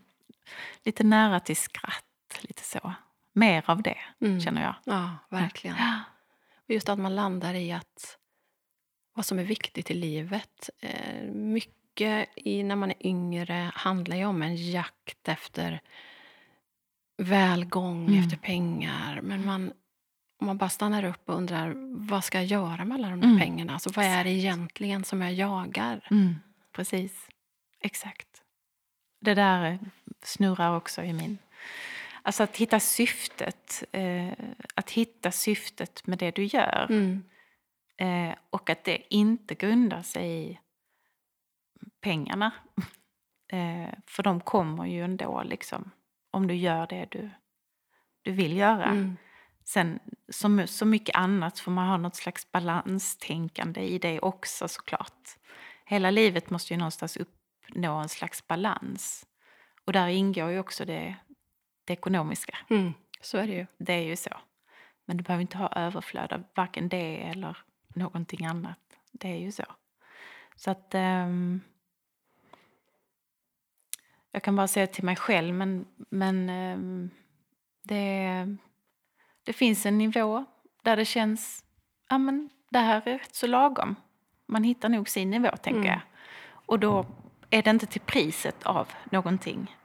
Lite 0.84 1.04
nära 1.04 1.40
till 1.40 1.58
skratt, 1.58 2.40
lite 2.42 2.64
så. 2.64 2.94
Mer 3.34 3.64
av 3.68 3.82
det, 3.82 3.98
Mm. 4.22 4.42
känner 4.42 4.62
jag. 4.64 4.76
Ja, 4.84 5.18
verkligen. 5.30 5.76
Ja. 5.78 6.00
Just 6.68 6.90
att 6.90 7.00
man 7.00 7.16
landar 7.16 7.54
i 7.54 7.72
att 7.72 8.18
vad 9.20 9.26
som 9.26 9.39
är 9.39 9.43
viktigt 9.43 9.91
i 9.91 9.93
livet. 9.93 10.70
Eh, 10.80 11.24
mycket 11.32 12.30
i, 12.36 12.63
när 12.63 12.76
man 12.76 12.89
är 12.91 13.07
yngre 13.07 13.72
handlar 13.76 14.17
ju 14.17 14.26
om 14.26 14.41
en 14.41 14.55
jakt 14.72 15.28
efter 15.28 15.82
välgång, 17.17 18.07
Mm. 18.07 18.20
efter 18.24 18.38
pengar. 18.38 19.20
Men 19.24 19.45
man, 19.45 19.74
om 20.39 20.47
man 20.47 20.57
bara 20.57 20.70
stannar 20.70 21.03
upp 21.03 21.30
och 21.30 21.36
undrar 21.36 21.74
vad 22.09 22.24
ska 22.24 22.38
jag 22.38 22.45
göra 22.45 22.86
med 22.86 22.95
alla 22.95 23.09
de 23.09 23.20
där 23.22 23.28
Mm. 23.28 23.39
pengarna? 23.39 23.74
Alltså, 23.74 23.91
vad 23.95 24.05
är 24.05 24.24
det 24.24 24.30
egentligen 24.30 25.03
som 25.03 25.22
jag 25.22 25.34
jagar? 25.34 26.07
Mm. 26.11 26.36
precis. 26.72 27.28
Exakt. 27.82 28.28
Det 29.22 29.34
där 29.34 29.80
snurrar 30.24 30.76
också 30.78 31.03
i 31.03 31.13
min... 31.13 31.38
Alltså 32.22 32.43
att 32.43 32.57
hitta 32.57 32.80
syftet. 32.80 33.84
Eh, 33.91 34.32
att 34.76 34.91
hitta 34.91 35.32
syftet 35.32 36.07
med 36.07 36.17
det 36.17 36.32
du 36.36 36.43
gör. 36.43 36.88
Mm. 36.89 37.24
Eh, 38.00 38.36
och 38.50 38.70
att 38.70 38.84
det 38.84 39.14
inte 39.16 39.56
grundar 39.56 40.02
sig 40.02 40.52
i 40.52 40.60
pengarna. 42.02 42.52
Eh, 43.52 43.93
för 44.08 44.24
de 44.24 44.41
kommer 44.41 44.86
ju 44.86 45.04
ändå 45.04 45.43
liksom. 45.43 45.91
Om 46.32 46.47
du 46.47 46.56
gör 46.56 46.88
det 46.88 47.08
du, 47.12 47.30
du 48.22 48.32
vill 48.32 48.58
göra. 48.58 48.86
Mm. 48.86 49.18
Sen 49.66 50.00
som 50.30 50.68
så 50.68 50.86
mycket 50.86 51.16
annat 51.16 51.60
får 51.60 51.72
man 51.72 51.88
ha 51.88 51.97
något 51.97 52.16
slags 52.16 52.52
balanstänkande 52.52 53.82
i 53.82 54.00
det 54.00 54.20
också 54.20 54.68
såklart. 54.68 55.30
Hela 55.86 56.12
livet 56.12 56.50
måste 56.50 56.74
ju 56.74 56.78
någonstans 56.78 57.18
uppnå 57.18 57.97
en 57.97 58.10
slags 58.10 58.47
balans. 58.47 59.26
Och 59.86 59.93
där 59.93 60.08
ingår 60.08 60.50
ju 60.50 60.60
också 60.60 60.86
det, 60.86 61.16
det 61.86 61.93
ekonomiska. 61.93 62.58
Mm. 62.70 62.93
Så 63.22 63.38
är 63.38 63.47
det 63.47 63.54
ju. 63.54 63.66
Det 63.78 63.93
är 63.93 64.04
ju 64.04 64.16
så. 64.16 64.38
Men 65.06 65.18
du 65.18 65.24
behöver 65.24 65.41
inte 65.41 65.58
ha 65.58 65.70
överflöd 65.70 66.34
av 66.34 66.43
varken 66.56 66.89
det 66.89 67.30
eller 67.30 67.58
någonting 67.96 68.46
annat. 68.46 68.80
Det 69.12 69.28
är 69.28 69.38
ju 69.38 69.52
så. 69.52 69.64
Så 70.56 70.72
att... 70.72 70.96
Um, 70.96 71.62
jag 74.32 74.44
kan 74.44 74.56
bara 74.56 74.68
säga 74.68 74.88
till 74.88 75.04
mig 75.04 75.16
själv, 75.16 75.56
men, 75.56 75.86
men 76.10 76.50
um, 76.50 77.10
det, 77.84 78.58
det 79.44 79.54
finns 79.54 79.86
en 79.86 79.98
nivå 79.98 80.46
där 80.84 80.96
det 80.98 81.06
känns, 81.06 81.64
ja 82.10 82.18
men 82.18 82.50
det 82.70 82.80
här 82.80 83.08
är 83.08 83.18
rätt 83.18 83.36
så 83.36 83.48
lagom. 83.48 83.96
Man 84.46 84.64
hittar 84.64 84.90
nog 84.90 85.10
sin 85.10 85.30
nivå, 85.30 85.50
tänker 85.50 85.80
Mm. 85.80 85.92
jag. 85.92 86.00
Och 86.50 86.80
då 86.80 87.06
är 87.50 87.64
det 87.64 87.70
inte 87.70 87.86
till 87.86 88.02
priset 88.02 88.64
av 88.64 88.88
någonting. 89.12 89.76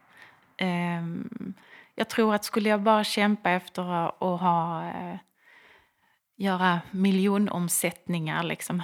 Um, 0.60 1.54
jag 1.94 2.08
tror 2.08 2.34
att 2.34 2.44
skulle 2.44 2.68
jag 2.68 2.82
bara 2.82 3.04
kämpa 3.04 3.50
efter 3.50 3.82
att 3.82 4.40
ha 4.40 4.88
eh, 4.88 5.16
göra 6.36 6.80
miljonomsättningar, 6.90 8.42
liksom 8.42 8.82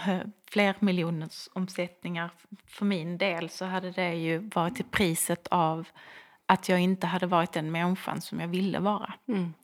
fler 0.51 0.75
miljoners 0.79 1.49
omsättningar 1.53 2.31
för 2.67 2.85
min 2.85 3.19
del 3.19 3.49
så 3.51 3.65
hade 3.65 3.91
det 3.91 4.15
ju 4.15 4.39
varit 4.39 4.77
till 4.77 4.85
priset 4.85 5.47
av 5.51 5.89
att 6.47 6.69
jag 6.69 6.81
inte 6.81 7.07
hade 7.07 7.27
varit 7.27 7.53
den 7.53 7.71
människan 7.71 8.21
som 8.21 8.41
jag 8.41 8.49
ville 8.49 8.79
vara. 8.79 9.15
Mm. 9.29 9.55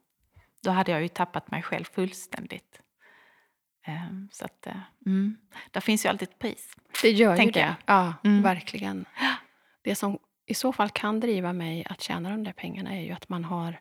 Då 0.62 0.70
hade 0.70 0.92
jag 0.92 1.02
ju 1.02 1.08
tappat 1.08 1.50
mig 1.50 1.62
själv 1.62 1.84
fullständigt. 1.84 2.80
Ehm, 3.84 4.28
Så 4.32 4.44
att, 4.44 4.66
eh, 4.66 4.76
mm. 5.06 5.36
där 5.70 5.80
finns 5.80 6.04
ju 6.04 6.08
alltid 6.08 6.28
ett 6.28 6.38
pris. 6.38 6.76
Det 7.02 7.10
gör 7.10 7.36
ju 7.36 7.50
det. 7.50 7.60
jag. 7.60 7.74
Ja, 7.86 8.14
Mm. 8.24 8.42
verkligen. 8.42 9.04
Det 9.82 9.94
som 9.94 10.18
i 10.46 10.54
så 10.54 10.72
fall 10.72 10.90
kan 10.90 11.20
driva 11.20 11.52
mig 11.52 11.86
att 11.90 12.00
tjäna 12.02 12.30
de 12.30 12.44
där 12.44 12.52
pengarna 12.52 12.94
är 12.96 13.00
ju 13.00 13.12
att 13.12 13.28
man 13.28 13.44
har 13.44 13.80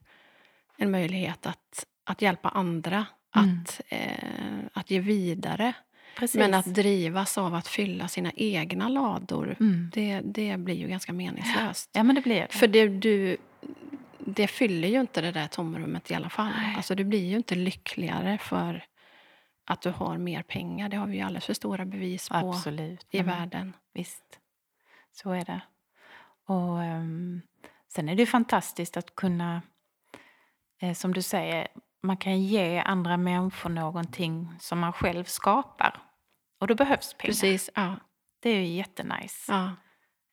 en 0.78 0.92
möjlighet 0.92 1.46
att, 1.46 1.86
att 2.04 2.22
hjälpa 2.22 2.50
andra. 2.50 3.06
Att, 3.36 3.82
eh, 3.90 4.66
att 4.74 4.92
ge 4.92 5.00
vidare. 5.00 5.74
Precis. 6.18 6.40
Men 6.40 6.54
att 6.54 6.66
drivas 6.66 7.38
av 7.38 7.56
att 7.56 7.68
fylla 7.68 8.08
sina 8.08 8.32
egna 8.36 8.90
lador, 8.90 9.56
mm. 9.60 9.92
det, 9.94 10.22
det 10.24 10.58
blir 10.58 10.76
ju 10.76 10.88
ganska 10.88 11.14
meningslöst. 11.14 11.90
Ja, 11.94 12.04
men 12.04 12.16
det 12.16 12.22
blir 12.22 12.42
det. 12.42 12.48
För 12.54 12.68
det, 12.68 12.88
du, 12.88 13.38
det 14.20 14.48
fyller 14.48 14.88
ju 14.88 15.00
inte 15.00 15.22
det 15.22 15.32
där 15.32 15.48
tomrummet 15.48 16.12
i 16.12 16.14
alla 16.14 16.30
fall. 16.30 16.52
Nej. 16.62 16.76
Alltså, 16.76 16.96
du 16.96 17.04
blir 17.04 17.26
ju 17.26 17.36
inte 17.36 17.56
lyckligare 17.56 18.38
för 18.38 18.86
att 19.66 19.82
du 19.82 19.90
har 19.90 20.18
mer 20.18 20.44
pengar. 20.44 20.90
Det 20.90 20.98
har 20.98 21.08
vi 21.08 21.16
ju 21.16 21.22
alldeles 21.22 21.46
för 21.46 21.54
stora 21.54 21.86
bevis 21.86 22.30
på 22.30 22.36
Absolut. 22.36 23.08
i 23.12 23.18
men 23.18 23.26
världen. 23.26 23.74
Visst, 23.94 24.40
så 25.12 25.32
är 25.32 25.46
det. 25.46 25.62
Och 26.46 26.84
ehm, 26.84 27.42
sen 27.88 28.10
är 28.10 28.16
det 28.16 28.22
ju 28.22 28.26
fantastiskt 28.26 28.98
att 28.98 29.16
kunna, 29.16 29.62
eh, 30.82 30.94
som 30.94 31.14
du 31.14 31.22
säger, 31.22 31.68
man 32.06 32.18
kan 32.18 32.42
ge 32.42 32.80
andra 32.80 33.18
människor 33.18 33.70
någonting 33.70 34.54
som 34.60 34.80
man 34.80 34.94
själv 34.94 35.24
skapar. 35.24 36.02
Och 36.60 36.68
då 36.68 36.76
behövs 36.76 37.14
pengar. 37.14 37.32
Precis, 37.32 37.70
ja. 37.76 37.96
Det 38.40 38.50
är 38.50 38.60
ju 38.60 38.68
jättenice. 38.68 39.52
ja. 39.52 39.72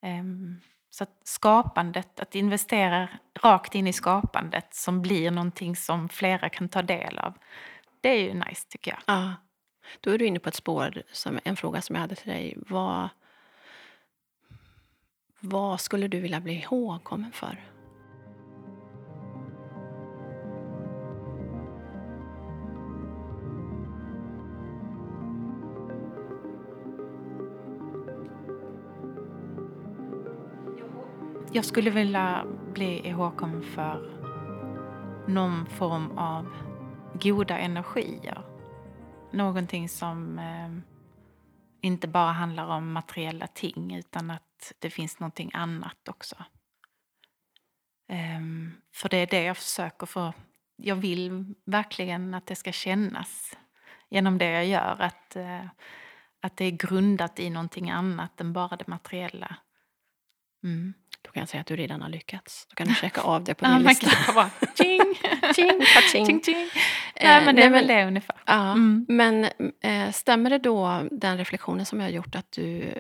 Ehm, 0.03 0.61
så 0.91 1.05
att 1.05 1.21
skapandet, 1.25 2.21
att 2.21 2.35
investera 2.35 3.09
rakt 3.43 3.75
in 3.75 3.87
i 3.87 3.93
skapandet 3.93 4.75
som 4.75 5.03
blir 5.03 5.31
någonting 5.31 5.77
som 5.77 6.09
flera 6.09 6.49
kan 6.49 6.69
ta 6.69 6.83
del 6.83 7.19
av. 7.19 7.35
Det 8.01 8.09
är 8.09 8.23
ju 8.23 8.35
nice 8.35 8.69
tycker 8.69 8.91
jag. 8.91 9.01
ja. 9.17 9.35
Då 10.01 10.11
är 10.11 10.19
du 10.19 10.27
inne 10.27 10.39
på 10.39 10.49
ett 10.49 10.55
spår, 10.55 11.03
som, 11.13 11.39
en 11.45 11.57
fråga 11.57 11.83
som 11.83 11.97
jag 11.97 12.01
hade 12.01 12.15
till 12.15 12.31
dig. 12.31 12.59
Vad, 12.67 13.09
vad 15.41 15.81
skulle 15.81 16.09
du 16.09 16.21
vilja 16.21 16.41
bli 16.41 16.53
ihågkommen 16.63 17.33
för? 17.33 17.72
Jag 31.55 31.65
skulle 31.65 31.91
vilja 31.91 32.47
bli 32.75 33.09
ihågkommen 33.09 33.63
för 33.63 34.21
någon 35.29 35.67
form 35.67 36.19
av 36.19 36.57
goda 37.23 37.59
energier. 37.59 38.45
Någonting 39.33 39.89
som 39.89 40.39
eh, 40.39 40.71
inte 41.81 42.09
bara 42.09 42.33
handlar 42.33 42.67
om 42.67 42.93
materiella 42.93 43.47
ting 43.47 43.95
utan 43.95 44.31
att 44.31 44.73
det 44.79 44.91
finns 44.91 45.21
någonting 45.21 45.51
annat 45.55 46.09
också. 46.09 46.37
Ehm, 48.09 48.73
för 48.95 49.09
det 49.09 49.17
är 49.17 49.27
det 49.27 49.43
jag 49.43 49.57
försöker 49.57 50.07
för. 50.07 50.33
Jag 50.77 50.97
vill 50.97 51.55
verkligen 51.65 52.35
att 52.35 52.47
det 52.47 52.57
ska 52.57 52.73
kännas 52.73 53.59
genom 54.11 54.39
det 54.39 54.51
jag 54.51 54.67
gör. 54.67 54.97
Att, 55.01 55.37
eh, 55.37 55.67
att 56.41 56.57
det 56.57 56.65
är 56.65 56.71
grundat 56.71 57.39
i 57.39 57.51
någonting 57.51 57.91
annat 57.91 58.41
än 58.41 58.53
bara 58.53 58.77
det 58.77 58.87
materiella. 58.87 59.57
Mm. 60.65 60.95
Då 61.33 61.35
kan 61.35 61.41
jag 61.41 61.49
säga 61.49 61.61
att 61.61 61.67
du 61.67 61.77
redan 61.77 62.03
har 62.03 62.09
lyckats. 62.09 62.67
Då 62.71 62.75
kan 62.75 62.87
du 62.89 62.95
checka 62.95 63.21
av 63.21 63.45
det 63.45 63.55
på 63.55 63.65
Ja, 63.67 63.69
din 63.71 63.83
man 63.83 63.89
lista. 63.89 64.33
bara. 64.35 64.51
Ching! 64.77 65.01
Ching, 65.55 65.81
ching, 66.27 66.43
ching. 66.43 66.57
Eh, 67.15 67.29
Nej, 67.29 67.45
men 67.45 67.55
det 67.55 67.61
nej, 67.61 67.65
är 67.65 67.71
väl 67.71 67.87
det 67.87 68.05
ungefär. 68.07 68.37
Ja, 68.47 68.73
Mm. 68.73 69.07
men 69.09 69.45
eh, 69.83 70.11
stämmer 70.13 70.51
det 70.51 70.59
då, 70.59 71.09
den 71.11 71.39
reflektionen 71.39 71.87
som 71.87 72.01
jag 72.01 72.07
har 72.07 72.13
gjort, 72.13 72.35
att 72.35 72.53
du 72.53 72.95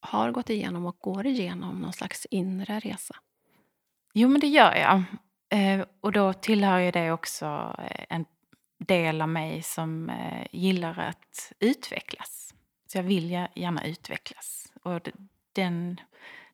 har 0.00 0.30
gått 0.30 0.50
igenom 0.50 0.86
och 0.86 0.98
går 1.00 1.26
igenom 1.26 1.80
någon 1.80 1.92
slags 1.92 2.26
inre 2.30 2.78
resa? 2.80 3.14
Jo, 4.14 4.28
men 4.28 4.40
det 4.40 4.46
gör 4.48 4.74
jag. 4.74 5.02
Eh, 5.50 5.86
och 6.00 6.12
då 6.12 6.32
tillhör 6.32 6.78
ju 6.78 6.90
det 6.90 7.12
också 7.12 7.74
eh, 7.90 8.04
en 8.08 8.24
del 8.78 9.22
av 9.22 9.28
mig 9.28 9.62
som 9.62 10.10
eh, 10.10 10.46
gillar 10.52 10.98
att 10.98 11.52
utvecklas. 11.60 12.54
Så 12.92 12.98
jag 12.98 13.02
vill 13.02 13.30
ja- 13.30 13.48
gärna 13.54 13.84
utvecklas. 13.86 14.72
Och 14.82 15.08
den, 15.52 16.00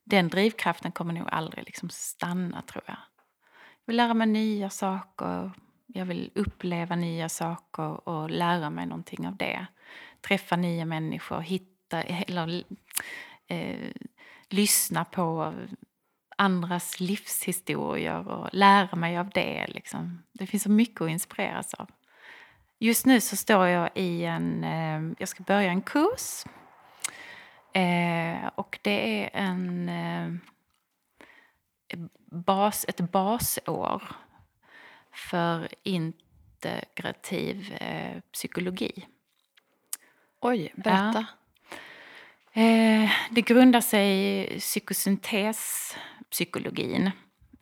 den 0.05 0.29
drivkraften 0.29 0.93
kommer 0.93 1.15
nog 1.15 1.29
aldrig 1.31 1.65
liksom 1.65 1.91
stanna, 1.91 2.63
tror 2.63 2.85
jag. 2.87 2.97
Jag 3.85 3.87
vill 3.87 3.97
lära 3.97 4.15
mig 4.15 4.27
nya 4.27 4.71
saker. 4.71 5.51
Jag 5.87 6.05
vill 6.05 6.31
uppleva 6.35 6.97
nya 6.97 7.29
saker 7.29 8.09
och 8.09 8.31
lära 8.31 8.71
mig 8.71 8.87
någonting 8.87 9.27
av 9.27 9.37
det. 9.37 9.67
Träffa 10.21 10.57
nya 10.57 10.85
människor, 10.85 11.41
hitta 11.41 12.03
eller 12.03 12.65
eh, 13.47 13.91
lyssna 14.49 15.05
på 15.05 15.55
andras 16.37 17.01
livshistorier 17.01 18.29
och 18.29 18.49
lära 18.53 18.97
mig 18.97 19.19
av 19.19 19.31
det. 19.31 19.67
Liksom. 19.69 20.23
Det 20.33 20.47
finns 20.47 20.63
så 20.63 20.71
mycket 20.71 21.01
att 21.01 21.11
inspireras 21.11 21.75
av. 21.75 21.91
Just 22.79 23.07
nu 23.07 23.21
så 23.21 23.37
står 23.37 23.67
jag 23.67 23.91
i 23.95 24.25
en, 24.25 24.65
eh, 24.65 25.15
jag 25.19 25.29
ska 25.29 25.43
börja 25.43 25.71
en 25.71 25.83
kurs. 25.83 26.45
Eh, 27.75 28.47
och 28.55 28.79
det 28.83 29.25
är 29.25 29.31
en 29.33 29.89
eh, 29.89 30.31
bas, 32.31 32.85
ett 32.89 33.01
basår 33.01 34.03
för 35.13 35.69
integrativ 35.83 37.77
eh, 37.81 38.21
psykologi. 38.33 39.07
Oj, 40.41 40.73
berätta. 40.77 41.27
Eh, 42.53 43.11
det 43.31 43.41
grundar 43.41 43.81
sig 43.81 44.39
i 44.57 44.61
psykosyntespsykologin. 44.61 47.11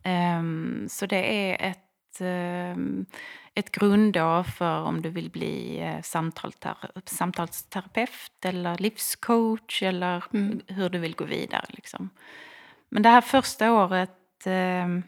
Ehm, 0.02 0.86
så 0.90 1.06
det 1.06 1.50
är 1.50 1.70
ett, 1.70 1.81
ehm, 2.20 3.06
ett 3.54 3.72
grundår 3.72 4.42
för 4.42 4.82
om 4.82 5.02
du 5.02 5.08
vill 5.10 5.30
bli 5.30 5.80
eh, 5.80 6.02
samtalsterapeut 7.06 8.44
eller 8.44 8.78
livscoach 8.78 9.82
eller 9.82 10.24
Mm. 10.34 10.60
hur 10.66 10.88
du 10.88 10.98
vill 10.98 11.14
gå 11.14 11.24
vidare. 11.24 11.64
Liksom. 11.68 12.10
Men 12.88 13.02
det 13.02 13.08
här 13.08 13.20
första 13.20 13.72
året 13.72 14.46
ehm, 14.46 15.02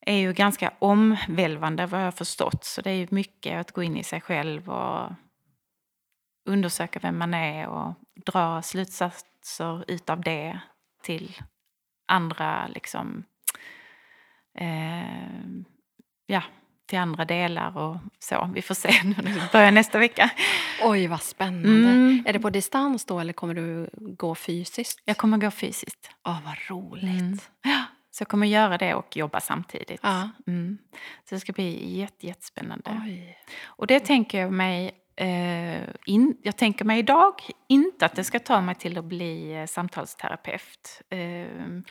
är 0.00 0.16
ju 0.16 0.32
ganska 0.32 0.72
omvälvande 0.78 1.86
vad 1.86 2.00
jag 2.00 2.06
har 2.06 2.12
förstått. 2.12 2.64
Så 2.64 2.82
det 2.82 2.90
är 2.90 2.94
ju 2.94 3.06
mycket 3.10 3.60
att 3.60 3.72
gå 3.72 3.82
in 3.82 3.96
i 3.96 4.04
sig 4.04 4.20
själv 4.20 4.70
och 4.70 5.12
undersöka 6.44 6.98
vem 7.02 7.18
man 7.18 7.34
är 7.34 7.66
och 7.66 7.94
dra 8.26 8.62
slutsats, 8.62 9.24
slutsatser 9.48 9.84
utav 9.88 10.20
det 10.20 10.60
till 11.02 11.36
andra 12.06 12.66
liksom 12.68 13.24
eh, 14.60 15.62
ja, 16.26 16.42
till 16.88 16.98
andra 16.98 17.24
delar 17.24 17.76
och 17.76 17.96
så. 18.18 18.50
Vi 18.54 18.62
får 18.62 18.74
se 18.74 18.88
nu 19.04 19.14
när 19.22 19.34
det 19.34 19.52
börjar 19.52 19.70
nästa 19.70 19.98
vecka. 19.98 20.30
Oj, 20.82 21.06
vad 21.06 21.22
spännande. 21.22 21.90
Mm. 21.90 22.24
Är 22.26 22.32
det 22.32 22.40
på 22.40 22.50
distans 22.50 23.04
då 23.04 23.20
eller 23.20 23.32
kommer 23.32 23.54
du 23.54 23.90
gå 24.00 24.34
fysiskt? 24.34 25.02
Jag 25.04 25.16
kommer 25.16 25.38
gå 25.38 25.50
fysiskt. 25.50 26.10
Åh, 26.28 26.38
vad 26.44 26.56
roligt. 26.70 27.20
Mm. 27.20 27.38
Ja, 27.62 27.84
så 28.10 28.22
jag 28.22 28.28
kommer 28.28 28.46
göra 28.46 28.78
det 28.78 28.94
och 28.94 29.16
jobba 29.16 29.40
samtidigt. 29.40 30.00
Ja. 30.02 30.30
Mm. 30.46 30.78
Så 31.28 31.34
det 31.34 31.40
ska 31.40 31.52
bli 31.52 31.98
jätte, 31.98 32.26
jättespännande. 32.26 33.02
Oj. 33.04 33.38
Och 33.64 33.86
det 33.86 34.00
tänker 34.00 34.40
jag 34.40 34.52
mig, 34.52 34.92
in, 36.04 36.36
jag 36.42 36.56
tänker 36.56 36.84
mig 36.84 36.98
idag 36.98 37.34
inte 37.68 38.06
att 38.06 38.14
det 38.16 38.24
ska 38.24 38.38
ta 38.38 38.60
mig 38.60 38.74
till 38.74 38.98
att 38.98 39.04
bli 39.04 39.54
eh, 39.56 39.66
samtalsterapeut. 39.66 41.02
Eh, 41.10 41.18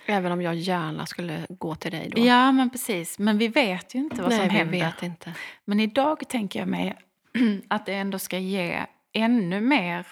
Även 0.05 0.31
om 0.31 0.41
jag 0.41 0.55
gärna 0.55 1.05
skulle 1.05 1.45
gå 1.49 1.75
till 1.75 1.91
dig 1.91 2.09
då. 2.15 2.25
ja, 2.25 2.51
men 2.51 2.69
precis. 2.69 3.19
Men 3.19 3.37
vi 3.37 3.47
vet 3.47 3.95
ju 3.95 3.99
inte 3.99 4.21
vad 4.21 4.29
Nej, 4.29 4.39
som 4.39 4.47
vi 4.47 4.53
händer. 4.55 4.79
vet 4.79 5.03
inte. 5.03 5.33
Men 5.65 5.79
idag 5.79 6.29
tänker 6.29 6.59
jag 6.59 6.67
mig 6.67 6.97
att 7.67 7.85
det 7.85 7.93
ändå 7.93 8.19
ska 8.19 8.37
ge 8.37 8.85
ännu 9.13 9.61
mer 9.61 10.07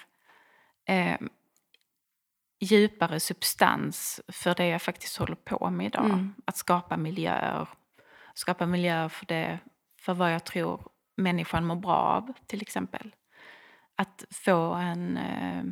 eh, 0.87 1.17
djupare 2.59 3.19
substans 3.19 4.21
för 4.27 4.55
det 4.55 4.67
jag 4.67 4.81
faktiskt 4.81 5.17
håller 5.17 5.35
på 5.35 5.69
med 5.69 5.85
idag. 5.85 6.05
Mm. 6.05 6.33
Att 6.45 6.57
skapa 6.57 6.97
miljöer. 6.97 7.67
Skapa 8.33 8.65
miljöer 8.65 9.09
för, 9.09 9.25
det, 9.25 9.59
för 9.99 10.13
vad 10.13 10.33
jag 10.33 10.43
tror 10.43 10.81
människan 11.15 11.65
mår 11.65 11.75
bra 11.75 11.95
av, 11.95 12.33
till 12.47 12.61
exempel. 12.61 13.15
Att 13.95 14.25
få 14.31 14.73
en, 14.73 15.17
eh, 15.17 15.63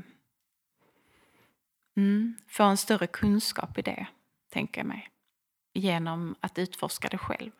mm, 1.98 2.36
få 2.48 2.64
en 2.64 2.78
större 2.78 3.08
kunskap 3.08 3.78
i 3.78 3.82
det, 3.82 4.06
tänker 4.54 4.82
jag 4.82 4.88
mig. 4.88 5.10
Genom 5.74 6.36
att 6.40 6.60
utforska 6.60 7.08
det 7.08 7.18
själv. 7.18 7.52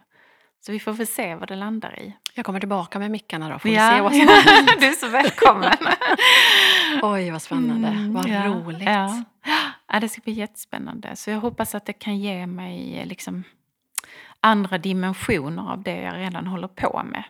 Så 0.66 0.72
vi 0.72 0.80
får 0.80 0.94
väl 0.94 1.08
se 1.08 1.36
vad 1.36 1.48
det 1.48 1.56
landar 1.56 2.00
i. 2.00 2.18
Jag 2.34 2.46
kommer 2.46 2.60
tillbaka 2.60 3.00
med 3.00 3.12
mickarna 3.12 3.50
då, 3.50 3.60
får 3.60 3.70
vi 3.70 3.76
se 3.76 4.02
vad 4.02 4.12
som 4.12 4.26
du 4.80 4.86
är 4.86 4.92
så 4.92 5.08
välkommen. 5.08 5.78
Oj, 7.02 7.32
vad 7.32 7.42
spännande. 7.42 7.88
Mm, 7.88 8.14
vad 8.14 8.30
ja, 8.30 8.48
roligt. 8.48 8.84
Ja. 8.84 9.24
ja, 9.88 10.00
det 10.00 10.10
ska 10.10 10.22
bli 10.22 10.34
jättespännande. 10.34 11.16
Så 11.16 11.30
jag 11.30 11.40
hoppas 11.40 11.76
att 11.76 11.86
det 11.86 11.94
kan 11.94 12.20
ge 12.20 12.48
mig 12.48 13.00
eh, 13.00 13.08
liksom 13.08 13.44
andra 14.40 14.78
dimensioner 14.78 15.72
av 15.72 15.84
det 15.84 16.02
jag 16.02 16.16
redan 16.16 16.48
håller 16.48 16.68
på 16.68 17.02
med. 17.06 17.24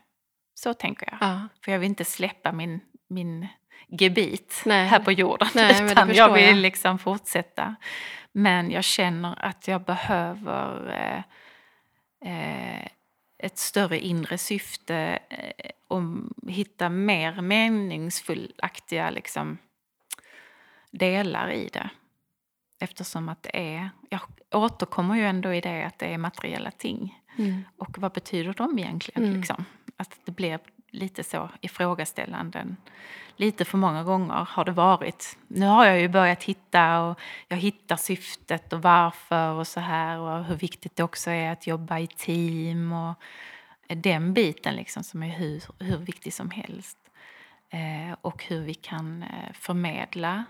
Så 0.53 0.73
tänker 0.73 1.07
jag. 1.11 1.17
Ja. 1.29 1.47
För 1.65 1.71
jag 1.71 1.79
vill 1.79 1.89
inte 1.89 2.05
släppa 2.05 2.51
min, 2.51 2.79
min 3.07 3.47
gebit 3.87 4.61
Nej. 4.65 4.87
här 4.87 4.99
på 4.99 5.11
jorden. 5.11 5.47
Nej, 5.55 5.91
utan 5.91 6.13
jag 6.13 6.33
vill 6.33 6.45
jag. 6.45 6.55
liksom 6.55 6.99
fortsätta. 6.99 7.75
Men 8.31 8.71
jag 8.71 8.83
känner 8.83 9.45
att 9.45 9.67
jag 9.67 9.83
behöver 9.83 10.89
eh, 10.89 11.23
eh, 12.31 12.87
ett 13.37 13.57
större 13.57 13.99
inre 13.99 14.37
syfte 14.37 15.19
eh, 15.29 15.71
och 15.87 16.01
hitta 16.47 16.89
mer 16.89 17.41
meningsfullaktiga 17.41 19.09
liksom, 19.09 19.57
delar 20.91 21.51
i 21.51 21.69
det. 21.73 21.89
Eftersom 22.79 23.29
att 23.29 23.43
det 23.43 23.75
är, 23.75 23.89
jag 24.09 24.21
återkommer 24.51 25.15
ju 25.15 25.25
ändå 25.25 25.53
i 25.53 25.61
det 25.61 25.83
att 25.83 25.99
det 25.99 26.13
är 26.13 26.17
materiella 26.17 26.71
ting. 26.71 27.19
Mm. 27.37 27.63
Och 27.77 27.97
vad 27.97 28.11
betyder 28.11 28.53
de 28.53 28.79
egentligen? 28.79 29.23
Mm. 29.23 29.37
Liksom? 29.37 29.65
Det 30.33 30.35
blir 30.35 30.59
lite 30.91 31.23
så 31.23 31.49
ifrågaställanden. 31.61 32.77
Lite 33.35 33.65
för 33.65 33.77
många 33.77 34.03
gånger 34.03 34.47
har 34.49 34.65
det 34.65 34.71
varit. 34.71 35.37
Nu 35.47 35.65
har 35.65 35.85
jag 35.85 36.01
ju 36.01 36.07
börjat 36.07 36.43
hitta 36.43 37.01
och 37.01 37.19
jag 37.47 37.57
hittar 37.57 37.95
syftet 37.95 38.73
och 38.73 38.81
varför 38.81 39.51
och 39.53 39.67
så 39.67 39.79
här 39.79 40.19
och 40.19 40.45
hur 40.45 40.55
viktigt 40.55 40.95
det 40.95 41.03
också 41.03 41.31
är 41.31 41.51
att 41.51 41.67
jobba 41.67 41.99
i 41.99 42.07
team 42.07 42.93
och 42.93 43.15
den 43.87 44.33
biten 44.33 44.75
liksom 44.75 45.03
som 45.03 45.23
är 45.23 45.29
hur, 45.29 45.63
hur 45.79 45.97
viktig 45.97 46.33
som 46.33 46.49
helst. 46.49 46.97
Eh, 47.69 48.15
och 48.21 48.43
hur 48.43 48.61
vi 48.61 48.73
kan 48.73 49.23
eh, 49.23 49.53
förmedla 49.53 50.45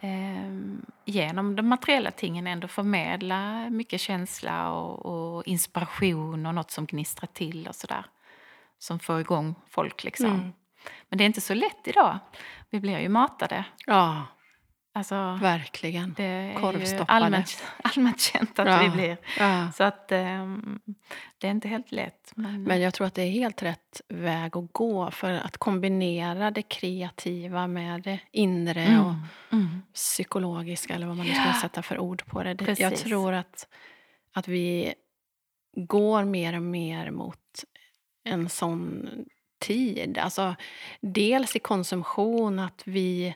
eh, 0.00 0.52
genom 1.04 1.56
de 1.56 1.68
materiella 1.68 2.10
tingen 2.10 2.46
ändå 2.46 2.68
förmedla 2.68 3.70
mycket 3.70 4.00
känsla 4.00 4.72
och, 4.72 5.06
och 5.06 5.46
inspiration 5.46 6.46
och 6.46 6.54
något 6.54 6.70
som 6.70 6.86
gnistrar 6.86 7.28
till 7.32 7.68
och 7.68 7.74
sådär. 7.74 8.04
Som 8.78 8.98
får 8.98 9.20
igång 9.20 9.54
folk 9.70 10.04
liksom. 10.04 10.26
Mm. 10.34 10.52
Men 11.08 11.18
det 11.18 11.24
är 11.24 11.26
inte 11.26 11.40
så 11.40 11.54
lätt 11.54 11.88
idag. 11.88 12.18
Vi 12.70 12.80
blir 12.80 12.98
ju 12.98 13.08
matade. 13.08 13.64
Ja, 13.86 14.22
Alltså, 14.92 15.38
verkligen. 15.42 16.14
det 16.16 16.24
är 16.24 17.04
allmänt, 17.08 17.64
allmänt 17.84 18.20
känt 18.20 18.58
att 18.58 18.66
Ja. 18.68 18.78
vi 18.82 18.88
blir. 18.90 19.16
Ja. 19.38 19.72
Så 19.72 19.84
att 19.84 20.12
ehm, 20.12 20.80
det 21.38 21.46
är 21.46 21.50
inte 21.50 21.68
helt 21.68 21.92
lätt. 21.92 22.32
Men, 22.36 22.62
Men 22.62 22.80
jag 22.80 22.94
tror 22.94 23.06
att 23.06 23.14
det 23.14 23.22
är 23.22 23.30
helt 23.30 23.62
rätt 23.62 24.00
väg 24.08 24.56
att 24.56 24.72
gå 24.72 25.10
för 25.10 25.32
att 25.32 25.56
kombinera 25.58 26.50
det 26.50 26.62
kreativa 26.62 27.66
med 27.66 28.02
det 28.02 28.20
inre 28.32 28.82
och 29.00 29.10
mm, 29.10 29.22
mm, 29.52 29.82
psykologiska 29.94 30.94
eller 30.94 31.06
vad 31.06 31.16
man 31.16 31.26
nu 31.26 31.32
ska 31.32 31.42
Ja. 31.46 31.60
sätta 31.62 31.82
för 31.82 31.98
ord 31.98 32.26
på 32.26 32.42
det. 32.42 32.54
det 32.54 32.80
jag 32.80 32.96
tror 32.96 33.32
att, 33.32 33.68
att 34.34 34.48
vi 34.48 34.94
går 35.76 36.24
mer 36.24 36.56
och 36.56 36.62
mer 36.62 37.10
mot 37.10 37.64
en 38.26 38.48
sån 38.48 39.08
tid. 39.58 40.18
Alltså, 40.18 40.54
dels 41.00 41.56
i 41.56 41.58
konsumtion, 41.58 42.58
att 42.58 42.82
vi, 42.84 43.34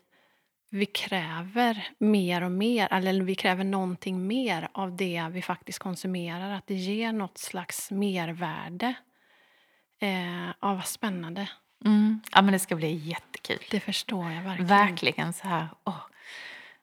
vi 0.70 0.86
kräver 0.86 1.88
mer 1.98 2.42
och 2.42 2.50
mer, 2.52 2.88
eller 2.92 3.20
vi 3.22 3.34
kräver 3.34 3.64
någonting 3.64 4.26
mer 4.26 4.68
av 4.72 4.96
det 4.96 5.26
vi 5.30 5.42
faktiskt 5.42 5.78
konsumerar. 5.78 6.50
Att 6.50 6.66
det 6.66 6.74
ger 6.74 7.12
något 7.12 7.38
slags 7.38 7.90
mervärde. 7.90 8.94
Eh, 10.00 10.46
ja, 10.46 10.74
vad 10.74 10.86
spännande. 10.86 11.48
mm. 11.84 12.20
Ja, 12.34 12.42
men 12.42 12.52
det 12.52 12.58
ska 12.58 12.76
bli 12.76 12.94
jättekul. 12.94 13.58
Det 13.70 13.80
förstår 13.80 14.30
jag 14.32 14.42
verkligen. 14.42 14.66
Verkligen 14.66 15.32
så 15.32 15.48
här. 15.48 15.68
åh. 15.84 16.00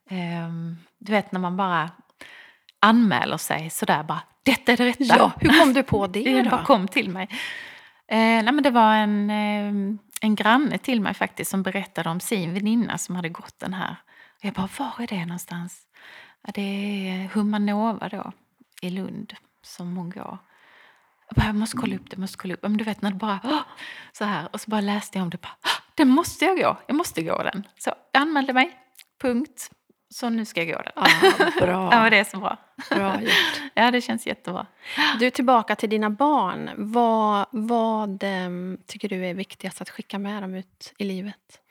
Ehm, 0.10 0.78
du 0.98 1.12
vet 1.12 1.32
när 1.32 1.40
man 1.40 1.58
bara 1.58 1.90
anmäler 2.80 3.38
sig 3.38 3.70
sådär 3.70 4.04
bara. 4.04 4.22
Detta 4.44 4.72
är 4.72 4.78
det 4.78 4.86
rätta. 4.86 5.04
Ja, 5.04 5.32
hur 5.40 5.60
kom 5.60 5.74
du 5.74 5.84
på 5.84 6.08
det 6.14 6.24
Det 6.24 6.42
då? 6.42 6.50
bara 6.50 6.64
kom 6.66 6.88
till 6.88 7.10
mig. 7.10 7.28
Eh, 8.08 8.18
nej, 8.44 8.52
men 8.52 8.64
det 8.64 8.72
var 8.72 8.96
en, 8.96 9.30
eh, 9.30 9.98
en 10.22 10.36
granne 10.36 10.78
till 10.78 11.02
mig 11.02 11.14
faktiskt 11.14 11.52
som 11.52 11.64
berättade 11.64 12.10
om 12.10 12.20
sin 12.20 12.54
väninna 12.54 12.98
som 12.98 13.16
hade 13.16 13.30
gått 13.30 13.60
den 13.60 13.74
här. 13.74 13.96
Och 14.38 14.46
jag 14.46 14.54
bara, 14.54 14.70
var 14.78 15.04
är 15.04 15.08
det 15.08 15.26
någonstans? 15.26 15.82
Ja, 16.42 16.52
det 16.56 16.62
är 17.10 17.28
Humanova 17.34 18.10
då, 18.10 18.32
i 18.82 18.90
Lund, 18.90 19.34
som 19.62 19.98
hon 19.98 20.10
går. 20.10 20.38
Jag, 21.30 21.36
bara, 21.36 21.46
jag 21.46 21.56
måste 21.56 21.78
kolla 21.78 21.96
upp 21.96 22.10
det, 22.10 22.18
måste 22.18 22.38
kolla 22.38 22.54
upp. 22.54 22.64
Men 22.64 22.78
du 22.78 22.84
vet 22.84 23.02
när 23.02 23.12
det 23.12 23.18
bara, 23.18 23.40
"Åh!" 23.44 23.62
så 24.12 24.26
här. 24.26 24.50
Och 24.54 24.62
så 24.62 24.70
bara 24.72 24.82
läste 24.82 25.18
jag 25.18 25.24
om 25.24 25.30
det. 25.30 25.42
Bara, 25.42 25.56
den 25.96 26.10
måste 26.10 26.46
jag 26.46 26.58
gå, 26.58 26.78
jag 26.88 26.96
måste 26.96 27.24
gå 27.24 27.44
den. 27.44 27.68
Så 27.78 27.92
jag 28.12 28.22
anmälde 28.22 28.54
mig, 28.54 28.78
punkt. 29.22 29.72
Så 30.10 30.30
nu 30.30 30.46
ska 30.46 30.64
jag 30.64 30.78
gå 30.78 30.84
den. 30.84 30.94
Ja, 30.96 31.66
bra. 31.66 31.90
Ja, 31.94 32.10
det 32.10 32.18
är 32.18 32.24
så 32.24 32.38
bra. 32.38 32.58
bra 32.90 33.22
gjort. 33.22 33.32
Ja, 33.74 33.92
det 33.92 34.02
känns 34.02 34.28
jättebra. 34.28 34.68
Du, 35.20 35.30
tillbaka 35.30 35.76
till 35.76 35.90
dina 35.90 36.10
barn. 36.10 36.70
Vad, 36.78 37.46
vad 37.52 38.24
em, 38.24 38.78
tycker 38.86 39.10
du 39.10 39.26
är 39.26 39.34
viktigast 39.34 39.82
att 39.82 39.90
skicka 39.90 40.20
med 40.20 40.44
dem 40.44 40.56
ut 40.56 40.94
i 40.98 41.04
livet? 41.04 41.62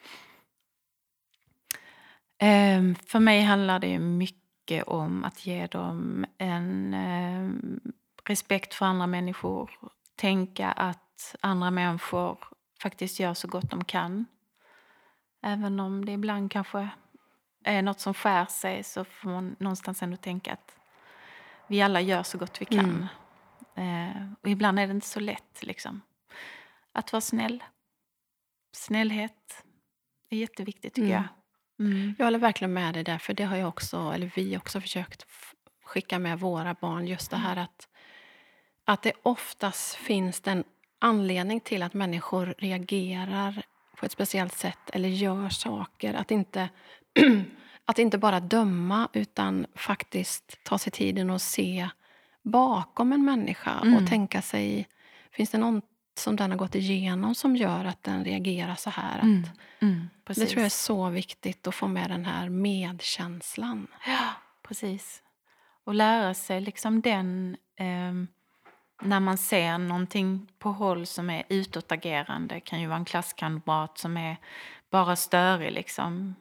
Ehm, 2.39 2.95
för 2.95 3.18
mig 3.18 3.43
handlar 3.43 3.78
det 3.78 3.99
mycket 3.99 4.82
om 4.84 5.24
att 5.24 5.47
ge 5.47 5.66
dem 5.66 6.26
en 6.39 6.95
ehm, 6.95 7.80
respekt 8.24 8.74
för 8.74 8.87
andra 8.87 9.07
människor. 9.07 9.70
Tänka 10.16 10.70
att 10.70 11.37
andra 11.41 11.70
människor 11.70 12.39
faktiskt 12.82 13.20
gör 13.20 13.34
så 13.34 13.49
gott 13.49 13.70
de 13.70 13.84
kan. 13.84 14.26
Även 15.43 15.80
om 15.80 16.05
det 16.05 16.12
ibland 16.12 16.53
kanske 16.53 16.89
är 17.66 17.82
något 17.82 18.00
som 18.00 18.14
skär 18.14 18.46
sig 18.46 18.82
så 18.82 19.04
får 19.04 19.30
man 19.30 19.56
någonstans 19.58 20.02
ändå 20.02 20.16
tänka 20.16 20.52
att 20.52 20.76
vi 21.66 21.82
alla 21.82 22.00
gör 22.00 22.22
så 22.22 22.38
gott 22.38 22.60
vi 22.60 22.64
kan. 22.64 23.06
Eh, 23.74 24.32
och 24.42 24.48
ibland 24.48 24.78
är 24.78 24.86
det 24.86 24.92
inte 24.92 25.06
så 25.06 25.20
lätt 25.20 25.62
liksom. 25.62 26.00
Att 26.92 27.12
vara 27.12 27.20
snäll. 27.20 27.64
Snällhet 28.72 29.64
är 30.30 30.36
jätteviktigt 30.36 30.94
tycker 30.94 31.08
Mm. 31.08 31.22
jag. 31.78 31.86
Mm. 31.86 32.14
Jag 32.18 32.26
håller 32.26 32.38
verkligen 32.38 32.72
med 32.72 32.94
dig 32.94 33.04
där, 33.04 33.18
för 33.18 33.34
det 33.34 33.44
har 33.44 33.56
jag 33.56 33.68
också, 33.68 34.12
eller 34.14 34.30
vi 34.34 34.56
också 34.56 34.80
försökt 34.80 35.26
skicka 35.84 36.18
med 36.18 36.40
våra 36.40 36.74
barn. 36.74 37.06
Just 37.06 37.30
det 37.30 37.36
här 37.36 37.56
att, 37.56 37.88
att 38.84 39.02
det 39.02 39.12
oftast 39.22 39.94
finns 39.94 40.42
en 40.46 40.64
anledning 40.98 41.60
till 41.60 41.82
att 41.82 41.94
människor 41.94 42.54
reagerar 42.58 43.62
på 43.96 44.06
ett 44.06 44.12
speciellt 44.12 44.54
sätt 44.54 44.90
eller 44.92 45.08
gör 45.08 45.48
saker. 45.48 46.14
Att 46.14 46.30
inte, 46.30 46.68
att 47.84 47.98
inte 47.98 48.18
bara 48.18 48.40
döma, 48.40 49.08
utan 49.12 49.66
faktiskt 49.74 50.58
ta 50.64 50.78
sig 50.78 50.92
tiden 50.92 51.30
och 51.30 51.42
se 51.42 51.88
bakom 52.42 53.12
en 53.12 53.24
människa 53.24 53.80
Mm. 53.82 53.94
och 53.96 54.08
tänka 54.08 54.42
sig, 54.42 54.88
finns 55.32 55.50
det 55.50 55.58
någon, 55.58 55.82
som 56.18 56.36
den 56.36 56.50
har 56.50 56.58
gått 56.58 56.74
igenom 56.74 57.34
som 57.34 57.56
gör 57.56 57.84
att 57.84 58.02
den 58.02 58.24
reagerar 58.24 58.74
så 58.74 58.90
här. 58.90 59.18
Mm. 59.18 59.42
Mm, 59.80 60.08
det 60.26 60.34
tror 60.34 60.56
jag 60.60 60.64
är 60.66 60.68
så 60.68 61.08
viktigt 61.08 61.66
att 61.66 61.74
få 61.74 61.88
med 61.88 62.10
den 62.10 62.24
här 62.24 62.48
medkänslan. 62.48 63.86
Ja, 64.06 64.30
precis. 64.68 65.22
Och 65.84 65.94
lära 65.94 66.34
sig 66.34 66.60
liksom 66.60 67.00
den... 67.00 67.56
ehm, 67.76 68.28
när 69.02 69.20
man 69.20 69.38
ser 69.38 69.78
någonting 69.78 70.46
på 70.58 70.72
håll 70.72 71.06
som 71.06 71.30
är 71.30 71.42
utåtagerande. 71.48 72.60
kan 72.60 72.80
ju 72.80 72.86
vara 72.86 72.98
en 72.98 73.04
klasskamrat 73.04 73.98
som 73.98 74.16
är 74.16 74.36
bara 74.90 75.16
störig. 75.16 75.72
Liksom. 75.72 76.34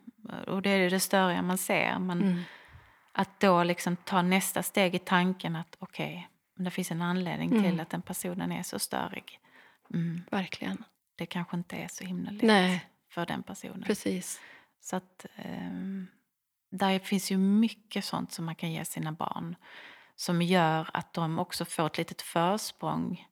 Och 0.47 0.61
det 0.61 0.69
är 0.69 0.89
det 0.89 0.99
störiga 0.99 1.41
man 1.41 1.57
ser. 1.57 1.99
Men 1.99 2.21
Mm. 2.21 2.41
att 3.11 3.39
då 3.39 3.63
liksom 3.63 3.95
ta 3.95 4.21
nästa 4.21 4.63
steg 4.63 4.95
i 4.95 4.99
tanken 4.99 5.55
att 5.55 5.76
okej, 5.80 6.30
men 6.55 6.63
det 6.65 6.71
finns 6.71 6.91
en 6.91 7.01
anledning 7.01 7.49
till 7.49 7.65
Mm. 7.65 7.80
att 7.80 7.89
den 7.89 8.01
personen 8.01 8.51
är 8.51 8.63
så 8.63 8.80
störig. 8.80 9.39
Mm. 9.93 10.21
Verkligen. 10.32 10.84
Det 11.17 11.26
kanske 11.26 11.57
inte 11.57 11.76
är 11.76 11.88
så 11.88 12.03
himla 12.03 12.32
lätt 12.32 12.41
Nej. 12.43 12.86
för 13.11 13.26
den 13.26 13.43
personen. 13.43 13.84
Precis. 13.84 14.41
Så 14.82 14.95
att 14.95 15.26
ehm, 15.36 16.07
där 16.71 16.99
finns 16.99 17.32
ju 17.32 17.38
mycket 17.38 18.05
sånt 18.05 18.32
som 18.32 18.45
man 18.45 18.55
kan 18.55 18.71
ge 18.71 18.86
sina 18.86 19.11
barn. 19.11 19.55
Som 20.15 20.41
gör 20.41 20.89
att 20.93 21.13
de 21.13 21.39
också 21.39 21.65
får 21.65 21.86
ett 21.86 21.97
litet 21.97 22.21
försprång 22.21 23.26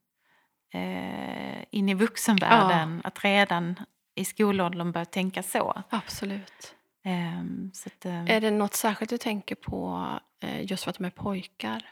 eh, 0.74 1.64
in 1.70 1.90
i 1.90 1.94
vuxenvärlden. 1.94 3.02
Att 3.04 3.24
redan 3.24 3.80
i 4.16 4.26
skolåldern 4.26 4.92
börja 4.92 5.06
tänka 5.06 5.44
så. 5.44 5.84
Absolut. 5.90 6.76
Ehm, 7.04 7.72
att, 7.86 8.06
ehm, 8.06 8.28
Är 8.28 8.42
det 8.42 8.52
något 8.52 8.74
särskilt 8.74 9.10
du 9.10 9.18
tänker 9.18 9.56
på 9.56 10.08
eh, 10.40 10.72
just 10.72 10.84
för 10.84 10.90
att 10.90 10.98
de 10.98 11.06
är 11.06 11.10
pojkar? 11.10 11.90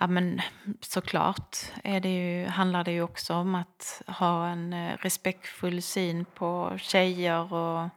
Ja 0.00 0.06
men 0.06 0.40
såklart 0.80 1.56
är 1.84 2.00
det 2.00 2.08
ju, 2.08 2.46
handlar 2.46 2.84
det 2.84 2.92
ju 2.92 3.02
också 3.02 3.34
om 3.34 3.54
att 3.54 4.02
ha 4.06 4.48
en 4.48 4.72
eh, 4.72 4.96
respektfull 4.96 5.82
syn 5.82 6.24
på 6.24 6.72
tjejer 6.78 7.52
och, 7.52 7.88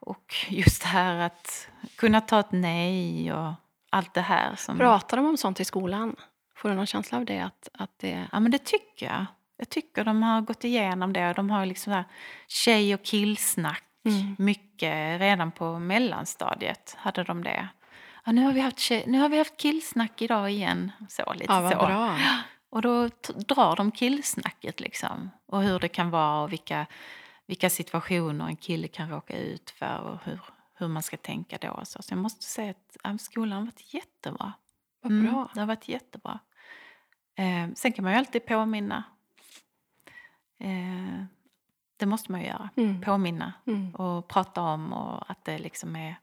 och 0.00 0.34
just 0.48 0.82
det 0.82 0.88
här 0.88 1.16
att 1.16 1.68
kunna 1.96 2.20
ta 2.20 2.40
ett 2.40 2.52
nej 2.52 3.32
och 3.32 3.52
allt 3.90 4.14
det 4.14 4.20
här. 4.20 4.56
Som, 4.56 4.78
Pratar 4.78 5.16
de 5.16 5.26
om 5.26 5.36
sånt 5.36 5.60
i 5.60 5.64
skolan? 5.64 6.16
Får 6.56 6.68
du 6.68 6.74
någon 6.74 6.86
känsla 6.86 7.18
av 7.18 7.24
det? 7.24 7.40
Att, 7.40 7.68
att 7.72 7.98
det... 7.98 8.28
Ja 8.32 8.40
men 8.40 8.50
det 8.50 8.64
tycker 8.64 9.06
jag. 9.06 9.26
Jag 9.56 9.68
tycker 9.68 10.04
de 10.04 10.22
har 10.22 10.40
gått 10.40 10.64
igenom 10.64 11.12
det 11.12 11.28
och 11.28 11.34
de 11.34 11.50
har 11.50 11.66
liksom 11.66 12.04
tjej 12.48 12.94
och 12.94 13.02
killsnack 13.02 13.85
Mm. 14.06 14.36
mycket 14.38 15.20
redan 15.20 15.52
på 15.52 15.78
mellanstadiet 15.78 16.94
hade 16.98 17.24
de 17.24 17.44
det. 17.44 17.68
Ja, 18.24 18.32
nu, 18.32 18.44
har 18.44 18.52
vi 18.52 18.60
haft 18.60 18.90
nu 19.06 19.18
har 19.18 19.28
vi 19.28 19.38
haft 19.38 19.56
killsnack 19.56 20.22
idag 20.22 20.50
igen. 20.50 20.92
Så, 21.08 21.32
lite 21.32 21.52
Ja, 21.52 21.70
så. 21.70 21.76
bra. 21.86 22.18
Och 22.70 22.82
då 22.82 23.08
drar 23.34 23.76
de 23.76 23.90
killsnacket 23.90 24.80
liksom. 24.80 25.30
Och 25.46 25.62
hur 25.62 25.78
det 25.78 25.88
kan 25.88 26.10
vara 26.10 26.42
och 26.42 26.52
vilka, 26.52 26.86
vilka 27.46 27.70
situationer 27.70 28.46
en 28.46 28.56
kille 28.56 28.88
kan 28.88 29.10
råka 29.10 29.38
ut 29.38 29.70
för 29.70 29.98
och 29.98 30.18
hur, 30.24 30.40
hur 30.74 30.88
man 30.88 31.02
ska 31.02 31.16
tänka 31.16 31.58
då. 31.60 31.80
Så, 31.84 32.02
så 32.02 32.12
jag 32.14 32.18
måste 32.18 32.44
säga 32.44 32.70
att 32.70 32.96
ja, 33.04 33.18
skolan 33.18 33.58
har 33.58 33.64
varit 33.64 33.94
jättebra. 33.94 34.52
Vad 35.02 35.12
Mm, 35.12 35.32
bra. 35.32 35.48
det 35.54 35.60
har 35.60 35.66
varit 35.66 35.88
jättebra. 35.88 36.38
Eh, 37.36 37.68
sen 37.74 37.92
kan 37.92 38.02
man 38.04 38.12
ju 38.12 38.18
alltid 38.18 38.46
påminna. 38.46 39.04
Eh, 40.60 41.24
det 41.96 42.06
måste 42.06 42.32
man 42.32 42.40
ju 42.40 42.46
göra. 42.46 42.70
Mm. 42.76 43.00
Påminna 43.00 43.52
Mm. 43.66 43.94
och 43.94 44.28
prata 44.28 44.60
om 44.62 44.92
och 44.92 45.30
att 45.30 45.44
det 45.44 45.58
liksom 45.58 45.96
är, 45.96 46.16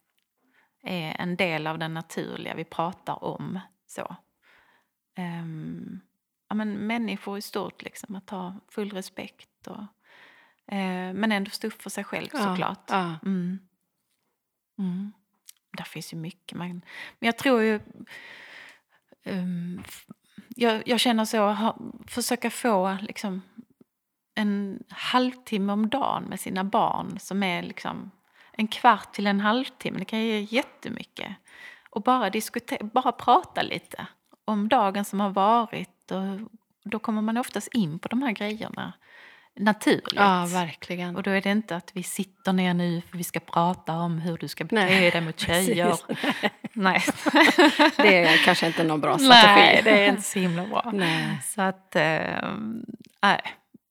är 0.84 1.15
en 1.21 1.36
del 1.36 1.67
av 1.67 1.80
det 1.80 1.88
naturliga 1.88 2.55
vi 2.55 2.63
pratar 2.63 3.24
om. 3.24 3.59
så. 3.86 4.15
Ehm, 5.15 5.99
ja, 6.49 6.55
men 6.55 6.74
människor 6.74 7.38
i 7.38 7.41
stort, 7.41 7.82
liksom, 7.84 8.15
att 8.15 8.30
ha 8.30 8.55
full 8.69 8.91
respekt. 8.91 9.67
Och, 9.67 9.82
eh, 10.74 11.13
men 11.13 11.32
ändå 11.32 11.49
stå 11.51 11.67
upp 11.67 11.82
för 11.82 11.89
sig 11.89 12.03
själv 12.03 12.28
Ja, 12.34 12.39
såklart. 12.39 12.84
ja. 12.89 13.15
Mm. 13.26 13.59
Mm. 14.78 15.13
Där 15.78 15.84
finns 15.84 16.13
ju 16.13 16.17
mycket. 16.17 16.57
Man, 16.57 16.69
men 17.19 17.28
jag 17.28 17.38
tror 17.38 17.61
ju... 17.61 17.80
f- 19.86 20.07
jag, 20.55 20.88
jag 20.88 20.99
känner 20.99 21.26
så, 21.26 21.47
ha, 21.51 21.78
försöka 22.07 22.49
få 22.49 22.97
liksom, 23.01 23.41
en 24.36 24.84
halvtimme 24.89 25.73
om 25.73 25.89
dagen 25.89 26.23
med 26.23 26.39
sina 26.39 26.63
barn 26.63 27.19
som 27.19 27.43
är 27.43 27.63
liksom 27.63 28.11
en 28.51 28.67
kvart 28.67 29.13
till 29.13 29.27
en 29.27 29.39
halvtimme. 29.39 29.99
Det 29.99 30.05
kan 30.05 30.19
ge 30.19 30.39
jättemycket. 30.39 31.36
Och 31.89 32.01
bara, 32.01 32.29
diskutera, 32.29 32.84
bara 32.84 33.11
prata 33.11 33.61
lite 33.61 34.07
om 34.45 34.69
dagen 34.69 35.05
som 35.05 35.19
har 35.19 35.29
varit. 35.29 36.11
Och 36.11 36.49
då 36.84 36.99
kommer 36.99 37.21
man 37.21 37.38
oftast 37.38 37.67
in 37.67 37.99
på 37.99 38.07
de 38.07 38.21
här 38.21 38.31
grejerna 38.31 38.93
naturligt. 39.55 40.13
Ja, 40.15 40.45
verkligen. 40.45 41.15
Och 41.15 41.23
då 41.23 41.31
är 41.31 41.41
det 41.41 41.51
inte 41.51 41.75
att 41.75 41.91
vi 41.93 42.03
sitter 42.03 42.53
ner 42.53 42.73
nu 42.73 43.01
för 43.09 43.17
vi 43.17 43.23
ska 43.23 43.39
prata 43.39 43.93
om 43.93 44.19
hur 44.19 44.38
du 44.38 44.47
ska 44.47 44.63
bete 44.63 44.75
Nej, 44.75 45.11
dig 45.11 45.21
mot 45.21 45.39
tjejer. 45.39 45.95
Nej. 46.73 47.03
Det 47.97 48.23
är 48.23 48.45
kanske 48.45 48.67
inte 48.67 48.84
någon 48.84 49.01
bra 49.01 49.17
strategi. 49.17 49.55
Nej, 49.55 49.81
det 49.84 50.05
är 50.05 50.09
inte 50.09 50.21
så 50.21 50.39
himla 50.39 50.65
bra. 50.65 50.91
Nej. 50.93 51.41
Så 51.43 51.61
att, 51.61 51.95
nej. 53.21 53.41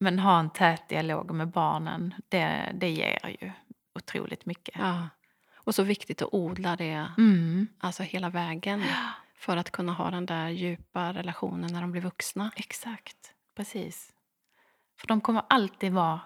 Men 0.02 0.18
ha 0.18 0.38
en 0.40 0.50
tät 0.50 0.88
dialog 0.88 1.30
med 1.34 1.48
barnen, 1.48 2.14
det, 2.28 2.72
det 2.74 2.90
ger 2.90 3.36
ju 3.42 3.52
otroligt 3.94 4.46
mycket. 4.46 4.74
Ja. 4.78 5.08
Och 5.54 5.74
så 5.74 5.82
viktigt 5.82 6.22
att 6.22 6.28
odla 6.34 6.76
det 6.76 7.06
Mm, 7.18 7.68
alltså 7.80 8.02
hela 8.02 8.30
vägen 8.30 8.84
för 9.36 9.56
att 9.56 9.70
kunna 9.70 9.92
ha 9.92 10.10
den 10.10 10.26
där 10.26 10.48
djupa 10.48 11.12
relationen 11.12 11.72
när 11.72 11.80
de 11.80 11.92
blir 11.92 12.02
vuxna. 12.02 12.50
exakt, 12.56 13.16
precis. 13.56 14.12
För 15.00 15.06
de 15.06 15.20
kommer 15.20 15.42
alltid 15.48 15.92
vara 15.92 16.20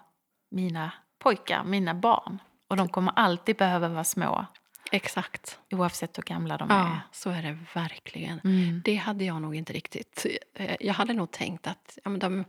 mina 0.51 0.93
pojkar, 1.19 1.65
mina 1.65 1.95
barn. 1.95 2.39
Och 2.69 2.77
de 2.77 2.89
kommer 2.89 3.13
alltid 3.17 3.57
behöva 3.57 3.89
vara 3.89 4.05
små, 4.05 4.47
Exakt. 4.93 5.59
oavsett 5.71 6.19
hur 6.19 6.23
gamla 6.23 6.57
de 6.57 6.71
Ja, 6.71 6.87
är. 6.87 7.01
så 7.13 7.31
är 7.31 7.43
det 7.43 7.59
verkligen. 7.75 8.41
Mm. 8.45 8.83
Det 8.85 8.95
hade 8.97 9.25
jag 9.25 9.43
nog 9.43 9.55
inte 9.57 9.73
riktigt. 9.73 10.27
eh, 10.55 10.77
Jag 10.81 10.95
hade 10.95 11.13
nog 11.13 11.31
tänkt 11.31 11.67
att 11.67 11.99
ja, 12.05 12.11
men 12.11 12.21
de, 12.21 12.45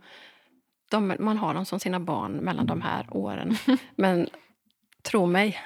de, 0.88 1.16
man 1.18 1.38
har 1.38 1.54
dem 1.54 1.64
som 1.66 1.80
sina 1.80 2.00
barn 2.00 2.32
mellan 2.32 2.66
de 2.66 2.82
här 2.82 3.06
åren. 3.10 3.56
Men 3.96 4.28
tro 5.02 5.26
mig, 5.26 5.58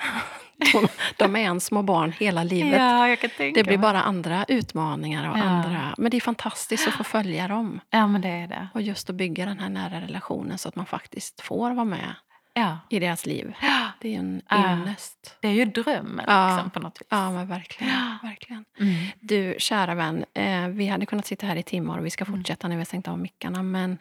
de, 0.73 0.89
de 1.19 1.37
är 1.37 1.41
en 1.45 1.61
små 1.61 1.83
barn 1.83 2.13
hela 2.13 2.45
livet. 2.45 2.81
Ja, 2.81 3.17
Det 3.55 3.65
blir 3.65 3.79
bara 3.79 4.03
andra 4.03 4.45
utmaningar 4.49 5.31
och 5.31 5.39
Ja. 5.39 5.43
andra... 5.43 5.95
Men 5.99 6.11
det 6.11 6.17
är 6.17 6.21
fantastiskt 6.21 6.89
att 6.89 6.95
få 6.95 7.05
följa 7.05 7.49
dem. 7.49 7.81
Ja, 7.91 8.07
men 8.07 8.21
det 8.21 8.29
är 8.29 8.49
det. 8.49 8.69
Och 8.75 8.83
just 8.83 9.11
att 9.11 9.17
bygga 9.17 9.47
den 9.47 9.59
här 9.59 9.69
nära 9.69 10.01
relationen 10.01 10.59
så 10.59 10.69
att 10.69 10.77
man 10.77 10.87
faktiskt 10.87 11.41
får 11.41 11.71
vara 11.71 11.85
med 11.85 12.15
Ja. 12.55 12.79
i 12.91 12.99
deras 12.99 13.27
liv. 13.27 13.55
Det 14.01 14.15
är 14.15 14.19
en 14.19 14.43
Ja. 14.49 14.73
ynnest. 14.73 15.37
Det 15.41 15.49
är 15.49 15.53
ju 15.53 15.65
drömmen 15.65 16.25
Ja. 16.29 16.55
liksom, 16.55 16.71
på 16.71 16.81
något 16.81 17.01
vis. 17.01 17.07
Ja, 17.11 17.31
men 17.31 17.49
verkligen. 17.49 18.19
verkligen. 18.23 18.65
Mm. 18.81 18.95
Du, 19.21 19.55
kära 19.59 19.95
vän. 19.95 20.25
Eh, 20.35 20.69
vi 20.69 20.87
hade 20.87 21.07
kunnat 21.07 21.27
sitta 21.27 21.47
här 21.47 21.57
i 21.57 21.63
timmar 21.63 21.99
och 21.99 22.07
vi 22.07 22.11
ska 22.11 22.25
Mm. 22.25 22.39
fortsätta 22.39 22.69
när 22.69 22.77
vi 22.77 22.81
har 22.81 22.85
stängt 22.85 23.09
av 23.09 23.19
mickarna. 23.19 23.63
Men 23.63 23.99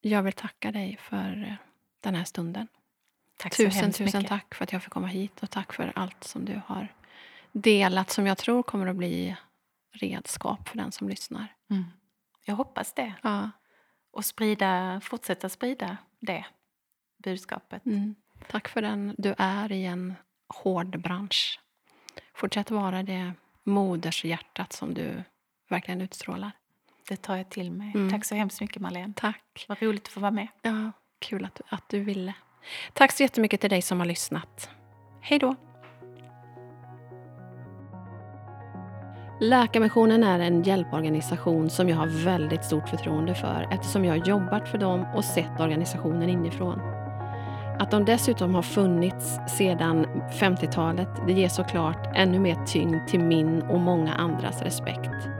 jag 0.00 0.22
vill 0.22 0.32
tacka 0.32 0.72
dig 0.72 0.96
för 1.00 1.42
eh, 1.42 1.54
den 2.00 2.14
här 2.14 2.24
stunden. 2.24 2.68
Tack 3.38 3.56
tusen, 3.56 3.92
tusen 3.92 4.04
mycket. 4.04 4.28
tack 4.28 4.54
för 4.54 4.64
att 4.64 4.72
jag 4.72 4.82
fick 4.82 4.92
komma 4.92 5.06
hit 5.06 5.42
och 5.42 5.50
tack 5.50 5.72
för 5.72 5.92
allt 5.94 6.24
som 6.24 6.44
du 6.44 6.60
har 6.66 6.88
delat 7.52 8.10
som 8.10 8.26
jag 8.26 8.38
tror 8.38 8.62
kommer 8.62 8.86
att 8.86 8.96
bli 8.96 9.36
redskap 9.92 10.68
för 10.68 10.76
den 10.76 10.92
som 10.92 11.08
lyssnar. 11.08 11.54
Mm. 11.70 11.84
Jag 12.44 12.54
hoppas 12.54 12.92
det. 12.92 13.14
Ja, 13.22 13.50
Och 14.10 14.24
sprida, 14.24 15.00
fortsätta 15.04 15.48
sprida 15.48 15.96
det 16.20 16.44
budskapet. 17.18 17.86
mm. 17.86 18.14
Tack 18.48 18.68
för 18.68 18.82
den 18.82 19.14
du 19.18 19.34
är 19.38 19.72
i 19.72 19.84
en 19.84 20.14
hård 20.48 21.00
bransch. 21.00 21.60
Fortsätt 22.34 22.70
vara 22.70 23.02
det 23.02 23.32
modershjärtat 23.64 24.72
som 24.72 24.94
du 24.94 25.24
verkligen 25.68 26.00
utstrålar. 26.00 26.52
Det 27.08 27.16
tar 27.16 27.36
jag 27.36 27.48
till 27.50 27.70
mig. 27.70 27.92
Mm. 27.94 28.10
Tack 28.10 28.24
så 28.24 28.34
hemskt 28.34 28.60
mycket 28.60 28.82
Marlene. 28.82 29.12
Tack. 29.16 29.64
Vad 29.68 29.82
roligt 29.82 30.06
att 30.06 30.12
få 30.12 30.20
vara 30.20 30.30
med. 30.30 30.48
Ja, 30.62 30.92
kul 31.18 31.44
att, 31.44 31.60
att 31.68 31.88
du 31.88 32.00
ville. 32.00 32.34
Tack 32.92 33.12
så 33.12 33.22
jättemycket 33.22 33.60
till 33.60 33.70
dig 33.70 33.82
som 33.82 34.00
har 34.00 34.06
lyssnat. 34.06 34.70
Hej 35.20 35.38
då! 35.38 35.54
Läkarmissionen 39.40 40.24
är 40.24 40.38
en 40.38 40.62
hjälporganisation 40.62 41.70
som 41.70 41.88
jag 41.88 41.96
har 41.96 42.24
väldigt 42.24 42.64
stort 42.64 42.88
förtroende 42.88 43.34
för 43.34 43.68
eftersom 43.70 44.04
jag 44.04 44.18
har 44.18 44.26
jobbat 44.26 44.68
för 44.68 44.78
dem 44.78 45.06
och 45.14 45.24
sett 45.24 45.60
organisationen 45.60 46.28
inifrån. 46.28 46.80
Att 47.78 47.90
de 47.90 48.04
dessutom 48.04 48.54
har 48.54 48.62
funnits 48.62 49.38
sedan 49.48 50.06
50-talet 50.40 51.08
det 51.26 51.32
ger 51.32 51.48
såklart 51.48 52.16
ännu 52.16 52.38
mer 52.38 52.66
tyngd 52.66 53.08
till 53.08 53.20
min 53.20 53.62
och 53.62 53.80
många 53.80 54.14
andras 54.14 54.62
respekt. 54.62 55.39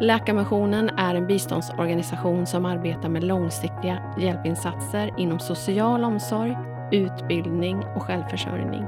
Läkarmissionen 0.00 0.90
är 0.96 1.14
en 1.14 1.26
biståndsorganisation 1.26 2.46
som 2.46 2.66
arbetar 2.66 3.08
med 3.08 3.24
långsiktiga 3.24 4.14
hjälpinsatser 4.18 5.14
inom 5.16 5.38
social 5.38 6.04
omsorg, 6.04 6.56
utbildning 6.92 7.76
och 7.96 8.02
självförsörjning. 8.02 8.84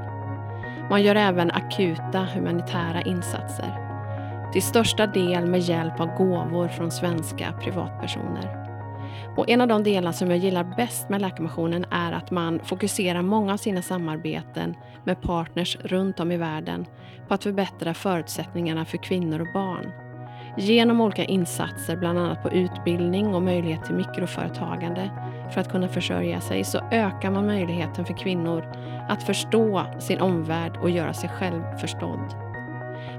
Man 0.89 1.03
gör 1.03 1.15
även 1.15 1.51
akuta 1.51 2.19
humanitära 2.19 3.01
insatser. 3.01 3.87
till 4.53 4.61
största 4.61 5.07
del 5.07 5.45
med 5.45 5.59
hjälp 5.59 5.99
av 5.99 6.07
gåvor 6.17 6.67
från 6.67 6.91
svenska 6.91 7.53
privatpersoner. 7.61 8.67
Och 9.37 9.49
en 9.49 9.61
av 9.61 9.67
de 9.67 9.83
delar 9.83 10.11
som 10.11 10.29
jag 10.29 10.39
gillar 10.39 10.73
bäst 10.77 11.09
med 11.09 11.21
Läkarmissionen 11.21 11.85
är 11.91 12.11
att 12.11 12.31
man 12.31 12.59
fokuserar 12.63 13.21
många 13.21 13.53
av 13.53 13.57
sina 13.57 13.81
samarbeten 13.81 14.75
med 15.03 15.21
partners 15.21 15.77
runt 15.83 16.19
om 16.19 16.31
i 16.31 16.37
världen 16.37 16.85
på 17.27 17.33
att 17.33 17.43
förbättra 17.43 17.93
förutsättningarna 17.93 18.85
för 18.85 18.97
kvinnor 18.97 19.41
och 19.41 19.53
barn. 19.53 19.91
Genom 20.57 21.01
olika 21.01 21.23
insatser, 21.23 21.95
bland 21.97 22.19
annat 22.19 22.43
på 22.43 22.51
utbildning 22.51 23.35
och 23.35 23.41
möjlighet 23.41 23.85
till 23.85 23.95
mikroföretagande 23.95 25.09
för 25.53 25.61
att 25.61 25.71
kunna 25.71 25.87
försörja 25.87 26.41
sig, 26.41 26.63
så 26.63 26.79
ökar 26.91 27.31
man 27.31 27.45
möjligheten 27.45 28.05
för 28.05 28.13
kvinnor 28.13 28.65
att 29.09 29.23
förstå 29.23 29.85
sin 29.99 30.21
omvärld 30.21 30.77
och 30.77 30.89
göra 30.89 31.13
sig 31.13 31.29
själv 31.29 31.77
förstådd. 31.77 32.35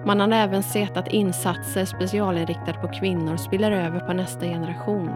Man 0.05 0.21
har 0.21 0.33
även 0.33 0.63
sett 0.63 0.97
att 0.97 1.09
insatser 1.09 1.85
specialinriktade 1.85 2.79
på 2.79 2.89
kvinnor 2.89 3.37
spiller 3.37 3.73
över 3.73 4.01
på 4.01 4.13
nästa 4.13 4.47
generation. 4.47 5.11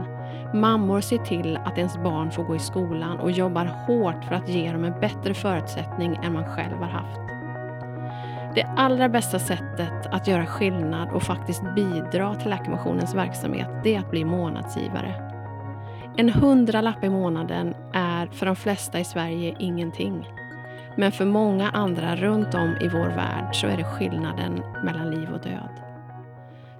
Mammor 0.54 1.00
ser 1.00 1.18
till 1.18 1.56
att 1.64 1.78
ens 1.78 1.96
barn 1.96 2.30
får 2.30 2.44
gå 2.44 2.56
i 2.56 2.58
skolan 2.58 3.20
och 3.20 3.30
jobbar 3.30 3.64
hårt 3.64 4.24
för 4.24 4.34
att 4.34 4.48
ge 4.48 4.72
dem 4.72 4.84
en 4.84 5.00
bättre 5.00 5.34
förutsättning 5.34 6.18
än 6.22 6.32
man 6.32 6.56
själv 6.56 6.76
har 6.76 6.90
haft. 6.90 7.35
Det 8.56 8.66
allra 8.76 9.08
bästa 9.08 9.38
sättet 9.38 10.06
att 10.06 10.28
göra 10.28 10.46
skillnad 10.46 11.12
och 11.12 11.22
faktiskt 11.22 11.62
bidra 11.74 12.34
till 12.34 12.50
Läkarmissionens 12.50 13.14
verksamhet, 13.14 13.68
det 13.84 13.94
är 13.94 13.98
att 13.98 14.10
bli 14.10 14.24
månadsgivare. 14.24 15.14
En 16.16 16.30
hundralapp 16.30 17.04
i 17.04 17.08
månaden 17.08 17.74
är 17.92 18.26
för 18.26 18.46
de 18.46 18.56
flesta 18.56 19.00
i 19.00 19.04
Sverige 19.04 19.56
ingenting. 19.58 20.28
Men 20.96 21.12
för 21.12 21.24
många 21.24 21.70
andra 21.70 22.16
runt 22.16 22.54
om 22.54 22.76
i 22.80 22.88
vår 22.88 23.06
värld 23.06 23.56
så 23.56 23.66
är 23.66 23.76
det 23.76 23.84
skillnaden 23.84 24.62
mellan 24.84 25.10
liv 25.10 25.28
och 25.32 25.42
död. 25.42 25.80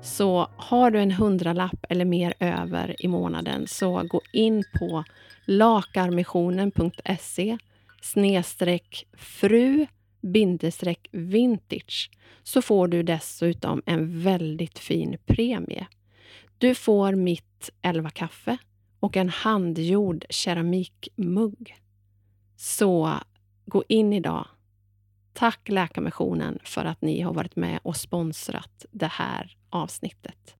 Så 0.03 0.49
har 0.57 0.91
du 0.91 1.01
en 1.01 1.13
hundralapp 1.13 1.87
eller 1.89 2.05
mer 2.05 2.35
över 2.41 3.05
i 3.05 3.09
månaden 3.09 3.67
så 3.67 4.03
gå 4.03 4.21
in 4.33 4.65
på 4.79 5.05
lakarmissionen.se 5.45 7.59
snedstreck 8.03 9.07
fru 9.17 9.87
bindestreck 10.21 11.09
vintage 11.13 12.11
så 12.43 12.63
får 12.63 12.89
du 12.89 13.03
dessutom 13.03 13.83
en 13.87 14.23
väldigt 14.23 14.79
fin 14.79 15.19
premie. 15.27 15.87
Du 16.59 16.75
får 16.75 17.15
mitt 17.15 17.71
11 17.83 18.11
kaffe 18.11 18.59
och 19.01 19.17
en 19.17 19.29
handgjord 19.29 20.25
keramikmugg. 20.31 21.77
Så 22.57 23.13
gå 23.67 23.85
in 23.89 24.13
idag. 24.13 24.47
Tack 25.33 25.69
Läkarmissionen 25.69 26.59
för 26.65 26.85
att 26.85 27.03
ni 27.03 27.21
har 27.21 27.35
varit 27.35 27.57
med 27.57 27.79
och 27.83 27.97
sponsrat 27.97 28.87
det 28.91 29.11
här 29.13 29.57
avsnittet. 29.71 30.57